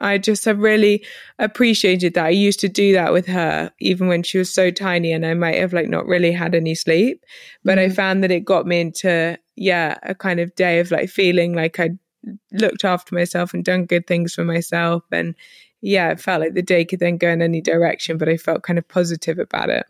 I 0.00 0.18
just 0.18 0.44
have 0.44 0.58
really 0.58 1.04
appreciated 1.38 2.14
that. 2.14 2.26
I 2.26 2.30
used 2.30 2.60
to 2.60 2.68
do 2.68 2.92
that 2.92 3.12
with 3.12 3.26
her 3.26 3.72
even 3.80 4.06
when 4.06 4.22
she 4.22 4.38
was 4.38 4.52
so 4.52 4.70
tiny 4.70 5.12
and 5.12 5.26
I 5.26 5.34
might 5.34 5.56
have 5.56 5.72
like 5.72 5.88
not 5.88 6.06
really 6.06 6.32
had 6.32 6.54
any 6.54 6.74
sleep. 6.74 7.24
But 7.64 7.78
mm-hmm. 7.78 7.90
I 7.90 7.94
found 7.94 8.22
that 8.22 8.30
it 8.30 8.44
got 8.44 8.66
me 8.66 8.80
into, 8.80 9.36
yeah, 9.56 9.98
a 10.04 10.14
kind 10.14 10.40
of 10.40 10.54
day 10.54 10.78
of 10.78 10.90
like 10.90 11.08
feeling 11.08 11.54
like 11.54 11.80
I 11.80 11.90
looked 12.52 12.84
after 12.84 13.14
myself 13.14 13.54
and 13.54 13.64
done 13.64 13.86
good 13.86 14.06
things 14.06 14.34
for 14.34 14.44
myself 14.44 15.02
and 15.10 15.34
yeah, 15.80 16.10
it 16.10 16.20
felt 16.20 16.40
like 16.40 16.54
the 16.54 16.62
day 16.62 16.84
could 16.84 17.00
then 17.00 17.16
go 17.16 17.28
in 17.28 17.42
any 17.42 17.60
direction, 17.60 18.18
but 18.18 18.28
I 18.28 18.36
felt 18.36 18.62
kind 18.62 18.78
of 18.78 18.88
positive 18.88 19.38
about 19.38 19.70
it. 19.70 19.86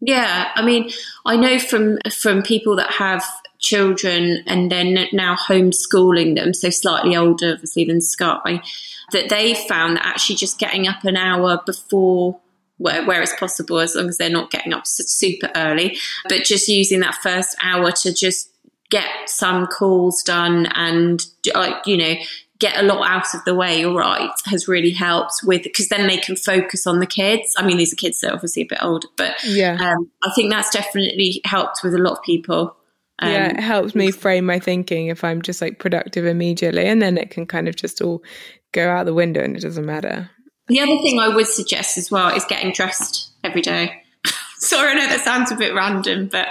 Yeah, 0.00 0.50
I 0.54 0.62
mean, 0.62 0.90
I 1.24 1.36
know 1.36 1.58
from 1.58 1.98
from 2.10 2.42
people 2.42 2.76
that 2.76 2.90
have 2.90 3.24
children 3.60 4.42
and 4.46 4.70
then 4.70 5.06
now 5.12 5.36
homeschooling 5.36 6.34
them, 6.34 6.52
so 6.52 6.70
slightly 6.70 7.16
older, 7.16 7.52
obviously 7.52 7.84
than 7.84 8.00
Sky, 8.00 8.60
that 9.12 9.28
they 9.28 9.54
found 9.54 9.96
that 9.96 10.06
actually 10.06 10.36
just 10.36 10.58
getting 10.58 10.88
up 10.88 11.04
an 11.04 11.16
hour 11.16 11.62
before 11.64 12.40
where, 12.78 13.04
where 13.06 13.22
it's 13.22 13.38
possible, 13.38 13.78
as 13.78 13.94
long 13.94 14.08
as 14.08 14.18
they're 14.18 14.28
not 14.28 14.50
getting 14.50 14.72
up 14.72 14.86
super 14.86 15.50
early, 15.54 15.96
but 16.28 16.44
just 16.44 16.66
using 16.68 17.00
that 17.00 17.14
first 17.14 17.56
hour 17.62 17.92
to 17.92 18.12
just 18.12 18.50
get 18.90 19.08
some 19.26 19.66
calls 19.68 20.22
done 20.22 20.66
and 20.74 21.24
like 21.54 21.86
you 21.86 21.96
know 21.96 22.14
get 22.62 22.78
a 22.78 22.82
lot 22.82 23.06
out 23.08 23.34
of 23.34 23.44
the 23.44 23.54
way, 23.54 23.84
all 23.84 23.96
right, 23.96 24.30
has 24.46 24.68
really 24.68 24.92
helped 24.92 25.40
with 25.44 25.64
because 25.64 25.88
then 25.88 26.06
they 26.06 26.16
can 26.16 26.36
focus 26.36 26.86
on 26.86 27.00
the 27.00 27.06
kids. 27.06 27.52
I 27.58 27.66
mean, 27.66 27.76
these 27.76 27.92
are 27.92 27.96
kids 27.96 28.20
that 28.20 28.30
are 28.30 28.34
obviously 28.34 28.62
a 28.62 28.66
bit 28.66 28.78
older, 28.80 29.08
but 29.16 29.34
yeah, 29.44 29.74
um, 29.74 30.08
I 30.22 30.30
think 30.36 30.50
that's 30.50 30.70
definitely 30.70 31.40
helped 31.44 31.80
with 31.82 31.94
a 31.94 31.98
lot 31.98 32.18
of 32.18 32.22
people. 32.22 32.76
Um, 33.18 33.32
yeah, 33.32 33.48
it 33.48 33.60
helps 33.60 33.94
me 33.96 34.12
frame 34.12 34.46
my 34.46 34.60
thinking 34.60 35.08
if 35.08 35.24
I'm 35.24 35.42
just 35.42 35.60
like 35.60 35.80
productive 35.80 36.24
immediately, 36.24 36.86
and 36.86 37.02
then 37.02 37.18
it 37.18 37.30
can 37.30 37.46
kind 37.46 37.68
of 37.68 37.74
just 37.74 38.00
all 38.00 38.22
go 38.70 38.88
out 38.88 39.06
the 39.06 39.12
window 39.12 39.42
and 39.42 39.56
it 39.56 39.60
doesn't 39.60 39.84
matter. 39.84 40.30
The 40.68 40.80
other 40.80 40.96
thing 41.02 41.18
I 41.18 41.28
would 41.28 41.48
suggest 41.48 41.98
as 41.98 42.10
well 42.10 42.34
is 42.34 42.44
getting 42.44 42.72
dressed 42.72 43.32
every 43.42 43.60
day. 43.60 44.02
Sorry, 44.58 44.92
I 44.92 44.94
know 44.94 45.08
that 45.08 45.24
sounds 45.24 45.50
a 45.50 45.56
bit 45.56 45.74
random, 45.74 46.28
but 46.30 46.46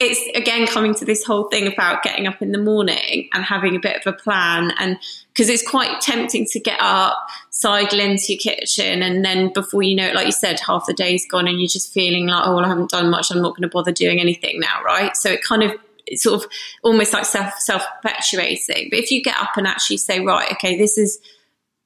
it's 0.00 0.20
again 0.36 0.66
coming 0.66 0.94
to 0.94 1.04
this 1.04 1.24
whole 1.24 1.48
thing 1.48 1.70
about 1.70 2.02
getting 2.02 2.26
up 2.26 2.40
in 2.40 2.52
the 2.52 2.58
morning 2.58 3.28
and 3.32 3.44
having 3.44 3.74
a 3.74 3.80
bit 3.80 3.96
of 3.96 4.14
a 4.14 4.16
plan 4.16 4.72
and 4.78 4.96
because 5.32 5.48
it's 5.48 5.68
quite 5.68 6.00
tempting 6.00 6.46
to 6.46 6.60
get 6.60 6.78
up 6.80 7.16
sidle 7.50 7.98
into 7.98 8.34
your 8.34 8.38
kitchen 8.38 9.02
and 9.02 9.24
then 9.24 9.52
before 9.52 9.82
you 9.82 9.96
know 9.96 10.06
it 10.06 10.14
like 10.14 10.26
you 10.26 10.32
said 10.32 10.60
half 10.60 10.86
the 10.86 10.94
day's 10.94 11.26
gone 11.28 11.48
and 11.48 11.58
you're 11.60 11.68
just 11.68 11.92
feeling 11.92 12.26
like 12.26 12.46
oh 12.46 12.54
well 12.54 12.64
i 12.64 12.68
haven't 12.68 12.90
done 12.90 13.10
much. 13.10 13.30
I'm 13.30 13.42
not 13.42 13.56
going 13.56 13.62
to 13.62 13.68
bother 13.68 13.92
doing 13.92 14.20
anything 14.20 14.60
now 14.60 14.82
right? 14.84 15.16
So 15.16 15.30
it 15.30 15.42
kind 15.42 15.64
of 15.64 15.72
it's 16.06 16.22
sort 16.22 16.42
of 16.42 16.50
almost 16.82 17.12
like 17.12 17.24
self 17.24 17.54
self 17.58 17.84
perpetuating 18.00 18.88
but 18.90 18.98
if 18.98 19.10
you 19.10 19.22
get 19.22 19.36
up 19.38 19.56
and 19.56 19.66
actually 19.66 19.98
say 19.98 20.20
right 20.20 20.52
okay 20.52 20.78
this 20.78 20.96
is 20.96 21.18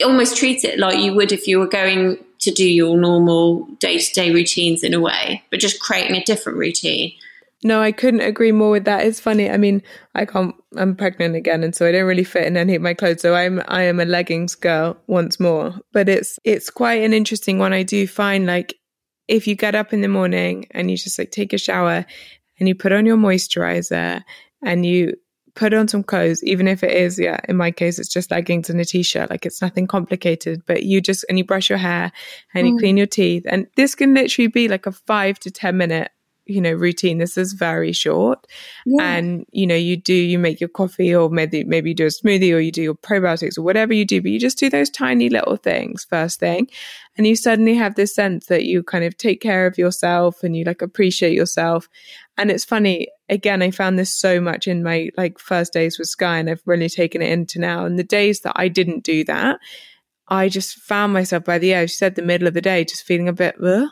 almost 0.04 0.36
treat 0.36 0.64
it 0.64 0.78
like 0.78 0.98
you 0.98 1.14
would 1.14 1.32
if 1.32 1.46
you 1.46 1.58
were 1.58 1.66
going 1.66 2.22
to 2.40 2.50
do 2.50 2.68
your 2.68 2.96
normal 2.96 3.64
day-to-day 3.78 4.32
routines 4.32 4.82
in 4.82 4.94
a 4.94 5.00
way 5.00 5.42
but 5.50 5.60
just 5.60 5.80
creating 5.80 6.16
a 6.16 6.24
different 6.24 6.58
routine 6.58 7.12
no, 7.64 7.80
I 7.80 7.92
couldn't 7.92 8.22
agree 8.22 8.52
more 8.52 8.70
with 8.70 8.84
that. 8.84 9.06
It's 9.06 9.20
funny. 9.20 9.48
I 9.48 9.56
mean, 9.56 9.82
I 10.14 10.24
can't. 10.24 10.54
I'm 10.76 10.96
pregnant 10.96 11.36
again, 11.36 11.62
and 11.62 11.74
so 11.74 11.86
I 11.86 11.92
don't 11.92 12.06
really 12.06 12.24
fit 12.24 12.46
in 12.46 12.56
any 12.56 12.74
of 12.74 12.82
my 12.82 12.94
clothes. 12.94 13.22
So 13.22 13.34
I'm 13.34 13.62
I 13.68 13.82
am 13.82 14.00
a 14.00 14.04
leggings 14.04 14.54
girl 14.54 14.96
once 15.06 15.38
more. 15.38 15.74
But 15.92 16.08
it's 16.08 16.38
it's 16.44 16.70
quite 16.70 17.02
an 17.02 17.12
interesting 17.12 17.58
one. 17.58 17.72
I 17.72 17.82
do 17.84 18.06
find 18.08 18.46
like 18.46 18.74
if 19.28 19.46
you 19.46 19.54
get 19.54 19.74
up 19.74 19.92
in 19.92 20.00
the 20.00 20.08
morning 20.08 20.66
and 20.72 20.90
you 20.90 20.96
just 20.96 21.18
like 21.18 21.30
take 21.30 21.52
a 21.52 21.58
shower 21.58 22.04
and 22.58 22.68
you 22.68 22.74
put 22.74 22.92
on 22.92 23.06
your 23.06 23.16
moisturizer 23.16 24.22
and 24.62 24.84
you 24.84 25.14
put 25.54 25.74
on 25.74 25.86
some 25.86 26.02
clothes, 26.02 26.42
even 26.42 26.66
if 26.66 26.82
it 26.82 26.92
is, 26.92 27.18
yeah, 27.18 27.38
in 27.48 27.56
my 27.56 27.70
case, 27.70 27.98
it's 27.98 28.12
just 28.12 28.30
leggings 28.30 28.70
and 28.70 28.80
a 28.80 28.84
t-shirt. 28.84 29.30
Like 29.30 29.46
it's 29.46 29.62
nothing 29.62 29.86
complicated, 29.86 30.62
but 30.66 30.82
you 30.82 31.00
just, 31.00 31.24
and 31.28 31.38
you 31.38 31.44
brush 31.44 31.68
your 31.68 31.78
hair 31.78 32.10
and 32.54 32.66
you 32.66 32.74
mm. 32.74 32.78
clean 32.78 32.96
your 32.96 33.06
teeth. 33.06 33.44
And 33.46 33.66
this 33.76 33.94
can 33.94 34.14
literally 34.14 34.48
be 34.48 34.68
like 34.68 34.86
a 34.86 34.92
five 34.92 35.38
to 35.40 35.50
10 35.50 35.76
minute 35.76 36.10
you 36.52 36.60
know 36.60 36.72
routine 36.72 37.18
this 37.18 37.36
is 37.36 37.52
very 37.52 37.92
short. 37.92 38.46
Yeah. 38.86 39.16
and 39.16 39.46
you 39.52 39.66
know 39.66 39.74
you 39.74 39.96
do 39.96 40.14
you 40.14 40.38
make 40.38 40.60
your 40.60 40.68
coffee 40.68 41.14
or 41.14 41.30
maybe 41.30 41.64
maybe 41.64 41.90
you 41.90 41.94
do 41.94 42.06
a 42.06 42.08
smoothie 42.08 42.54
or 42.54 42.60
you 42.60 42.72
do 42.72 42.82
your 42.82 42.94
probiotics 42.94 43.58
or 43.58 43.62
whatever 43.62 43.92
you 43.92 44.04
do 44.04 44.20
but 44.20 44.30
you 44.30 44.38
just 44.38 44.58
do 44.58 44.68
those 44.68 44.90
tiny 44.90 45.28
little 45.28 45.56
things 45.56 46.04
first 46.04 46.40
thing. 46.40 46.68
And 47.16 47.26
you 47.26 47.36
suddenly 47.36 47.74
have 47.74 47.94
this 47.94 48.14
sense 48.14 48.46
that 48.46 48.64
you 48.64 48.82
kind 48.82 49.04
of 49.04 49.18
take 49.18 49.42
care 49.42 49.66
of 49.66 49.76
yourself 49.76 50.42
and 50.42 50.56
you 50.56 50.64
like 50.64 50.80
appreciate 50.80 51.34
yourself. 51.34 51.88
And 52.36 52.50
it's 52.50 52.64
funny 52.64 53.08
again 53.28 53.62
i 53.62 53.70
found 53.70 53.98
this 53.98 54.14
so 54.14 54.40
much 54.40 54.66
in 54.66 54.82
my 54.82 55.08
like 55.16 55.38
first 55.38 55.72
days 55.72 55.98
with 55.98 56.08
sky 56.08 56.38
and 56.38 56.50
i've 56.50 56.62
really 56.66 56.88
taken 56.88 57.22
it 57.22 57.30
into 57.30 57.58
now. 57.58 57.84
And 57.86 57.98
the 57.98 58.04
days 58.04 58.40
that 58.40 58.54
i 58.56 58.68
didn't 58.68 59.04
do 59.04 59.24
that 59.24 59.58
I 60.28 60.48
just 60.48 60.76
found 60.78 61.12
myself 61.12 61.44
by 61.44 61.58
the 61.58 61.74
end, 61.74 61.90
she 61.90 61.96
said 61.96 62.14
the 62.14 62.22
middle 62.22 62.48
of 62.48 62.54
the 62.54 62.62
day, 62.62 62.84
just 62.84 63.04
feeling 63.04 63.28
a 63.28 63.34
bit, 63.34 63.54
Ugh 63.62 63.88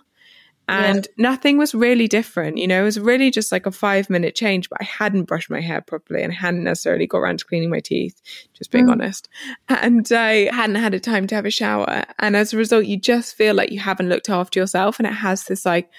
and 0.70 1.06
yeah. 1.06 1.22
nothing 1.30 1.58
was 1.58 1.74
really 1.74 2.06
different. 2.06 2.58
You 2.58 2.68
know, 2.68 2.80
it 2.80 2.84
was 2.84 3.00
really 3.00 3.30
just 3.30 3.50
like 3.50 3.66
a 3.66 3.72
five 3.72 4.08
minute 4.08 4.34
change, 4.34 4.68
but 4.70 4.78
I 4.80 4.84
hadn't 4.84 5.24
brushed 5.24 5.50
my 5.50 5.60
hair 5.60 5.80
properly 5.80 6.22
and 6.22 6.32
I 6.32 6.36
hadn't 6.36 6.64
necessarily 6.64 7.06
got 7.06 7.18
around 7.18 7.40
to 7.40 7.44
cleaning 7.44 7.70
my 7.70 7.80
teeth, 7.80 8.20
just 8.54 8.70
being 8.70 8.86
mm. 8.86 8.92
honest. 8.92 9.28
And 9.68 10.10
I 10.12 10.54
hadn't 10.54 10.76
had 10.76 10.94
a 10.94 11.00
time 11.00 11.26
to 11.28 11.34
have 11.34 11.46
a 11.46 11.50
shower. 11.50 12.04
And 12.18 12.36
as 12.36 12.52
a 12.52 12.56
result, 12.56 12.86
you 12.86 12.98
just 12.98 13.34
feel 13.34 13.54
like 13.54 13.72
you 13.72 13.80
haven't 13.80 14.08
looked 14.08 14.30
after 14.30 14.60
yourself. 14.60 14.98
And 14.98 15.06
it 15.06 15.14
has 15.14 15.44
this 15.44 15.66
like, 15.66 15.90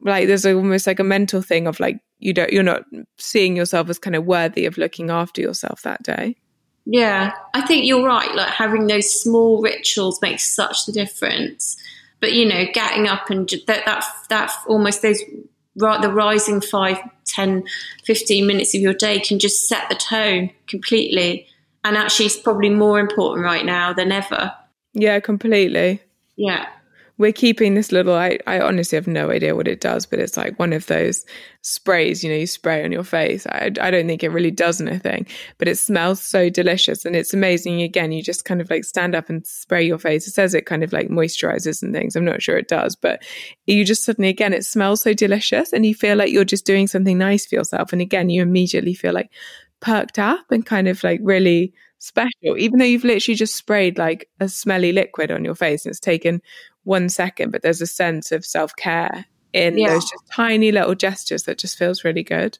like 0.00 0.26
there's 0.26 0.46
almost 0.46 0.86
like 0.86 1.00
a 1.00 1.04
mental 1.04 1.42
thing 1.42 1.66
of 1.66 1.78
like, 1.78 2.00
you 2.18 2.32
don't, 2.32 2.52
you're 2.52 2.62
not 2.62 2.84
seeing 3.18 3.56
yourself 3.56 3.90
as 3.90 3.98
kind 3.98 4.16
of 4.16 4.24
worthy 4.24 4.64
of 4.64 4.78
looking 4.78 5.10
after 5.10 5.42
yourself 5.42 5.82
that 5.82 6.02
day. 6.02 6.36
Yeah, 6.86 7.32
I 7.54 7.62
think 7.62 7.86
you're 7.86 8.04
right. 8.04 8.34
Like 8.34 8.50
having 8.50 8.86
those 8.86 9.10
small 9.10 9.62
rituals 9.62 10.20
makes 10.22 10.48
such 10.48 10.88
a 10.88 10.92
difference 10.92 11.76
but 12.20 12.32
you 12.32 12.46
know, 12.46 12.64
getting 12.72 13.08
up 13.08 13.30
and 13.30 13.48
that 13.66 13.84
that 13.84 14.04
that 14.28 14.52
almost 14.66 15.02
those 15.02 15.20
the 15.76 16.12
rising 16.12 16.60
5, 16.60 16.98
10, 17.24 17.64
15 18.04 18.46
minutes 18.46 18.74
of 18.74 18.80
your 18.80 18.94
day 18.94 19.18
can 19.18 19.38
just 19.40 19.66
set 19.68 19.88
the 19.88 19.96
tone 19.96 20.50
completely. 20.68 21.48
And 21.82 21.96
actually, 21.96 22.26
it's 22.26 22.38
probably 22.38 22.70
more 22.70 23.00
important 23.00 23.44
right 23.44 23.64
now 23.64 23.92
than 23.92 24.12
ever. 24.12 24.54
Yeah, 24.94 25.18
completely. 25.20 26.00
Yeah 26.36 26.66
we're 27.16 27.32
keeping 27.32 27.74
this 27.74 27.92
little 27.92 28.14
I, 28.14 28.38
I 28.46 28.60
honestly 28.60 28.96
have 28.96 29.06
no 29.06 29.30
idea 29.30 29.54
what 29.54 29.68
it 29.68 29.80
does 29.80 30.04
but 30.04 30.18
it's 30.18 30.36
like 30.36 30.58
one 30.58 30.72
of 30.72 30.86
those 30.86 31.24
sprays 31.62 32.24
you 32.24 32.30
know 32.30 32.36
you 32.36 32.46
spray 32.46 32.84
on 32.84 32.92
your 32.92 33.04
face. 33.04 33.46
I, 33.46 33.70
I 33.80 33.90
don't 33.90 34.06
think 34.06 34.22
it 34.22 34.30
really 34.30 34.50
does 34.50 34.80
anything 34.80 35.26
but 35.58 35.68
it 35.68 35.78
smells 35.78 36.20
so 36.20 36.50
delicious 36.50 37.04
and 37.04 37.14
it's 37.14 37.32
amazing. 37.32 37.82
Again 37.82 38.12
you 38.12 38.22
just 38.22 38.44
kind 38.44 38.60
of 38.60 38.68
like 38.70 38.84
stand 38.84 39.14
up 39.14 39.28
and 39.30 39.46
spray 39.46 39.86
your 39.86 39.98
face. 39.98 40.26
It 40.26 40.32
says 40.32 40.54
it 40.54 40.66
kind 40.66 40.82
of 40.82 40.92
like 40.92 41.08
moisturizes 41.08 41.82
and 41.82 41.94
things. 41.94 42.16
I'm 42.16 42.24
not 42.24 42.42
sure 42.42 42.56
it 42.56 42.68
does 42.68 42.96
but 42.96 43.22
you 43.66 43.84
just 43.84 44.04
suddenly 44.04 44.28
again 44.28 44.52
it 44.52 44.64
smells 44.64 45.02
so 45.02 45.14
delicious 45.14 45.72
and 45.72 45.86
you 45.86 45.94
feel 45.94 46.16
like 46.16 46.32
you're 46.32 46.44
just 46.44 46.66
doing 46.66 46.86
something 46.86 47.18
nice 47.18 47.46
for 47.46 47.54
yourself. 47.54 47.92
And 47.92 48.02
again 48.02 48.28
you 48.28 48.42
immediately 48.42 48.94
feel 48.94 49.12
like 49.12 49.30
perked 49.80 50.18
up 50.18 50.46
and 50.50 50.66
kind 50.66 50.88
of 50.88 51.04
like 51.04 51.20
really 51.22 51.72
special, 51.98 52.58
even 52.58 52.78
though 52.78 52.84
you've 52.84 53.04
literally 53.04 53.34
just 53.34 53.54
sprayed 53.54 53.98
like 53.98 54.28
a 54.40 54.48
smelly 54.48 54.92
liquid 54.92 55.30
on 55.30 55.44
your 55.44 55.54
face 55.54 55.84
and 55.84 55.90
it's 55.90 56.00
taken 56.00 56.42
one 56.84 57.08
second, 57.08 57.50
but 57.50 57.62
there's 57.62 57.80
a 57.80 57.86
sense 57.86 58.32
of 58.32 58.44
self 58.44 58.74
care 58.76 59.26
in 59.52 59.78
yeah. 59.78 59.90
those 59.90 60.04
just 60.04 60.26
tiny 60.30 60.72
little 60.72 60.94
gestures 60.94 61.44
that 61.44 61.58
just 61.58 61.78
feels 61.78 62.04
really 62.04 62.22
good. 62.22 62.58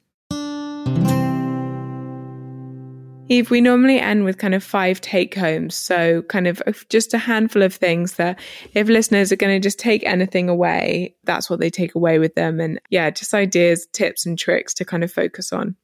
Eve, 3.29 3.51
we 3.51 3.63
normally 3.63 3.99
end 3.99 4.25
with 4.25 4.37
kind 4.37 4.55
of 4.55 4.63
five 4.63 5.01
take 5.01 5.35
homes. 5.35 5.75
So, 5.75 6.23
kind 6.23 6.47
of 6.47 6.63
uh, 6.67 6.73
just 6.91 7.15
a 7.15 7.19
handful 7.19 7.63
of 7.63 7.75
things 7.75 8.15
that 8.15 8.39
if 8.75 8.87
listeners 8.89 9.33
are 9.33 9.37
going 9.37 9.55
to 9.55 9.67
just 9.67 9.79
take 9.79 10.05
anything 10.05 10.51
away, 10.51 11.15
that's 11.25 11.49
what 11.49 11.59
they 11.59 11.71
take 11.71 11.95
away 11.95 12.19
with 12.19 12.35
them. 12.35 12.61
And 12.61 12.79
yeah, 12.91 13.09
just 13.09 13.33
ideas, 13.33 13.87
tips, 13.93 14.27
and 14.27 14.39
tricks 14.39 14.75
to 14.75 14.85
kind 14.85 15.03
of 15.03 15.11
focus 15.11 15.53
on. 15.53 15.75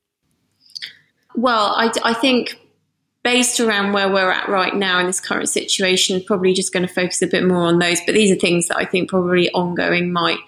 Well, 1.35 1.75
I, 1.77 1.91
I 2.05 2.13
think 2.13 2.61
based 3.23 3.61
around 3.61 3.93
where 3.93 4.11
we're 4.11 4.31
at 4.31 4.49
right 4.49 4.75
now 4.75 4.99
in 4.99 5.07
this 5.07 5.21
current 5.21 5.49
situation, 5.49 6.23
probably 6.27 6.55
just 6.55 6.73
going 6.73 6.87
to 6.87 6.93
focus 6.93 7.21
a 7.23 7.27
bit 7.27 7.45
more 7.45 7.67
on 7.67 7.79
those. 7.79 8.01
But 8.07 8.15
these 8.15 8.31
are 8.31 8.39
things 8.39 8.69
that 8.69 8.79
I 8.79 8.85
think 8.85 9.11
probably 9.11 9.51
ongoing 9.51 10.13
might 10.13 10.39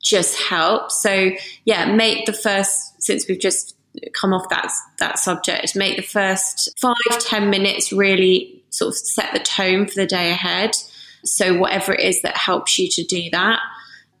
just 0.00 0.40
help. 0.40 0.92
So 0.92 1.30
yeah, 1.64 1.92
make 1.92 2.26
the 2.26 2.32
first 2.32 3.02
since 3.02 3.26
we've 3.28 3.40
just 3.40 3.76
come 4.12 4.32
off 4.32 4.48
that 4.50 4.70
that 4.98 5.18
subject, 5.18 5.74
make 5.74 5.96
the 5.96 6.02
first 6.02 6.78
five 6.80 7.18
ten 7.20 7.50
minutes 7.50 7.92
really 7.92 8.62
sort 8.70 8.88
of 8.88 8.96
set 8.96 9.32
the 9.32 9.40
tone 9.40 9.86
for 9.86 9.94
the 9.94 10.06
day 10.06 10.30
ahead. 10.30 10.74
So 11.24 11.56
whatever 11.56 11.92
it 11.94 12.00
is 12.00 12.22
that 12.22 12.36
helps 12.36 12.78
you 12.78 12.88
to 12.90 13.04
do 13.04 13.30
that, 13.30 13.60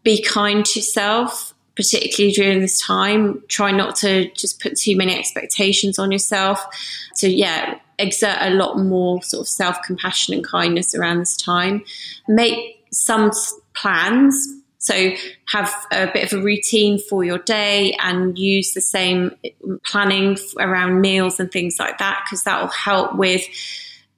be 0.02 0.22
kind 0.22 0.64
to 0.64 0.78
yourself 0.78 1.54
particularly 1.76 2.32
during 2.32 2.60
this 2.60 2.80
time. 2.80 3.42
Try 3.48 3.72
not 3.72 3.96
to 3.96 4.30
just 4.32 4.60
put 4.60 4.76
too 4.76 4.96
many 4.96 5.18
expectations 5.18 5.98
on 5.98 6.12
yourself. 6.12 6.64
So, 7.14 7.26
yeah, 7.26 7.78
exert 7.98 8.36
a 8.40 8.50
lot 8.50 8.78
more 8.78 9.22
sort 9.22 9.42
of 9.42 9.48
self 9.48 9.82
compassion 9.82 10.34
and 10.34 10.44
kindness 10.44 10.94
around 10.94 11.18
this 11.18 11.36
time. 11.36 11.84
Make 12.28 12.84
some 12.90 13.30
plans. 13.74 14.48
So, 14.78 15.12
have 15.46 15.72
a 15.92 16.10
bit 16.12 16.30
of 16.30 16.38
a 16.38 16.42
routine 16.42 16.98
for 16.98 17.24
your 17.24 17.38
day 17.38 17.96
and 18.00 18.38
use 18.38 18.74
the 18.74 18.82
same 18.82 19.34
mm, 19.64 19.82
planning 19.82 20.36
around 20.58 21.00
meals 21.00 21.40
and 21.40 21.50
things 21.50 21.76
like 21.78 21.96
that, 21.98 22.22
because 22.24 22.42
that 22.44 22.60
will 22.60 22.68
help 22.68 23.14
with 23.14 23.42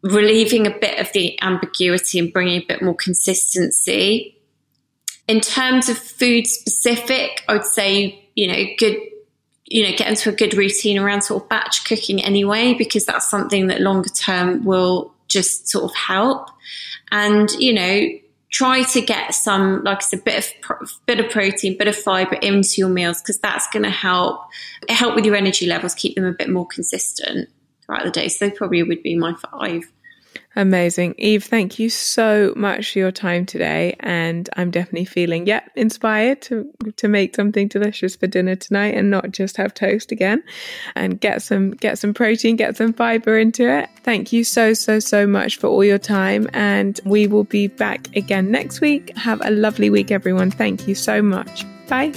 relieving 0.03 0.66
a 0.66 0.70
bit 0.70 0.99
of 0.99 1.12
the 1.12 1.41
ambiguity 1.41 2.18
and 2.18 2.33
bringing 2.33 2.62
a 2.62 2.64
bit 2.66 2.83
more 2.83 2.97
consistency 2.97 4.37
in 5.29 5.41
terms 5.41 5.89
of 5.89 5.99
food 5.99 6.47
specific, 6.47 7.43
I 7.49 7.55
would 7.55 7.64
say, 7.64 8.29
you 8.35 8.47
know, 8.47 8.62
good, 8.79 8.97
you 9.67 9.83
know, 9.83 9.97
get 9.97 10.09
into 10.09 10.31
a 10.31 10.33
good 10.33 10.55
routine 10.55 10.99
around 10.99 11.23
sort 11.23 11.43
of 11.43 11.49
batch 11.49 11.85
cooking 11.85 12.23
anyway, 12.23 12.75
because 12.75 13.05
that's 13.05 13.29
something 13.29 13.67
that 13.67 13.81
longer 13.81 14.09
term 14.09 14.64
will 14.64 15.12
just 15.29 15.69
sort 15.69 15.85
of 15.85 15.95
help. 15.97 16.49
And, 17.11 17.51
you 17.53 17.73
know, 17.73 18.09
try 18.51 18.83
to 18.83 19.01
get 19.01 19.35
some, 19.35 19.83
like 19.85 19.99
I 19.99 20.01
said, 20.01 20.25
bit 20.25 20.55
of 20.71 20.91
bit 21.07 21.21
of 21.21 21.31
protein, 21.31 21.77
bit 21.77 21.89
of 21.89 21.97
fiber 21.97 22.37
into 22.37 22.75
your 22.79 22.89
meals 22.89 23.21
because 23.21 23.39
that's 23.39 23.69
going 23.69 23.83
to 23.83 23.91
help 23.91 24.41
help 24.89 25.14
with 25.14 25.25
your 25.25 25.37
energy 25.37 25.67
levels, 25.67 25.95
keep 25.95 26.14
them 26.14 26.25
a 26.25 26.33
bit 26.33 26.49
more 26.49 26.67
consistent 26.67 27.49
throughout 27.85 28.05
the 28.05 28.11
day. 28.11 28.29
So 28.29 28.51
probably 28.51 28.83
would 28.83 29.03
be 29.03 29.17
my 29.17 29.35
five. 29.35 29.91
Amazing. 30.57 31.15
Eve, 31.19 31.45
thank 31.45 31.79
you 31.79 31.91
so 31.91 32.55
much 32.57 32.93
for 32.93 32.99
your 32.99 33.13
time 33.13 33.45
today. 33.45 33.95
And 34.01 34.49
I'm 34.57 34.71
definitely 34.71 35.05
feeling, 35.05 35.47
yeah, 35.47 35.61
inspired 35.75 36.41
to, 36.43 36.73
to 36.97 37.09
make 37.09 37.37
something 37.37 37.69
delicious 37.69 38.17
for 38.17 38.27
dinner 38.27 38.57
tonight 38.57 38.95
and 38.95 39.11
not 39.11 39.31
just 39.33 39.59
have 39.59 39.75
toast 39.75 40.13
again 40.13 40.43
and 40.95 41.21
get 41.21 41.43
some, 41.43 41.73
get 41.73 41.99
some 41.99 42.15
protein, 42.15 42.57
get 42.57 42.77
some 42.77 42.95
fiber 42.95 43.39
into 43.39 43.69
it. 43.69 43.91
Thank 44.03 44.33
you 44.33 44.45
so, 44.45 44.73
so, 44.73 44.99
so 44.99 45.27
much 45.27 45.59
for 45.59 45.67
all 45.67 45.85
your 45.85 45.99
time. 45.99 46.49
And 46.55 46.99
we 47.05 47.27
will 47.27 47.45
be 47.45 47.69
back 47.69 48.17
again 48.17 48.51
next 48.51 48.81
week. 48.81 49.15
Have 49.19 49.43
a 49.45 49.51
lovely 49.51 49.91
week, 49.91 50.11
everyone. 50.11 50.51
Thank 50.51 50.89
you 50.89 50.95
so 50.95 51.21
much. 51.21 51.67
Bye. 51.87 52.15